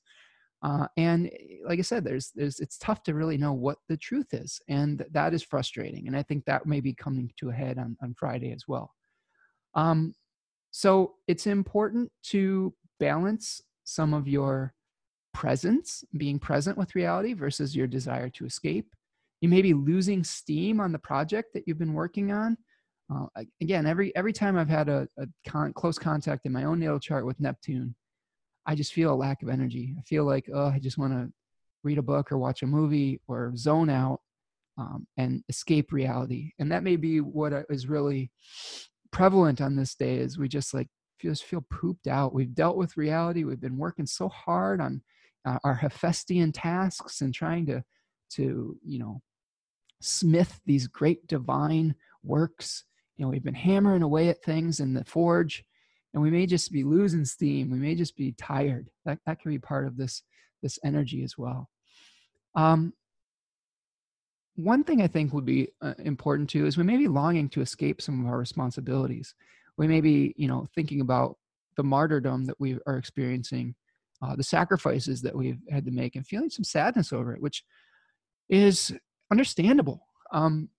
[0.64, 3.98] Uh, and eh, like I said, there's, there's, it's tough to really know what the
[3.98, 4.60] truth is.
[4.68, 6.08] And that is frustrating.
[6.08, 8.94] And I think that may be coming to a head on, on Friday as well.
[9.74, 10.14] Um,
[10.72, 14.74] so it's important to balance some of your
[15.34, 18.88] presence, being present with reality versus your desire to escape.
[19.42, 22.58] You may be losing steam on the project that you've been working on.
[23.14, 23.26] Uh,
[23.60, 27.00] again, every every time I've had a, a con- close contact in my own natal
[27.00, 27.96] chart with Neptune,
[28.66, 29.96] I just feel a lack of energy.
[30.00, 31.32] I feel like oh, I just want to
[31.84, 34.22] read a book or watch a movie or zone out
[34.78, 36.52] um, and escape reality.
[36.60, 38.32] And that may be what is really
[39.12, 40.16] prevalent on this day.
[40.16, 40.88] Is we just like
[41.22, 42.34] just feel pooped out.
[42.34, 43.44] We've dealt with reality.
[43.44, 45.02] We've been working so hard on
[45.46, 47.84] uh, our Hephaestian tasks and trying to,
[48.32, 49.22] to, you know,
[50.02, 52.86] smith these great divine works.
[53.18, 55.64] You know, we've been hammering away at things in the forge,
[56.14, 57.70] and we may just be losing steam.
[57.70, 58.90] We may just be tired.
[59.06, 60.24] That that can be part of this
[60.64, 61.70] this energy as well.
[62.56, 62.94] Um,
[64.64, 67.62] one thing I think would be uh, important too is we may be longing to
[67.62, 69.34] escape some of our responsibilities.
[69.78, 71.38] We may be, you know, thinking about
[71.78, 73.76] the martyrdom that we are experiencing
[74.22, 77.64] uh, the sacrifices that we've had to make and feeling some sadness over it, which
[78.50, 78.94] is
[79.32, 80.06] understandable.
[80.32, 80.70] Um,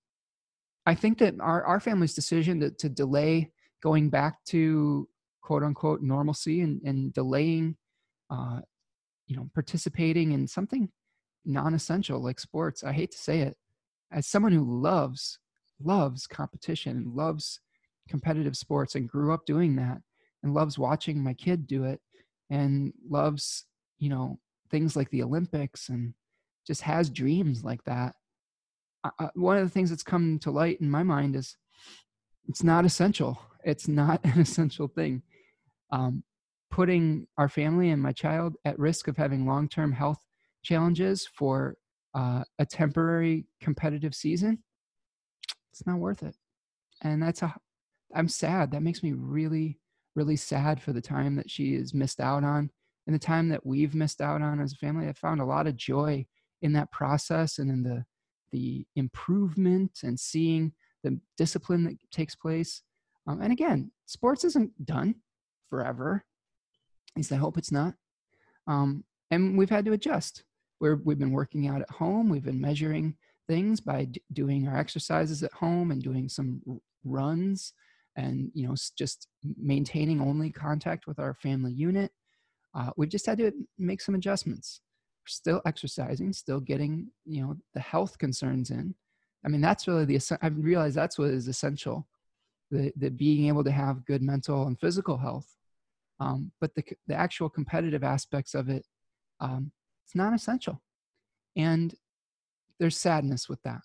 [0.87, 3.51] I think that our, our family's decision to, to delay
[3.83, 5.09] going back to
[5.43, 7.77] quote unquote normalcy and, and delaying,
[8.31, 8.61] uh,
[9.27, 10.89] you know, participating in something
[11.45, 12.85] non-essential like sports.
[12.85, 13.57] I hate to say it,
[14.13, 15.39] as someone who loves
[15.83, 17.61] loves competition and loves
[18.09, 19.99] competitive sports and grew up doing that
[20.43, 22.01] and loves watching my kid do it
[22.51, 23.65] and loves
[23.99, 24.39] you know
[24.71, 26.15] things like the olympics and
[26.67, 28.15] just has dreams like that
[29.05, 31.57] uh, one of the things that's come to light in my mind is
[32.49, 33.41] it's not essential.
[33.65, 35.23] It's not an essential thing.
[35.91, 36.25] Um,
[36.71, 40.25] putting our family and my child at risk of having long-term health
[40.63, 41.77] challenges for
[42.15, 44.63] uh, a temporary competitive season
[45.73, 46.37] it's not worth it
[47.03, 47.55] and that's a
[48.15, 49.79] i'm sad that makes me really
[50.15, 52.71] really sad for the time that she has missed out on
[53.07, 55.09] and the time that we've missed out on as a family.
[55.09, 56.27] I found a lot of joy
[56.61, 58.05] in that process and in the
[58.53, 60.73] the improvement and seeing
[61.03, 62.83] the discipline that takes place.
[63.27, 65.15] Um, and again, sports isn't done
[65.71, 66.23] forever.
[67.13, 67.95] At least I hope it's not.
[68.67, 70.45] Um, and we've had to adjust.
[70.83, 72.29] We've been working out at home.
[72.29, 73.17] We've been measuring
[73.49, 76.61] things by d- doing our exercises at home and doing some
[77.05, 77.73] runs
[78.17, 82.11] and you know just maintaining only contact with our family unit.
[82.75, 84.81] Uh, we've just had to make some adjustments.
[85.23, 88.95] We're still exercising still getting you know the health concerns in.
[89.45, 92.07] I mean that's really the i've realized that's what is essential
[92.73, 95.47] the, the being able to have good mental and physical health.
[96.19, 98.85] Um, but the, the actual competitive aspects of it
[99.41, 99.71] um,
[100.05, 100.83] it's not essential.
[101.57, 101.95] And
[102.79, 103.81] there's sadness with that.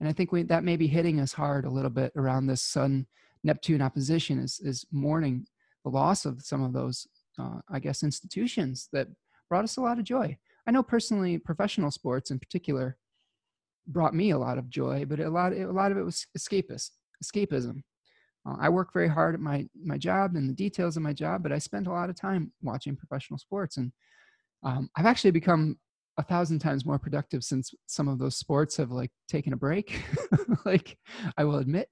[0.00, 2.62] And i think we, that may be hitting us hard a little bit around this
[2.62, 3.06] sun
[3.42, 5.46] neptune opposition is, is mourning
[5.84, 7.06] the loss of some of those
[7.38, 9.08] uh, i guess institutions that
[9.48, 10.36] brought us a lot of joy.
[10.66, 12.96] I know personally professional sports in particular
[13.86, 16.90] brought me a lot of joy but a lot, a lot of it was escapist
[17.24, 17.82] escapism.
[18.46, 21.42] Uh, I work very hard at my my job and the details of my job,
[21.42, 23.92] but I spent a lot of time watching professional sports, and
[24.62, 25.78] um, I've actually become
[26.18, 30.02] a thousand times more productive since some of those sports have like taken a break.
[30.64, 30.96] like
[31.36, 31.88] I will admit,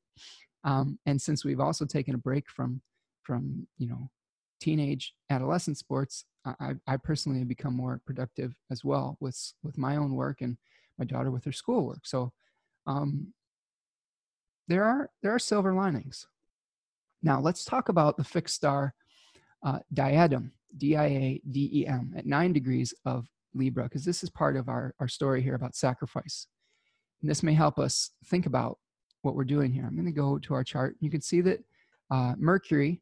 [0.64, 2.80] um, and since we've also taken a break from
[3.22, 4.10] from you know
[4.60, 9.96] teenage adolescent sports, I, I personally have become more productive as well with with my
[9.96, 10.56] own work and
[10.98, 12.06] my daughter with her schoolwork.
[12.06, 12.32] So
[12.86, 13.32] um,
[14.68, 16.26] there are there are silver linings.
[17.22, 18.94] Now, let's talk about the fixed star
[19.64, 24.22] uh, diadem, D I A D E M, at nine degrees of Libra, because this
[24.22, 26.46] is part of our, our story here about sacrifice.
[27.22, 28.78] And this may help us think about
[29.22, 29.86] what we're doing here.
[29.86, 30.96] I'm going to go to our chart.
[31.00, 31.60] You can see that
[32.10, 33.00] uh, Mercury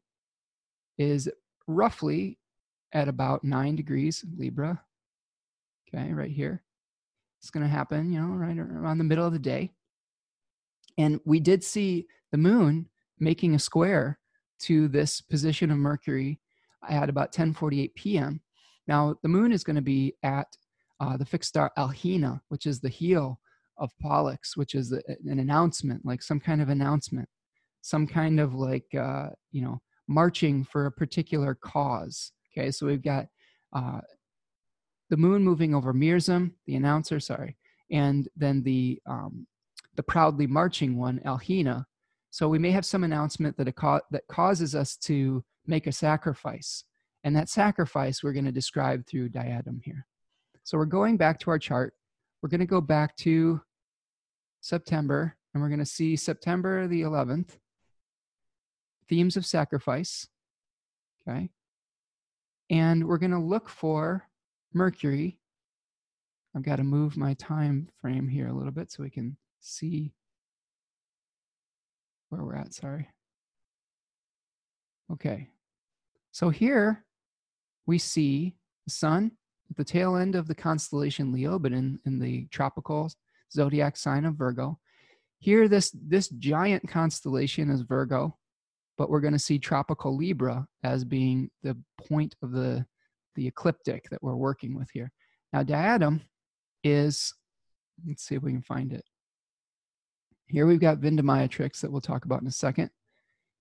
[0.97, 1.27] is
[1.67, 2.37] roughly
[2.93, 4.81] at about nine degrees Libra.
[5.93, 6.63] Okay, right here.
[7.41, 9.71] It's going to happen, you know, right around the middle of the day.
[10.97, 12.87] And we did see the moon
[13.19, 14.19] making a square
[14.61, 16.39] to this position of Mercury
[16.89, 18.41] at about 10:48 p.m.
[18.87, 20.47] Now the moon is going to be at
[20.99, 23.39] uh, the fixed star Alhena, which is the heel
[23.77, 27.27] of Pollux, which is a, an announcement, like some kind of announcement,
[27.81, 32.31] some kind of like uh, you know marching for a particular cause.
[32.55, 33.27] Okay, so we've got
[33.73, 34.01] uh,
[35.09, 37.57] the moon moving over Mirzam, the announcer, sorry,
[37.91, 39.47] and then the um,
[39.95, 41.85] the proudly marching one, Alhena,
[42.33, 46.83] so we may have some announcement that, ca- that causes us to make a sacrifice.
[47.23, 50.05] And that sacrifice we're going to describe through diadem here.
[50.63, 51.93] So we're going back to our chart.
[52.41, 53.61] We're going to go back to
[54.61, 57.57] September, and we're going to see September the 11th,
[59.07, 60.27] themes of sacrifice.
[61.27, 61.49] Okay.
[62.69, 64.27] And we're going to look for
[64.73, 65.39] Mercury.
[66.55, 70.13] I've got to move my time frame here a little bit so we can see
[72.29, 73.09] where we're at, sorry.
[75.11, 75.49] Okay.
[76.33, 77.05] So here
[77.85, 78.55] we see
[78.85, 79.31] the sun
[79.69, 83.11] at the tail end of the constellation Leo, but in, in the tropical
[83.51, 84.79] zodiac sign of Virgo.
[85.37, 88.35] Here, this, this giant constellation is Virgo,
[88.97, 91.77] but we're going to see tropical Libra as being the
[92.07, 92.83] point of the,
[93.35, 95.11] the ecliptic that we're working with here.
[95.51, 96.23] Now, diadem
[96.83, 97.31] is,
[98.07, 99.05] let's see if we can find it.
[100.47, 102.89] Here we've got Vindemiatrix that we'll talk about in a second.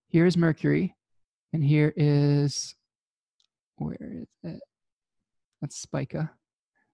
[0.08, 0.94] Here's Mercury,
[1.52, 2.74] and here is,
[3.76, 4.60] where is it?
[5.60, 6.30] That's Spica.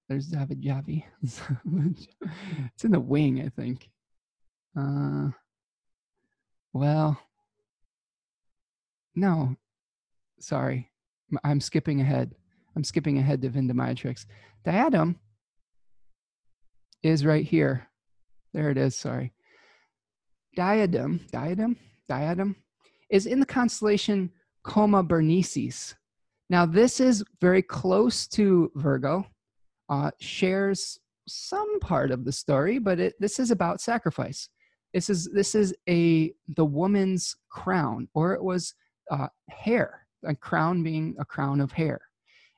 [0.08, 1.04] There's Zavijava.
[1.22, 3.88] it's in the wing, I think.
[4.78, 5.30] Uh,
[6.72, 7.20] well,
[9.14, 9.56] no,
[10.40, 10.90] sorry.
[11.44, 12.34] I'm skipping ahead.
[12.74, 14.24] I'm skipping ahead to Vindemiatrix.
[14.64, 15.18] Diadem
[17.02, 17.88] is right here.
[18.54, 19.32] There it is, sorry
[20.58, 21.76] diadem, diadem,
[22.08, 22.56] diadem,
[23.10, 24.28] is in the constellation
[24.68, 25.94] Coma Berenices.
[26.50, 29.26] Now, this is very close to Virgo,
[29.88, 34.48] uh, shares some part of the story, but it, this is about sacrifice.
[34.92, 38.74] This is this is a the woman's crown, or it was
[39.10, 42.00] uh, hair, a crown being a crown of hair.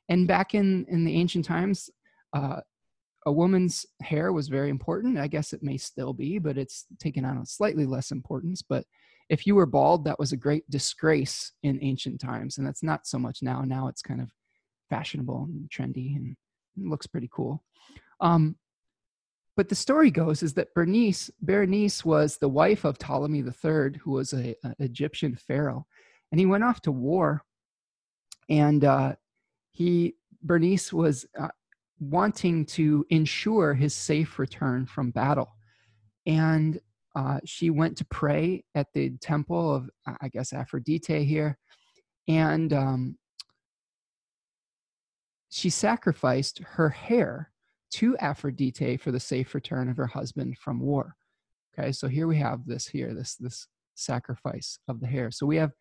[0.08, 1.90] And back in in the ancient times,
[2.32, 2.60] uh,
[3.26, 5.18] a woman's hair was very important.
[5.18, 8.62] I guess it may still be, but it's taken on a slightly less importance.
[8.62, 8.84] But
[9.30, 12.58] if you were bald, that was a great disgrace in ancient times.
[12.58, 13.62] And that's not so much now.
[13.62, 14.28] Now it's kind of
[14.90, 16.36] fashionable and trendy and
[16.76, 17.62] looks pretty cool.
[18.20, 18.56] Um,
[19.56, 24.10] but the story goes is that Bernice, Berenice was the wife of Ptolemy III, who
[24.10, 25.86] was an Egyptian pharaoh.
[26.32, 27.44] And he went off to war.
[28.48, 29.14] And uh,
[29.70, 31.48] he Bernice was uh,
[32.00, 35.52] wanting to ensure his safe return from battle.
[36.26, 36.80] And
[37.14, 41.58] uh, she went to pray at the temple of, I guess, Aphrodite here.
[42.28, 43.18] And um,
[45.50, 47.50] she sacrificed her hair
[47.94, 51.16] to Aphrodite for the safe return of her husband from war.
[51.78, 55.30] Okay, so here we have this here, this, this sacrifice of the hair.
[55.30, 55.72] So we have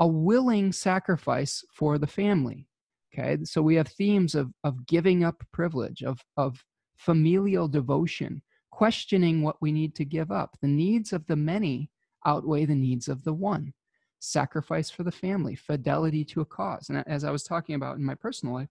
[0.00, 2.66] a willing sacrifice for the family.
[3.14, 6.62] Okay, so we have themes of, of giving up privilege, of, of
[6.96, 8.42] familial devotion,
[8.76, 10.54] questioning what we need to give up.
[10.60, 11.90] The needs of the many
[12.26, 13.72] outweigh the needs of the one.
[14.18, 16.90] Sacrifice for the family, fidelity to a cause.
[16.90, 18.68] And as I was talking about in my personal life,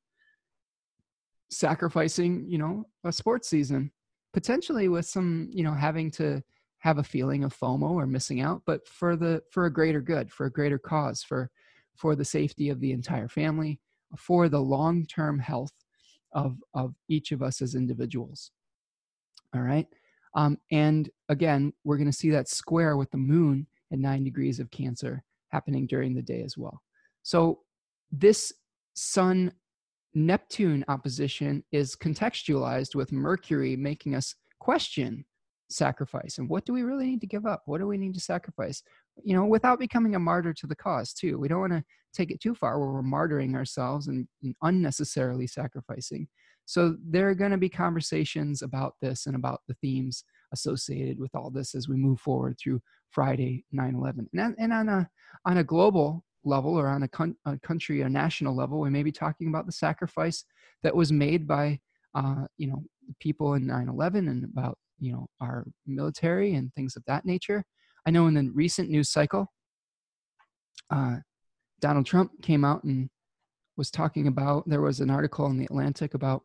[1.49, 3.91] sacrificing, you know, a sports season,
[4.31, 6.43] potentially with some, you know, having to
[6.77, 10.31] have a feeling of FOMO or missing out, but for the for a greater good,
[10.31, 11.49] for a greater cause, for
[11.95, 13.79] for the safety of the entire family,
[14.15, 15.73] for the long-term health
[16.31, 18.51] of of each of us as individuals.
[19.55, 19.87] All right.
[20.35, 24.59] Um, and again, we're going to see that square with the moon at nine degrees
[24.59, 26.81] of Cancer happening during the day as well.
[27.23, 27.59] So
[28.11, 28.51] this
[28.95, 29.53] Sun
[30.13, 35.25] Neptune opposition is contextualized with Mercury making us question
[35.69, 36.37] sacrifice.
[36.37, 37.63] And what do we really need to give up?
[37.65, 38.83] What do we need to sacrifice?
[39.23, 41.37] You know without becoming a martyr to the cause too.
[41.39, 41.83] We don't want to
[42.13, 46.27] take it too far where we're martyring ourselves and, and unnecessarily sacrificing
[46.65, 51.33] so there are going to be conversations about this and about the themes associated with
[51.35, 52.81] all this as we move forward through
[53.11, 54.27] Friday 9/11.
[54.33, 55.09] And, and on a
[55.45, 59.03] on a global level or on a, con- a country a national level, we may
[59.03, 60.43] be talking about the sacrifice
[60.83, 61.79] that was made by
[62.15, 62.83] uh, you know
[63.19, 67.63] people in 9/11 and about you know our military and things of that nature.
[68.07, 69.51] I know in the recent news cycle,
[70.89, 71.17] uh,
[71.79, 73.09] Donald Trump came out and
[73.77, 74.67] was talking about.
[74.67, 76.43] There was an article in the Atlantic about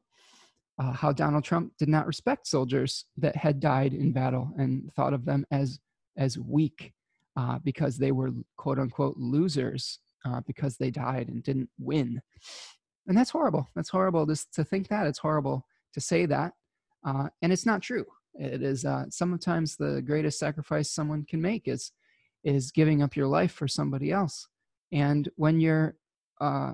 [0.81, 5.13] uh, how Donald Trump did not respect soldiers that had died in battle and thought
[5.13, 5.79] of them as
[6.17, 6.93] as weak
[7.37, 12.21] uh, because they were quote unquote losers uh, because they died and didn't win.
[13.07, 13.69] And that's horrible.
[13.75, 15.07] That's horrible Just to think that.
[15.07, 16.53] It's horrible to say that.
[17.05, 18.07] Uh, and it's not true.
[18.35, 21.93] It is uh, sometimes the greatest sacrifice someone can make is
[22.43, 24.49] is giving up your life for somebody else.
[24.93, 25.97] And when you're
[26.41, 26.73] uh,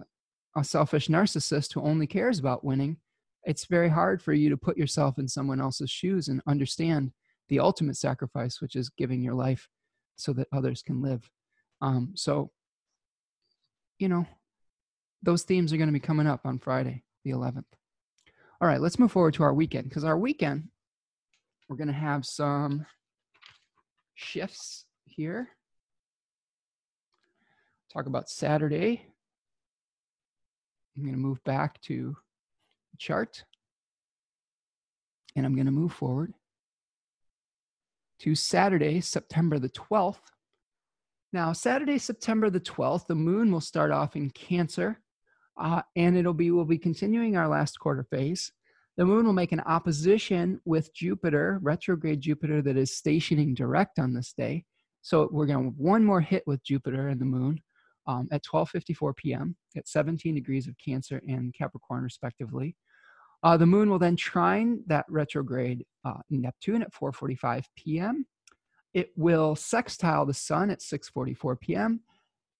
[0.56, 2.98] a selfish narcissist who only cares about winning,
[3.46, 7.12] it's very hard for you to put yourself in someone else's shoes and understand
[7.48, 9.68] the ultimate sacrifice, which is giving your life
[10.16, 11.30] so that others can live.
[11.80, 12.50] Um, so,
[14.00, 14.26] you know,
[15.22, 17.64] those themes are going to be coming up on Friday, the 11th.
[18.60, 20.68] All right, let's move forward to our weekend because our weekend,
[21.68, 22.84] we're going to have some
[24.16, 25.50] shifts here.
[27.92, 29.06] Talk about Saturday.
[30.96, 32.16] I'm going to move back to
[32.96, 33.44] chart.
[35.34, 36.32] And I'm going to move forward
[38.20, 40.16] to Saturday, September the 12th.
[41.32, 45.00] Now, Saturday, September the 12th, the moon will start off in Cancer,
[45.60, 48.52] uh, and it'll be we'll be continuing our last quarter phase.
[48.96, 54.14] The moon will make an opposition with Jupiter, retrograde Jupiter, that is stationing direct on
[54.14, 54.64] this day.
[55.02, 57.60] So we're going to have one more hit with Jupiter and the moon
[58.06, 59.56] um, at 12:54 p.m.
[59.76, 62.74] at 17 degrees of Cancer and Capricorn, respectively.
[63.42, 68.26] Uh, the moon will then trine that retrograde uh, Neptune at 4:45 p.m.
[68.94, 72.00] It will sextile the sun at 6:44 p.m.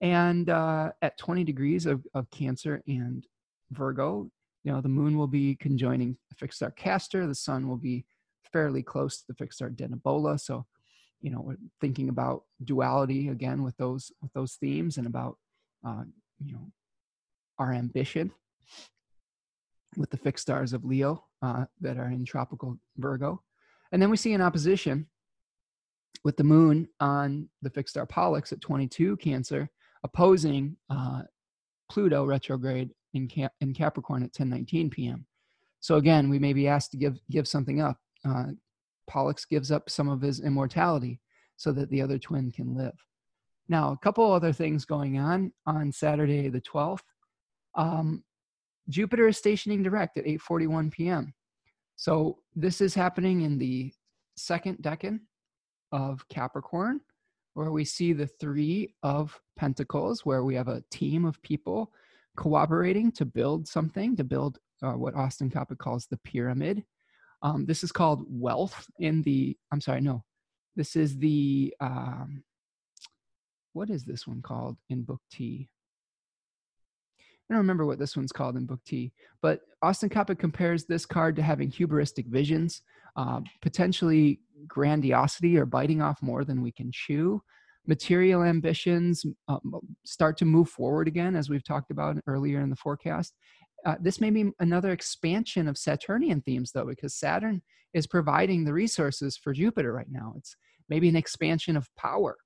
[0.01, 3.27] and uh, at 20 degrees of, of Cancer and
[3.71, 4.31] Virgo.
[4.65, 7.27] You know, the moon will be conjoining the fixed star Castor.
[7.27, 8.05] The sun will be
[8.53, 10.41] fairly close to the fixed star Denebola.
[10.41, 10.67] So,
[11.21, 15.39] you know, we're thinking about duality again with those with those themes and about
[15.87, 16.05] uh,
[16.45, 16.71] you know
[17.59, 18.33] our ambition
[19.97, 23.43] with the fixed stars of Leo uh, that are in tropical Virgo.
[23.93, 25.07] And then we see an opposition
[26.25, 29.71] with the moon on the fixed star Pollux at 22 Cancer,
[30.05, 31.23] opposing uh,
[31.91, 35.27] Pluto retrograde in, Cap- in Capricorn at 10:19 p.m.
[35.81, 37.99] So again, we may be asked to give give something up.
[38.25, 38.47] Uh,
[39.09, 41.21] Pollux gives up some of his immortality
[41.57, 42.99] so that the other twin can live.
[43.69, 47.03] Now, a couple other things going on on Saturday the 12th.
[47.75, 48.25] Um,
[48.89, 51.35] Jupiter is stationing direct at 8:41 p.m.
[51.97, 53.93] So this is happening in the
[54.37, 55.21] second decan
[55.93, 57.01] of Capricorn,
[57.55, 61.93] where we see the three of Pentacles, where we have a team of people
[62.37, 66.85] cooperating to build something, to build uh, what Austin Coppock calls the pyramid.
[67.43, 69.57] Um, this is called wealth in the.
[69.73, 70.23] I'm sorry, no,
[70.77, 71.75] this is the.
[71.81, 72.45] Um,
[73.73, 75.69] what is this one called in Book T?
[77.49, 81.07] I don't remember what this one's called in Book T, but Austin Coppock compares this
[81.07, 82.83] card to having hubristic visions,
[83.17, 87.41] uh, potentially grandiosity or biting off more than we can chew.
[87.87, 89.59] Material ambitions uh,
[90.05, 93.35] start to move forward again, as we've talked about earlier in the forecast.
[93.85, 97.63] Uh, this may be another expansion of Saturnian themes, though, because Saturn
[97.95, 100.35] is providing the resources for Jupiter right now.
[100.37, 100.57] It's
[100.89, 102.37] maybe an expansion of power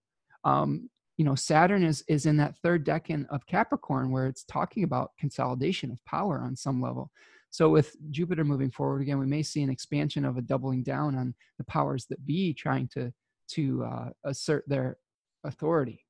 [0.45, 0.91] Um,
[1.21, 5.11] you know, Saturn is is in that third decan of Capricorn where it's talking about
[5.19, 7.11] consolidation of power on some level.
[7.51, 11.15] So with Jupiter moving forward again, we may see an expansion of a doubling down
[11.15, 13.13] on the powers that be trying to
[13.49, 14.97] to uh, assert their
[15.45, 16.07] authority.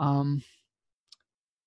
[0.00, 0.42] Um,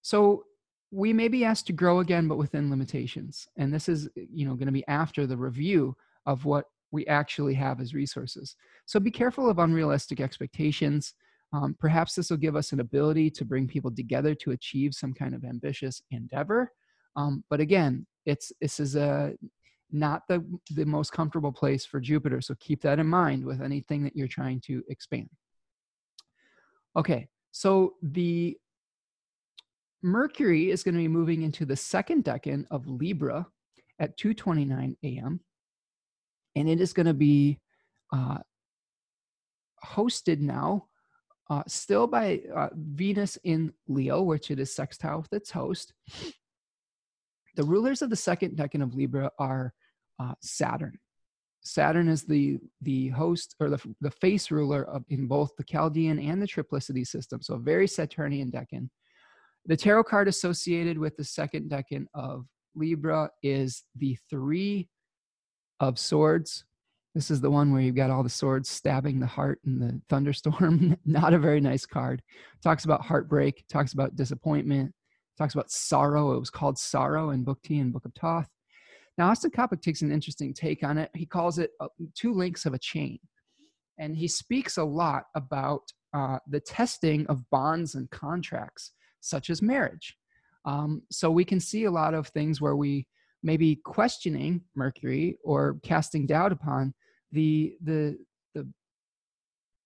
[0.01, 0.43] so
[0.91, 3.47] we may be asked to grow again, but within limitations.
[3.55, 5.95] And this is, you know, going to be after the review
[6.25, 8.57] of what we actually have as resources.
[8.85, 11.13] So be careful of unrealistic expectations.
[11.53, 15.13] Um, perhaps this will give us an ability to bring people together to achieve some
[15.13, 16.71] kind of ambitious endeavor.
[17.15, 19.33] Um, but again, it's this is a
[19.91, 22.39] not the the most comfortable place for Jupiter.
[22.39, 25.29] So keep that in mind with anything that you're trying to expand.
[26.95, 28.57] Okay, so the
[30.03, 33.45] Mercury is going to be moving into the second decan of Libra
[33.99, 35.41] at 2:29 a.m.
[36.55, 37.59] and it is going to be
[38.13, 38.39] uh,
[39.85, 40.87] hosted now,
[41.51, 45.91] uh, still by uh, Venus in Leo, which it is sextile with its host.
[47.57, 49.73] The rulers of the second decan of Libra are
[50.17, 50.97] uh, Saturn.
[51.61, 56.19] Saturn is the the host or the the face ruler of in both the Chaldean
[56.19, 57.41] and the Triplicity system.
[57.41, 58.89] So a very Saturnian decan.
[59.65, 62.45] The tarot card associated with the second decan of
[62.75, 64.87] Libra is the Three
[65.81, 66.63] of Swords.
[67.13, 70.01] This is the one where you've got all the swords stabbing the heart in the
[70.09, 70.95] thunderstorm.
[71.05, 72.21] Not a very nice card.
[72.63, 74.93] Talks about heartbreak, talks about disappointment,
[75.37, 76.33] talks about sorrow.
[76.33, 78.47] It was called sorrow in Book T and Book of Thoth.
[79.17, 81.11] Now, Austin Coppock takes an interesting take on it.
[81.13, 83.19] He calls it uh, two links of a chain.
[83.99, 85.81] And he speaks a lot about
[86.13, 90.17] uh, the testing of bonds and contracts such as marriage.
[90.65, 93.05] Um, so we can see a lot of things where we
[93.43, 96.93] may be questioning Mercury or casting doubt upon
[97.31, 98.17] the the
[98.53, 98.67] the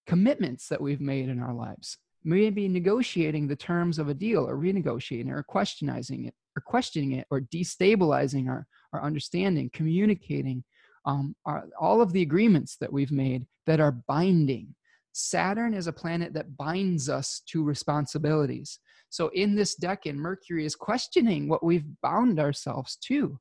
[0.07, 1.97] commitments that we've made in our lives.
[2.23, 7.27] Maybe negotiating the terms of a deal or renegotiating or questioning it or questioning it
[7.29, 10.63] or destabilizing our, our understanding, communicating
[11.05, 14.73] um, our, all of the agreements that we've made that are binding.
[15.11, 18.79] Saturn is a planet that binds us to responsibilities.
[19.09, 23.39] So in this decan, Mercury is questioning what we've bound ourselves to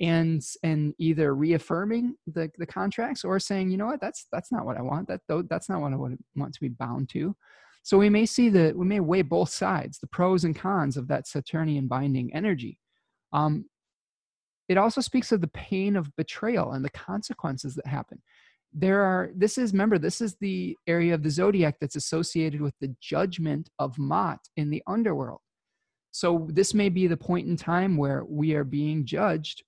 [0.00, 4.64] and and either reaffirming the, the contracts or saying, you know what, that's that's not
[4.64, 5.08] what I want.
[5.08, 7.34] That that's not what I want to be bound to.
[7.82, 11.08] So we may see that we may weigh both sides, the pros and cons of
[11.08, 12.78] that Saturnian binding energy.
[13.32, 13.66] Um,
[14.68, 18.20] it also speaks of the pain of betrayal and the consequences that happen
[18.72, 22.74] there are this is remember this is the area of the zodiac that's associated with
[22.80, 25.40] the judgment of Ma'at in the underworld
[26.10, 29.62] so this may be the point in time where we are being judged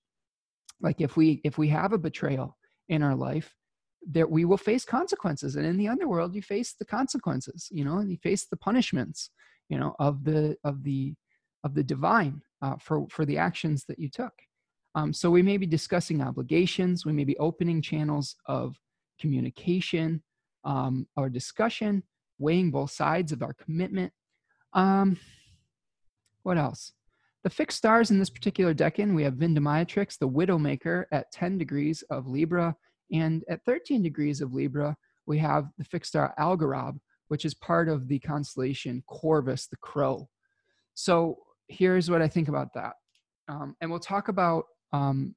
[0.80, 2.56] like if we if we have a betrayal
[2.88, 3.54] in our life
[4.10, 7.98] that we will face consequences and in the underworld you face the consequences you know
[7.98, 9.30] and you face the punishments
[9.68, 11.14] you know of the of the
[11.64, 14.32] of the divine uh, for for the actions that you took
[14.94, 18.76] um, so we may be discussing obligations we may be opening channels of
[19.20, 20.22] communication
[20.64, 22.02] um, or discussion,
[22.38, 24.12] weighing both sides of our commitment.
[24.72, 25.18] Um,
[26.42, 26.92] what else?
[27.42, 32.02] The fixed stars in this particular decan, we have Vindemiatrix, the Widowmaker, at 10 degrees
[32.10, 32.76] of Libra.
[33.12, 34.94] And at 13 degrees of Libra,
[35.26, 36.98] we have the fixed star Algorab,
[37.28, 40.28] which is part of the constellation Corvus, the crow.
[40.94, 41.38] So
[41.68, 42.92] here's what I think about that.
[43.48, 45.34] Um, and we'll talk about um,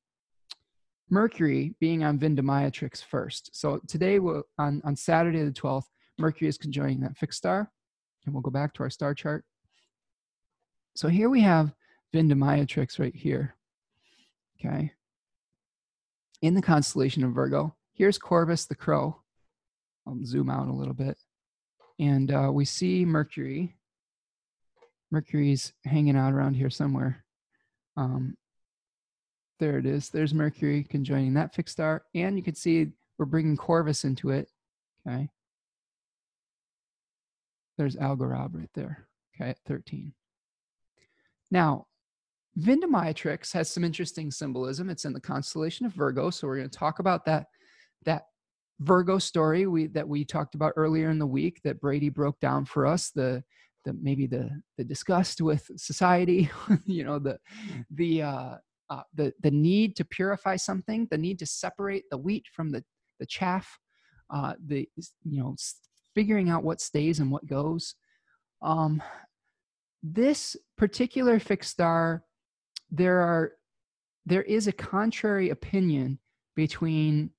[1.10, 3.50] Mercury being on Vindemiatrix first.
[3.54, 5.86] So today, we'll, on, on Saturday the 12th,
[6.20, 7.72] Mercury is conjoining that fixed star.
[8.26, 9.46] And we'll go back to our star chart.
[10.96, 11.74] So here we have
[12.14, 13.56] Vindemiatrix right here.
[14.60, 14.92] Okay.
[16.42, 19.22] In the constellation of Virgo, here's Corvus the crow.
[20.06, 21.18] I'll zoom out a little bit.
[22.00, 23.76] And uh, we see Mercury.
[25.12, 27.24] Mercury's hanging out around here somewhere.
[27.96, 28.36] Um,
[29.60, 30.10] there it is.
[30.10, 32.04] There's Mercury conjoining that fixed star.
[32.14, 32.88] And you can see
[33.18, 34.50] we're bringing Corvus into it.
[35.08, 35.30] Okay.
[37.78, 39.08] There's Algorab right there.
[39.36, 40.14] Okay, at 13.
[41.50, 41.88] Now,
[42.60, 44.90] Vindemiatrix has some interesting symbolism.
[44.90, 46.30] It's in the constellation of Virgo.
[46.30, 47.48] So we're going to talk about that,
[48.06, 48.24] that
[48.80, 52.66] Virgo story we, that we talked about earlier in the week that Brady broke down
[52.66, 53.10] for us.
[53.10, 53.44] The,
[53.86, 56.50] the maybe the the disgust with society,
[56.86, 57.38] you know, the
[57.92, 58.56] the uh,
[58.90, 62.84] uh, the the need to purify something, the need to separate the wheat from the
[63.20, 63.80] the chaff,
[64.30, 64.88] uh, the
[65.24, 65.56] you know
[66.16, 67.96] figuring out what stays and what goes.
[68.62, 69.02] Um,
[70.02, 72.24] this particular fixed star,
[72.94, 73.54] there are
[74.26, 76.20] there is a contrary opinion
[76.56, 77.32] between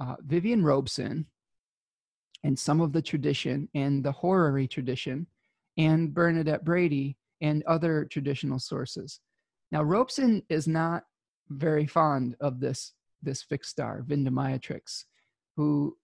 [0.00, 1.26] uh, Vivian Robson
[2.42, 5.26] and some of the tradition and the horary tradition
[5.78, 9.20] and Bernadette Brady and other traditional sources.
[9.70, 11.04] Now, Robson is not
[11.48, 15.04] very fond of this, this fixed star, Vindemiatrix,
[15.56, 15.96] who,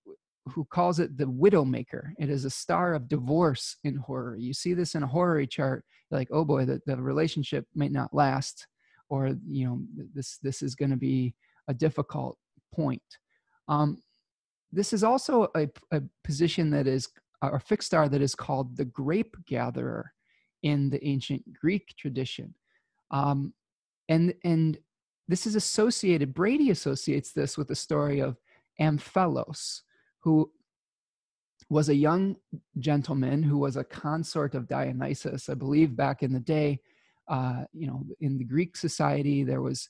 [0.51, 2.13] who calls it the Widowmaker.
[2.19, 4.43] It is a star of divorce in horary.
[4.43, 8.15] You see this in a horary chart, like, oh boy, the, the relationship may not
[8.15, 8.67] last,
[9.09, 9.81] or, you know,
[10.15, 11.35] this, this is going to be
[11.69, 12.37] a difficult
[12.75, 13.03] point.
[13.69, 14.03] Um,
[14.73, 17.09] this is also a, a position that is
[17.43, 20.13] a fixed star that is called the grape gatherer
[20.63, 22.55] in the ancient Greek tradition.
[23.11, 23.55] Um,
[24.09, 24.79] and, and
[25.29, 28.37] this is associated, Brady associates this with the story of
[28.81, 29.83] Ampelos,
[30.21, 30.51] who
[31.71, 32.37] was a young
[32.79, 35.49] gentleman who was a consort of Dionysus.
[35.49, 36.81] I believe back in the day,
[37.29, 39.89] uh, you know, in the Greek society, there was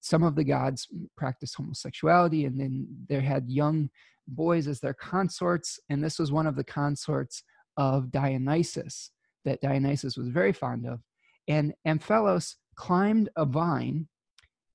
[0.00, 3.88] some of the gods practiced homosexuality, and then they had young
[4.28, 7.42] boys as their consorts, and this was one of the consorts
[7.76, 9.10] of Dionysus
[9.44, 11.00] that Dionysus was very fond of.
[11.48, 14.08] And Ampelos climbed a vine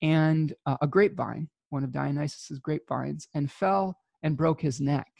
[0.02, 5.10] and uh, a grapevine, one of Dionysus's grapevines, and fell and broke his neck,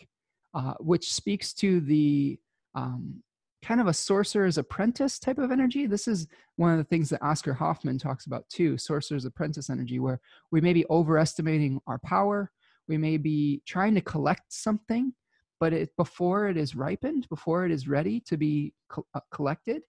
[0.55, 2.39] uh, which speaks to the
[2.75, 3.23] um,
[3.63, 5.87] kind of a sorcerer's apprentice type of energy.
[5.87, 6.27] This is
[6.57, 10.21] one of the things that Oscar Hofman talks about too sorcerer's apprentice energy, where
[10.51, 12.51] we may be overestimating our power.
[12.89, 15.13] We may be trying to collect something,
[15.59, 19.83] but it, before it is ripened, before it is ready to be co- uh, collected.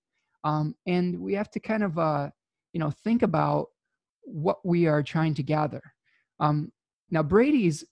[0.44, 2.30] Um, and we have to kind of, uh,
[2.74, 3.68] you know, think about
[4.24, 5.82] what we are trying to gather.
[6.40, 6.72] Um,
[7.10, 7.84] now, Brady's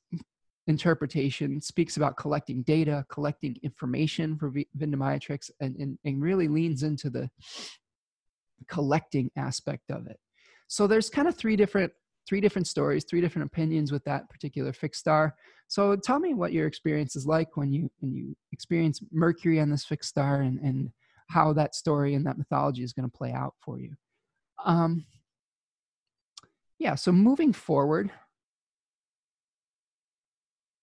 [0.70, 7.10] interpretation speaks about collecting data, collecting information for Vindemiatrix, and, and, and really leans into
[7.10, 7.30] the
[8.68, 10.20] collecting aspect of it.
[10.68, 11.92] So there's kind of three different
[12.28, 15.36] three different stories, three different opinions with that particular fixed star.
[15.68, 19.72] So tell me what your experience is like when you when you experience Mercury on
[19.72, 20.92] this fixed star and, and
[21.30, 23.96] how that story and that mythology is going to play out for you.
[24.64, 25.06] Um,
[26.78, 28.12] yeah, so moving forward,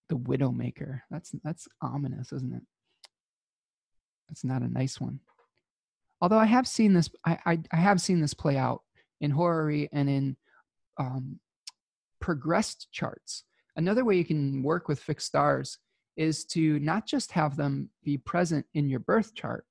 [0.09, 1.01] the Widowmaker.
[1.11, 2.63] That's that's ominous, isn't it?
[4.29, 5.21] That's not a nice one.
[6.21, 8.83] Although I have seen this, I I, I have seen this play out
[9.21, 10.37] in horary and in
[10.99, 11.41] um,
[12.21, 13.45] progressed charts.
[13.77, 15.79] Another way you can work with fixed stars
[16.17, 19.67] is to not just have them be present in your birth chart,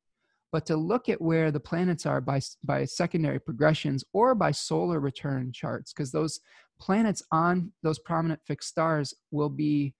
[0.52, 5.00] but to look at where the planets are by, by secondary progressions or by solar
[5.00, 6.40] return charts, because those
[6.80, 9.96] planets on those prominent fixed stars will be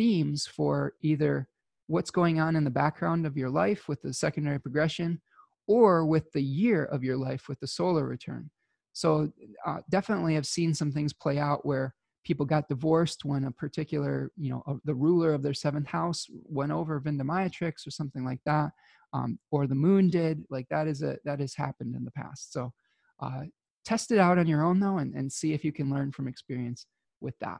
[0.00, 1.46] themes for either
[1.86, 5.20] what's going on in the background of your life with the secondary progression
[5.68, 8.50] or with the year of your life with the solar return.
[8.94, 9.30] So,
[9.66, 11.94] uh, definitely have seen some things play out where
[12.24, 16.26] people got divorced when a particular, you know, uh, the ruler of their seventh house
[16.30, 18.70] went over Vindemiatrix or something like that,
[19.12, 20.44] um, or the moon did.
[20.48, 22.54] Like that is a that has happened in the past.
[22.54, 22.72] So,
[23.20, 23.42] uh,
[23.84, 26.26] test it out on your own though, and, and see if you can learn from
[26.26, 26.86] experience
[27.20, 27.58] with that.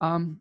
[0.00, 0.40] Um,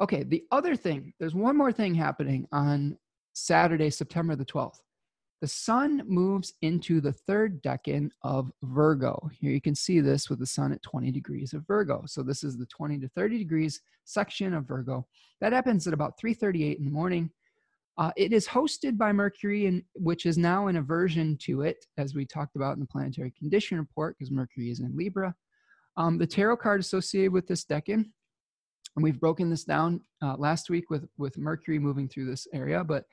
[0.00, 2.96] Okay, the other thing, there's one more thing happening on
[3.34, 4.80] Saturday, September the 12th.
[5.42, 9.30] The sun moves into the third decan of Virgo.
[9.40, 12.04] Here you can see this with the sun at 20 degrees of Virgo.
[12.06, 15.06] So this is the 20 to 30 degrees section of Virgo.
[15.40, 17.30] That happens at about 3:38 in the morning.
[17.96, 22.14] Uh, it is hosted by Mercury, and which is now in aversion to it, as
[22.14, 25.34] we talked about in the planetary condition report, because Mercury is in Libra.
[25.96, 28.10] Um, the tarot card associated with this decan
[28.96, 32.82] and we've broken this down uh, last week with, with Mercury moving through this area,
[32.84, 33.04] but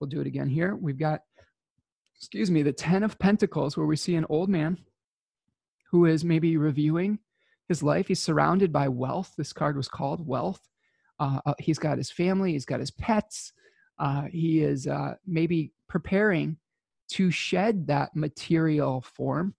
[0.00, 0.76] we'll do it again here.
[0.76, 1.20] We've got,
[2.18, 4.78] excuse me, the 10 of Pentacles, where we see an old man
[5.90, 7.18] who is maybe reviewing
[7.68, 8.08] his life.
[8.08, 9.32] He's surrounded by wealth.
[9.36, 10.60] This card was called Wealth.
[11.18, 13.52] Uh, uh, he's got his family, he's got his pets.
[13.98, 16.58] Uh, he is uh, maybe preparing
[17.08, 19.54] to shed that material form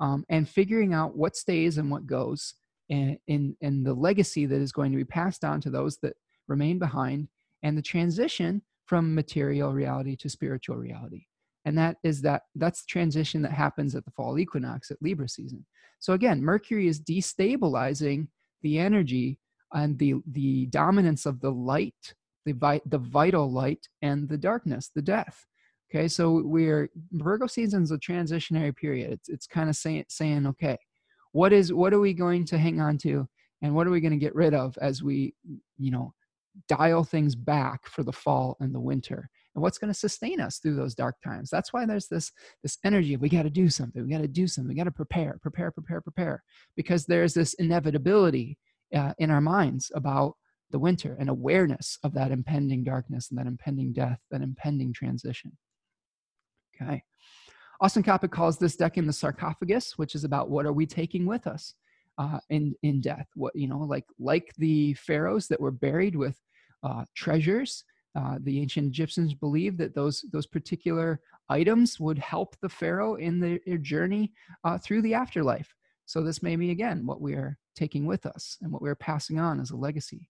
[0.00, 2.54] um, and figuring out what stays and what goes
[2.90, 6.16] and in, the legacy that is going to be passed on to those that
[6.48, 7.28] remain behind
[7.62, 11.24] and the transition from material reality to spiritual reality.
[11.64, 15.28] And that is that that's the transition that happens at the fall equinox at libra
[15.28, 15.64] season.
[16.00, 18.28] So again mercury is destabilizing
[18.62, 19.38] the energy
[19.72, 22.14] and the the dominance of the light
[22.46, 25.46] the, vi- the vital light and the darkness the death.
[25.90, 29.12] Okay so we're virgo season is a transitionary period.
[29.12, 30.78] It's, it's kind of saying saying okay
[31.32, 33.28] what is what are we going to hang on to
[33.62, 35.34] and what are we going to get rid of as we
[35.78, 36.12] you know
[36.68, 39.28] dial things back for the fall and the winter?
[39.54, 41.50] And what's going to sustain us through those dark times?
[41.50, 42.32] That's why there's this
[42.62, 44.90] this energy we got to do something we got to do something we got to
[44.90, 46.42] prepare prepare prepare prepare.
[46.76, 48.58] Because there's this inevitability
[48.94, 50.34] uh, in our minds about
[50.70, 55.56] the winter and awareness of that impending darkness and that impending death that impending transition.
[56.74, 57.02] Okay.
[57.80, 61.46] Austin Coppock calls this decan the sarcophagus, which is about what are we taking with
[61.46, 61.74] us
[62.18, 63.26] uh, in in death?
[63.34, 66.38] What you know, like like the pharaohs that were buried with
[66.82, 67.84] uh, treasures.
[68.16, 73.40] Uh, the ancient Egyptians believed that those those particular items would help the pharaoh in
[73.40, 74.32] their, their journey
[74.64, 75.74] uh, through the afterlife.
[76.04, 79.38] So this may be again what we are taking with us and what we're passing
[79.38, 80.28] on as a legacy.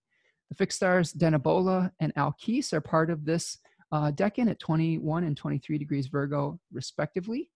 [0.51, 3.59] The fixed stars Denebola and Alkes are part of this
[3.93, 7.51] uh, decan at 21 and 23 degrees Virgo, respectively.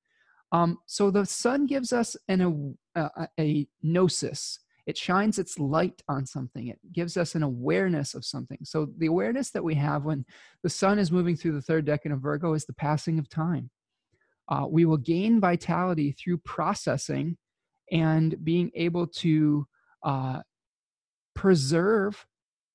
[0.53, 4.61] Um, so the sun gives us an, a, a gnosis.
[4.87, 6.69] It shines its light on something.
[6.69, 8.59] It gives us an awareness of something.
[8.63, 10.25] So the awareness that we have when
[10.63, 13.71] the sun is moving through the third decan of Virgo is the passing of time.
[14.49, 17.37] Uh, we will gain vitality through processing
[17.91, 19.67] and being able to
[20.03, 20.41] uh,
[21.35, 22.27] preserve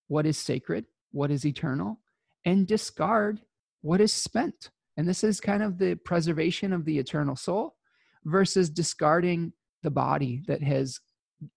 [0.07, 1.99] what is sacred, what is eternal,
[2.43, 3.39] and discard
[3.81, 4.71] what is spent.
[4.97, 7.75] And this is kind of the preservation of the eternal soul
[8.25, 9.53] versus discarding
[9.83, 10.99] the body that has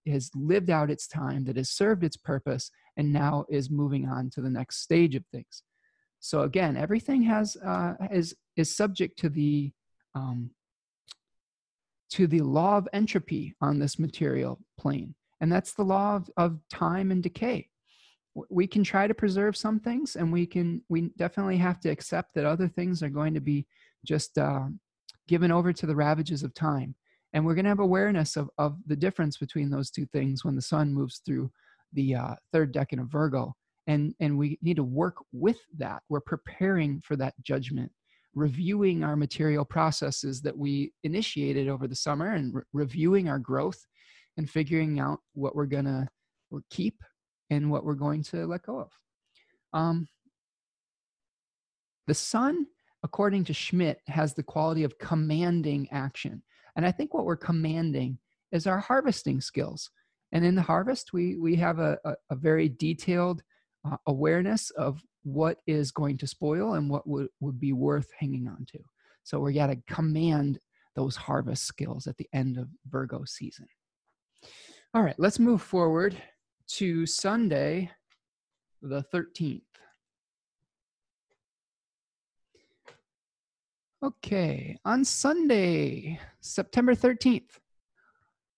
[0.07, 4.31] has lived out its time that has served its purpose and now is moving on
[4.31, 5.65] to the next stage of things.
[6.21, 9.73] So again everything has uh, is is subject to the
[10.15, 10.51] um,
[12.11, 15.17] to the law of entropy on this material plane.
[15.41, 17.71] And that's the law of, of time and decay
[18.51, 22.35] we can try to preserve some things and we can we definitely have to accept
[22.35, 23.67] that other things are going to be
[24.07, 24.65] just uh,
[25.29, 26.95] given over to the ravages of time.
[27.35, 30.55] And we're going to have awareness of, of the difference between those two things when
[30.55, 31.51] the sun moves through
[31.95, 33.55] the uh, third decan of virgo.
[33.87, 36.03] And and we need to work with that.
[36.09, 37.91] We're preparing for that judgment
[38.35, 43.85] reviewing our material processes that we initiated over the summer and re- reviewing our growth
[44.39, 46.09] and figuring out what we're going to
[46.71, 47.03] keep
[47.53, 48.91] and what we're going to let go of.
[49.73, 50.09] Um,
[52.07, 52.67] the sun,
[53.03, 56.43] according to Schmidt, has the quality of commanding action.
[56.77, 58.19] And I think what we're commanding
[58.51, 59.91] is our harvesting skills.
[60.33, 63.43] And in the harvest, we, we have a, a, a very detailed
[63.91, 68.49] uh, awareness of what is going to spoil and what would, would be worth hanging
[68.49, 68.79] on to.
[69.25, 70.59] So we got to command
[70.97, 73.67] those harvest skills at the end of Virgo season.
[74.95, 76.21] All right, let's move forward
[76.73, 77.91] to Sunday,
[78.81, 79.61] the 13th.
[84.03, 87.59] Okay, on Sunday, September 13th,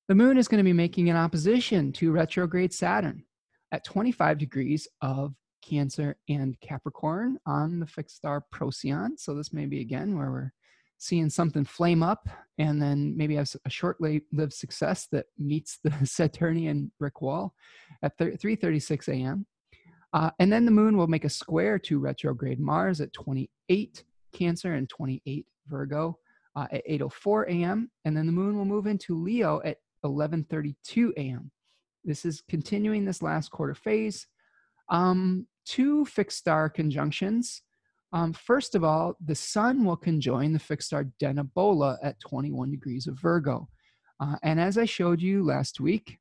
[0.06, 3.24] the moon is going to be making an opposition to retrograde Saturn
[3.72, 9.18] at 25 degrees of Cancer and Capricorn on the fixed star Procyon.
[9.18, 10.52] So, this may be again where we're
[10.98, 15.92] seeing something flame up and then maybe have a short lived success that meets the
[16.04, 17.54] Saturnian brick wall
[18.02, 19.46] at 3:36 a.m.
[20.12, 24.74] Uh, and then the moon will make a square to retrograde Mars at 28 Cancer
[24.74, 26.18] and 28 Virgo
[26.56, 27.90] uh, at 8:04 a.m.
[28.04, 31.50] And then the moon will move into Leo at 11:32 a.m.
[32.04, 34.26] This is continuing this last quarter phase.
[34.90, 37.62] Um, two fixed star conjunctions
[38.14, 43.08] um, first of all, the sun will conjoin the fixed star Denebola at 21 degrees
[43.08, 43.68] of Virgo.
[44.20, 46.18] Uh, and as I showed you last week,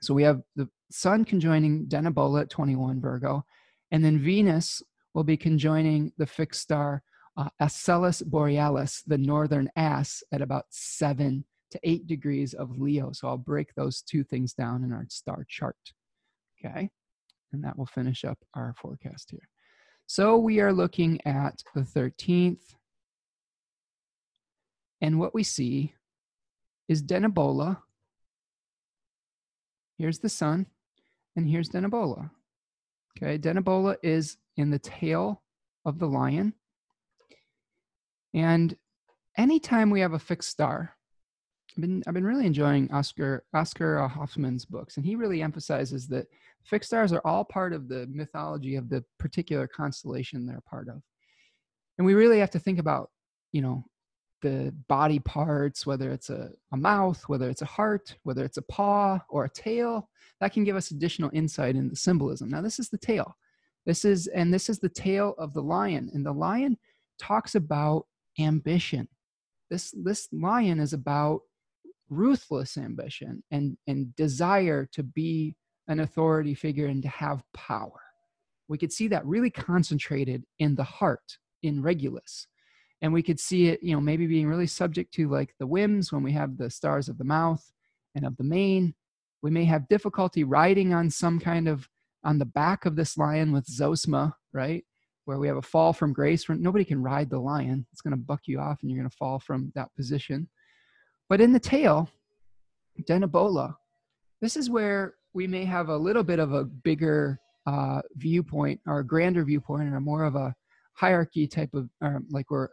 [0.00, 3.44] so we have the sun conjoining Denebola at 21 Virgo,
[3.90, 4.82] and then Venus
[5.12, 7.02] will be conjoining the fixed star
[7.36, 13.12] uh, Asellus Borealis, the northern ass, at about 7 to 8 degrees of Leo.
[13.12, 15.76] So I'll break those two things down in our star chart.
[16.64, 16.88] Okay.
[17.52, 19.48] And that will finish up our forecast here.
[20.10, 22.74] So we are looking at the 13th.
[25.02, 25.92] And what we see
[26.88, 27.82] is Denebola.
[29.98, 30.64] Here's the sun,
[31.36, 32.30] and here's Denebola.
[33.18, 35.42] Okay, Denebola is in the tail
[35.84, 36.54] of the lion.
[38.32, 38.74] And
[39.36, 40.96] anytime we have a fixed star,
[41.80, 46.26] been, I've been really enjoying Oscar, Oscar Hofman's books, and he really emphasizes that
[46.68, 51.00] Fixed stars are all part of the mythology of the particular constellation they're part of.
[51.96, 53.10] And we really have to think about,
[53.52, 53.84] you know,
[54.42, 58.62] the body parts, whether it's a, a mouth, whether it's a heart, whether it's a
[58.62, 60.10] paw or a tail,
[60.40, 62.50] that can give us additional insight into symbolism.
[62.50, 63.36] Now, this is the tail.
[63.86, 66.10] This is, and this is the tail of the lion.
[66.12, 66.76] And the lion
[67.18, 68.06] talks about
[68.38, 69.08] ambition.
[69.70, 71.40] This, this lion is about
[72.10, 75.54] ruthless ambition and, and desire to be
[75.88, 78.00] an authority figure and to have power.
[78.68, 82.46] We could see that really concentrated in the heart in Regulus.
[83.00, 86.12] And we could see it, you know, maybe being really subject to like the whims
[86.12, 87.64] when we have the stars of the mouth
[88.14, 88.94] and of the mane.
[89.40, 91.88] We may have difficulty riding on some kind of
[92.24, 94.84] on the back of this lion with Zosma, right?
[95.28, 96.48] where we have a fall from grace.
[96.48, 99.10] where Nobody can ride the lion; it's going to buck you off, and you're going
[99.10, 100.48] to fall from that position.
[101.28, 102.08] But in the tail,
[103.08, 103.74] Denebola,
[104.40, 109.00] this is where we may have a little bit of a bigger uh, viewpoint or
[109.00, 110.54] a grander viewpoint or more of a
[110.94, 112.68] hierarchy type of, or like we're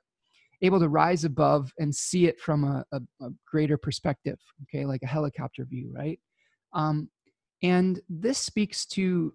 [0.62, 5.04] able to rise above and see it from a, a, a greater perspective, okay, like
[5.04, 6.20] a helicopter view, right?
[6.74, 7.10] Um,
[7.62, 9.34] and this speaks to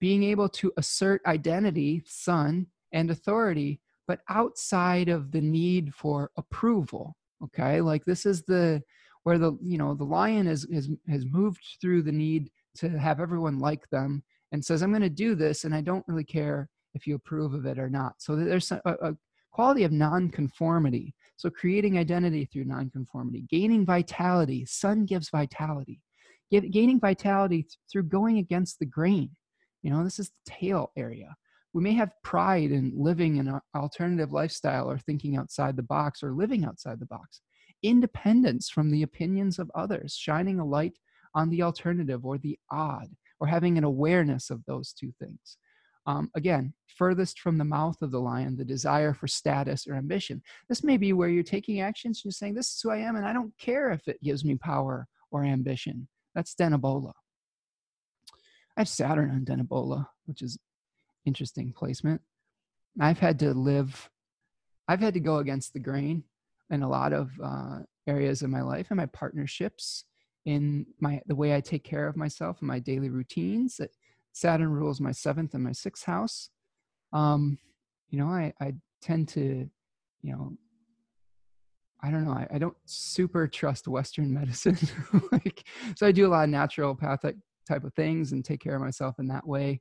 [0.00, 7.16] being able to assert identity, son, and authority, but outside of the need for approval.
[7.44, 8.82] Okay, like this is the
[9.24, 13.20] where the you know the lion has has has moved through the need to have
[13.20, 16.68] everyone like them and says i'm going to do this and i don't really care
[16.94, 18.14] if you approve of it or not.
[18.18, 19.16] So there's a, a
[19.50, 21.14] quality of nonconformity.
[21.36, 24.64] So creating identity through nonconformity gaining vitality.
[24.66, 26.00] Sun gives vitality.
[26.50, 29.30] Gaining vitality through going against the grain.
[29.82, 31.34] You know this is the tail area
[31.72, 36.32] we may have pride in living an alternative lifestyle or thinking outside the box or
[36.32, 37.40] living outside the box
[37.82, 40.98] independence from the opinions of others shining a light
[41.34, 43.08] on the alternative or the odd
[43.40, 45.58] or having an awareness of those two things.
[46.06, 50.42] Um, again, furthest from the mouth of the lion, the desire for status or ambition.
[50.68, 53.26] This may be where you're taking actions, you're saying, This is who I am, and
[53.26, 56.08] I don't care if it gives me power or ambition.
[56.34, 57.12] That's Denebola.
[58.76, 60.58] I have Saturn on Denebola, which is
[61.24, 62.20] interesting placement.
[63.00, 64.10] I've had to live,
[64.88, 66.24] I've had to go against the grain
[66.70, 70.04] in a lot of uh, areas of my life and my partnerships
[70.44, 73.80] in my the way I take care of myself and my daily routines.
[74.32, 76.48] Saturn rules my seventh and my sixth house.
[77.12, 77.58] Um,
[78.08, 79.68] you know, I, I tend to,
[80.22, 80.52] you know,
[82.02, 84.78] I don't know, I, I don't super trust Western medicine.
[85.30, 85.64] like,
[85.96, 87.34] so I do a lot of naturopathic
[87.68, 89.80] type of things and take care of myself in that way.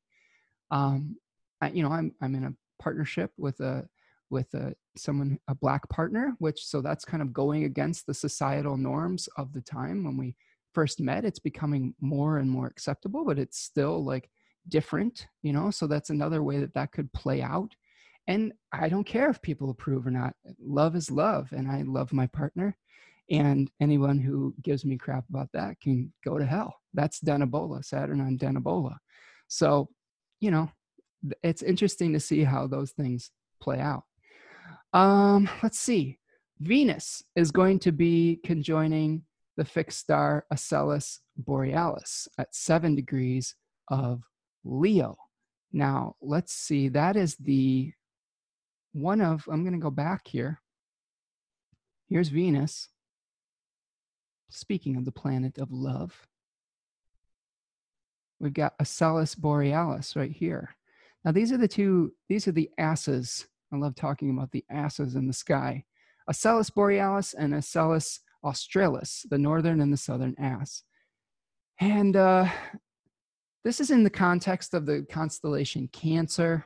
[0.69, 1.15] Um,
[1.61, 3.88] I, you know, I'm I'm in a partnership with a
[4.29, 8.77] with a someone a black partner, which so that's kind of going against the societal
[8.77, 10.03] norms of the time.
[10.03, 10.35] When we
[10.73, 14.29] first met it's becoming more and more acceptable but it's still like
[14.67, 15.71] different you know?
[15.71, 17.75] So that's another way that that could play out.
[18.27, 20.35] And i don't care if people approve or not.
[20.59, 22.77] Love is love and i love my partner.
[23.29, 26.75] And anyone who gives me crap about that can go to hell.
[26.93, 28.95] That's denebola saturn on denebola
[29.47, 29.89] so
[30.39, 30.71] you know
[31.43, 33.31] it's interesting to see how those things
[33.61, 34.03] play out
[34.93, 36.18] um let's see
[36.60, 39.23] venus is going to be conjoining
[39.57, 43.56] the fixed star Asellus Borealis at seven degrees
[43.89, 44.23] of
[44.64, 45.18] Leo.
[45.73, 47.93] Now, let's see, that is the
[48.93, 50.61] one of, I'm going to go back here.
[52.10, 52.89] Here's Venus.
[54.49, 56.27] Speaking of the planet of love,
[58.39, 60.76] we've got Asellus Borealis right here.
[61.23, 63.48] Now, these are the two, these are the asses.
[63.72, 65.85] I love talking about the asses in the sky.
[66.30, 70.84] Asellus Borealis and Asellus australis, the northern and the southern ass.
[71.80, 72.48] And uh,
[73.64, 76.65] this is in the context of the constellation Cancer.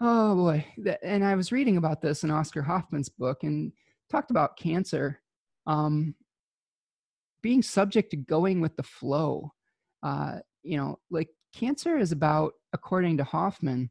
[0.00, 0.66] Oh boy.
[1.02, 3.72] And I was reading about this in Oscar Hofman's book and
[4.10, 5.20] talked about Cancer
[5.66, 6.14] um,
[7.42, 9.52] being subject to going with the flow.
[10.02, 13.90] Uh, you know, like Cancer is about, according to Hofman,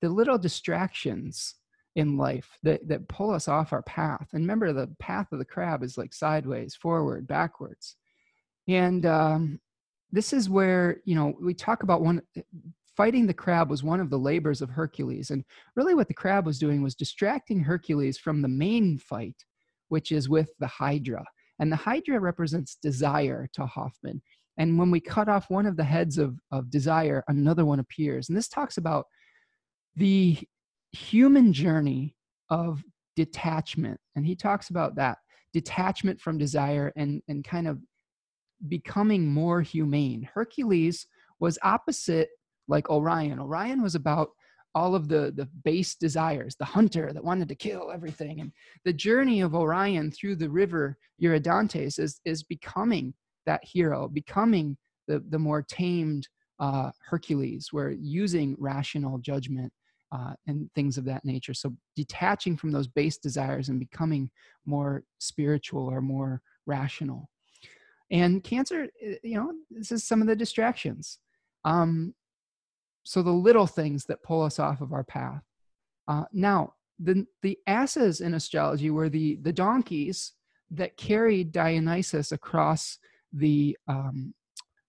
[0.00, 1.54] the little distractions
[1.96, 4.28] in life that, that pull us off our path.
[4.32, 7.96] And remember, the path of the crab is like sideways, forward, backwards.
[8.68, 9.60] And um,
[10.12, 12.22] this is where, you know, we talk about one
[12.96, 15.30] fighting the crab was one of the labors of Hercules.
[15.30, 15.44] And
[15.74, 19.36] really, what the crab was doing was distracting Hercules from the main fight,
[19.88, 21.24] which is with the Hydra.
[21.58, 24.20] And the Hydra represents desire to Hofman.
[24.60, 28.28] And when we cut off one of the heads of, of desire, another one appears.
[28.28, 29.06] And this talks about
[29.96, 30.36] the
[30.92, 32.14] human journey
[32.50, 32.84] of
[33.16, 33.98] detachment.
[34.16, 35.16] And he talks about that
[35.54, 37.78] detachment from desire and, and kind of
[38.68, 40.28] becoming more humane.
[40.34, 41.06] Hercules
[41.38, 42.28] was opposite
[42.68, 43.40] like Orion.
[43.40, 44.28] Orion was about
[44.74, 48.42] all of the the base desires, the hunter that wanted to kill everything.
[48.42, 48.52] And
[48.84, 53.14] the journey of Orion through the river Eridanus is is becoming
[53.46, 54.76] that hero, becoming
[55.08, 59.72] the the more tamed uh, Hercules, where using rational judgment
[60.12, 61.54] uh, and things of that nature.
[61.54, 64.30] So detaching from those base desires and becoming
[64.66, 67.28] more spiritual or more rational.
[68.10, 71.18] And cancer, eh, you know, this is some of the distractions.
[71.64, 72.14] Um,
[73.04, 75.42] so the little things that pull us off of our path.
[76.08, 80.32] Uh, now, the the asses in astrology were the the donkeys
[80.70, 82.98] that carried Dionysus across
[83.32, 84.34] the um,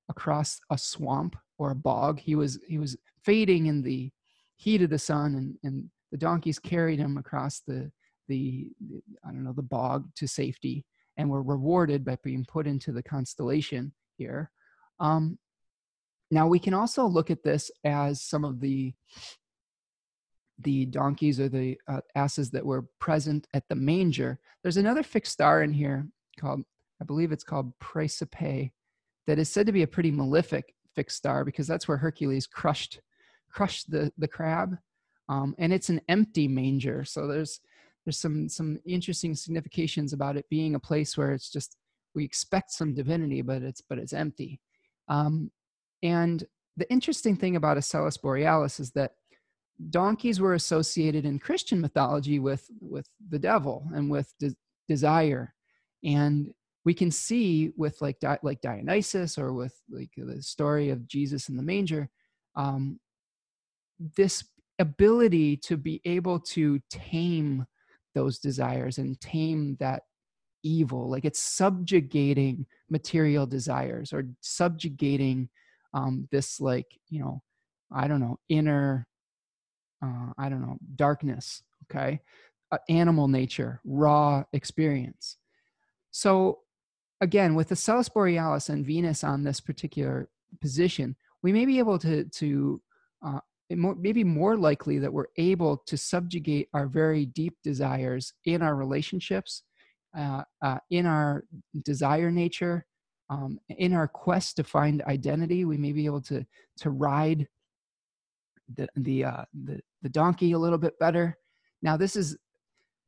[0.09, 2.19] across a swamp or a bog.
[2.19, 4.11] He was he was fading in the
[4.55, 7.91] heat of the sun, and, and the donkeys carried him across the,
[8.27, 10.85] the, the I don't know the bog to safety,
[11.17, 14.51] and were rewarded by being put into the constellation here.
[14.99, 15.37] Um,
[16.29, 18.93] now we can also look at this as some of the
[20.59, 24.39] the donkeys or the uh, asses that were present at the manger.
[24.61, 26.07] There's another fixed star in here
[26.39, 26.61] called,
[27.01, 28.71] I believe it's called Praesepe,
[29.27, 33.01] that is said to be a pretty malefic fixed star because that's where Hercules crushed
[33.51, 34.77] crushed the the crab,
[35.29, 37.03] um, and it's an empty manger.
[37.03, 37.59] So there's
[38.05, 41.77] there's some some interesting significations about it being a place where it's just
[42.15, 44.59] we expect some divinity, but it's but it's empty.
[45.07, 45.51] Um,
[46.03, 46.43] and
[46.77, 49.11] the interesting thing about Asellus borealis is that
[49.89, 54.55] donkeys were associated in Christian mythology with with the devil and with de-
[54.87, 55.53] desire,
[56.03, 56.51] and
[56.85, 61.49] we can see with like Di- like Dionysus or with like the story of Jesus
[61.49, 62.09] in the manger,
[62.55, 62.99] um,
[64.15, 64.43] this
[64.79, 67.65] ability to be able to tame
[68.15, 70.03] those desires and tame that
[70.63, 75.49] evil like it's subjugating material desires or subjugating
[75.93, 77.41] um, this like you know
[77.91, 79.07] i don't know inner
[80.03, 82.21] uh, I don't know, darkness, okay?
[82.71, 85.37] Uh, animal nature, raw experience.
[86.11, 86.59] So,
[87.21, 90.27] again, with the Asellus Borealis and Venus on this particular
[90.59, 92.81] position, we may be able to, to
[93.25, 93.39] uh,
[93.69, 99.63] maybe more likely that we're able to subjugate our very deep desires in our relationships,
[100.17, 101.45] uh, uh, in our
[101.83, 102.85] desire nature,
[103.29, 105.63] um, in our quest to find identity.
[105.63, 106.45] We may be able to
[106.79, 107.47] to ride
[108.75, 111.37] the the uh, the, the donkey a little bit better.
[111.81, 112.37] Now this is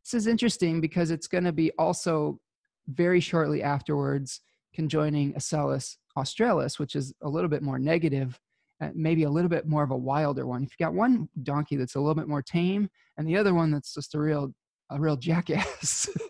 [0.06, 2.40] this is interesting because it's going to be also
[2.88, 4.42] very shortly afterwards
[4.74, 8.40] conjoining Asellus australis, which is a little bit more negative,
[8.82, 10.64] uh, maybe a little bit more of a wilder one.
[10.64, 13.72] If you got one donkey that's a little bit more tame, and the other one
[13.72, 14.54] that's just a real
[14.90, 16.10] a real jackass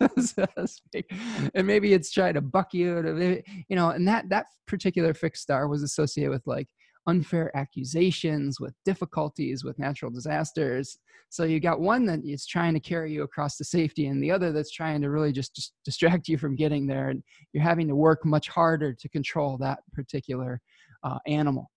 [1.54, 5.42] and maybe it's trying to buck you to, you know and that that particular fixed
[5.42, 6.68] star was associated with like
[7.06, 10.98] unfair accusations, with difficulties, with natural disasters.
[11.28, 14.30] So you got one that is trying to carry you across to safety, and the
[14.30, 17.08] other that's trying to really just, distract you from getting there.
[17.08, 17.22] And
[17.52, 20.60] you're having to work much harder to control that particular
[21.02, 21.70] uh, animal.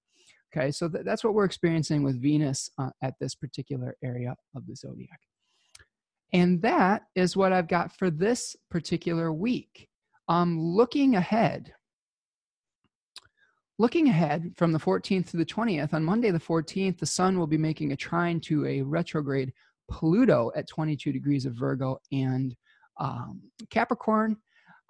[0.55, 4.65] Okay, so th- that's what we're experiencing with Venus uh, at this particular area of
[4.65, 5.19] the zodiac.
[6.33, 9.87] And that is what I've got for this particular week.
[10.29, 11.73] Um, looking ahead,
[13.79, 17.45] Looking ahead from the 14th to the 20th, on Monday the 14th, the Sun will
[17.45, 19.53] be making a trine to a retrograde
[19.91, 22.55] Pluto at 22 degrees of Virgo and
[22.99, 23.39] um,
[23.69, 24.37] Capricorn.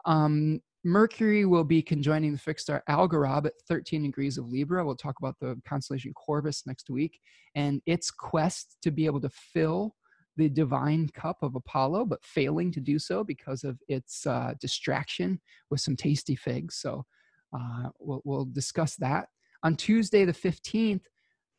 [0.06, 4.86] Um, Mercury will be conjoining the fixed star Algorab at 13 degrees of Libra.
[4.86, 7.20] We'll talk about the constellation Corvus next week
[7.56, 9.96] and its quest to be able to fill
[10.38, 15.42] the divine cup of Apollo, but failing to do so because of its uh, distraction
[15.70, 16.78] with some tasty figs.
[16.78, 17.06] So
[17.54, 19.28] uh, we'll, we'll, discuss that.
[19.64, 21.02] On Tuesday, the 15th,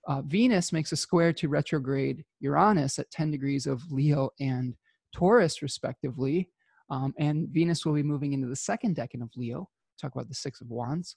[0.06, 4.74] uh, Venus makes a square to retrograde Uranus at 10 degrees of Leo and
[5.14, 6.48] Taurus, respectively.
[6.90, 9.68] Um, and Venus will be moving into the second decan of Leo.
[10.00, 11.16] Talk about the Six of Wands.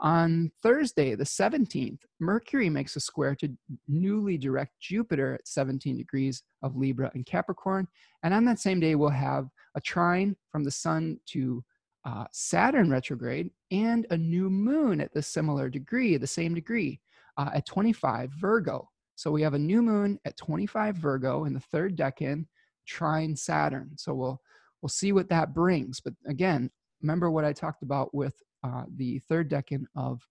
[0.00, 3.52] On Thursday, the 17th, Mercury makes a square to
[3.88, 7.88] newly direct Jupiter at 17 degrees of Libra and Capricorn.
[8.22, 11.64] And on that same day, we'll have a trine from the Sun to
[12.08, 17.00] uh, Saturn retrograde and a new moon at the similar degree, the same degree,
[17.36, 18.88] uh, at 25 Virgo.
[19.14, 22.46] So we have a new moon at 25 Virgo in the third decan,
[22.86, 23.90] trine Saturn.
[23.96, 24.40] So we'll
[24.80, 26.00] we'll see what that brings.
[26.00, 26.70] But again,
[27.02, 30.26] remember what I talked about with uh, the third decan of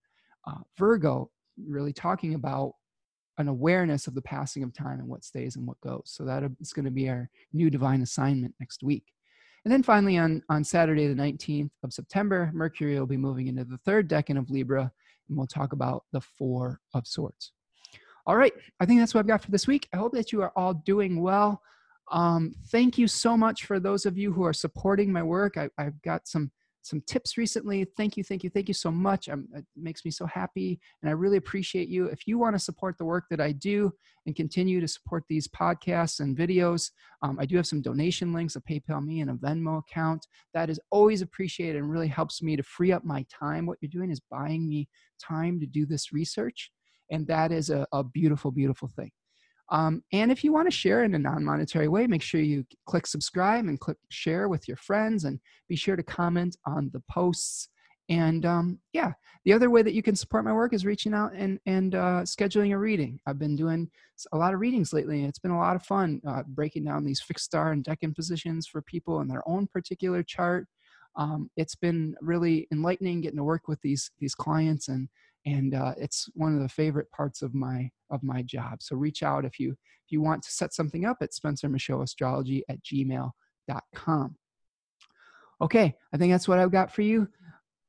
[0.48, 1.30] uh, Virgo,
[1.64, 2.74] really talking about
[3.38, 6.04] an awareness of the passing of time and what stays and what goes.
[6.06, 9.04] So that is going to be our new divine assignment next week.
[9.68, 13.65] And then finally, on, on Saturday, the 19th of September, Mercury will be moving into
[13.65, 14.89] the third decan of Libra,
[15.27, 17.52] and we'll talk about the Four of Swords.
[18.26, 19.89] All right, I think that's what I've got for this week.
[19.91, 21.61] I hope that you are all doing well.
[22.10, 25.57] Um, thank you so much for those of you who are supporting my work.
[25.57, 26.49] I, have got some
[26.88, 27.85] some tips recently.
[27.97, 29.27] Thank you, thank you, thank you so much.
[29.27, 32.05] I'm, it makes me so happy, and I really appreciate you.
[32.05, 33.91] If you want to support the work that I do
[34.26, 36.91] and continue to support these podcasts and videos,
[37.22, 40.26] um, I do have some donation links, a PayPal me and a Venmo account.
[40.53, 43.65] That is always appreciated and really helps me to free up my time.
[43.65, 44.88] What you're doing is buying me
[45.22, 46.72] time to do this research,
[47.11, 49.11] and that is a, a beautiful, beautiful thing.
[49.69, 52.65] Um, and if you want to share in a non monetary way, make sure you
[52.85, 57.02] click subscribe and click share with your friends and be sure to comment on the
[57.11, 57.69] posts
[58.10, 59.14] And um, yeah,
[59.44, 62.22] the other way that you can support my work is reaching out and and uh,
[62.23, 63.19] scheduling a reading.
[63.27, 63.89] I've been doing
[64.31, 67.03] a lot of readings lately, and it's been a lot of fun uh, breaking down
[67.03, 70.68] these fixed star and decan positions for people in their own particular chart.
[71.18, 75.10] Um, it's been really enlightening getting to work with these these clients, and
[75.48, 78.82] and uh, it's one of the favorite parts of my of my job.
[78.82, 82.02] So reach out if you if you want to set something up at Spencer Michaud
[82.02, 84.36] Astrology at gmail.com.
[85.60, 87.28] Okay, I think that's what I've got for you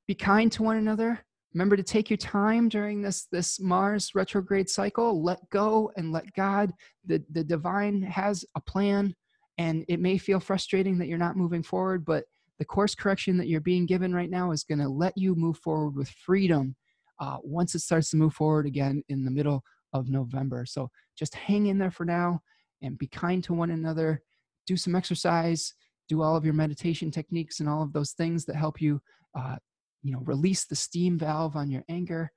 [0.07, 1.21] be kind to one another
[1.55, 6.33] remember to take your time during this this mars retrograde cycle let go and let
[6.35, 6.73] god
[7.07, 9.15] the the divine has a plan
[9.59, 12.25] and it may feel frustrating that you're not moving forward but
[12.59, 15.59] the course correction that you're being given right now is going to let you move
[15.59, 16.75] forward with freedom
[17.21, 19.63] uh, once it starts to move forward again in the middle
[19.93, 20.65] of november.
[20.67, 22.41] So just hang in there for now
[22.83, 24.23] and be kind to one another.
[24.67, 25.75] Do some exercise.
[26.09, 29.01] Do all of your meditation techniques and all of those things that help you
[29.35, 29.57] uh,
[30.03, 32.31] you know release the steam valve on your anger.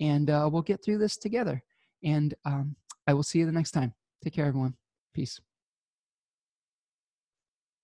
[0.00, 1.62] And uh, we'll get through this together.
[2.04, 3.92] And um, i will see you the next time.
[4.22, 4.74] Take care everyone.
[5.14, 5.40] Peace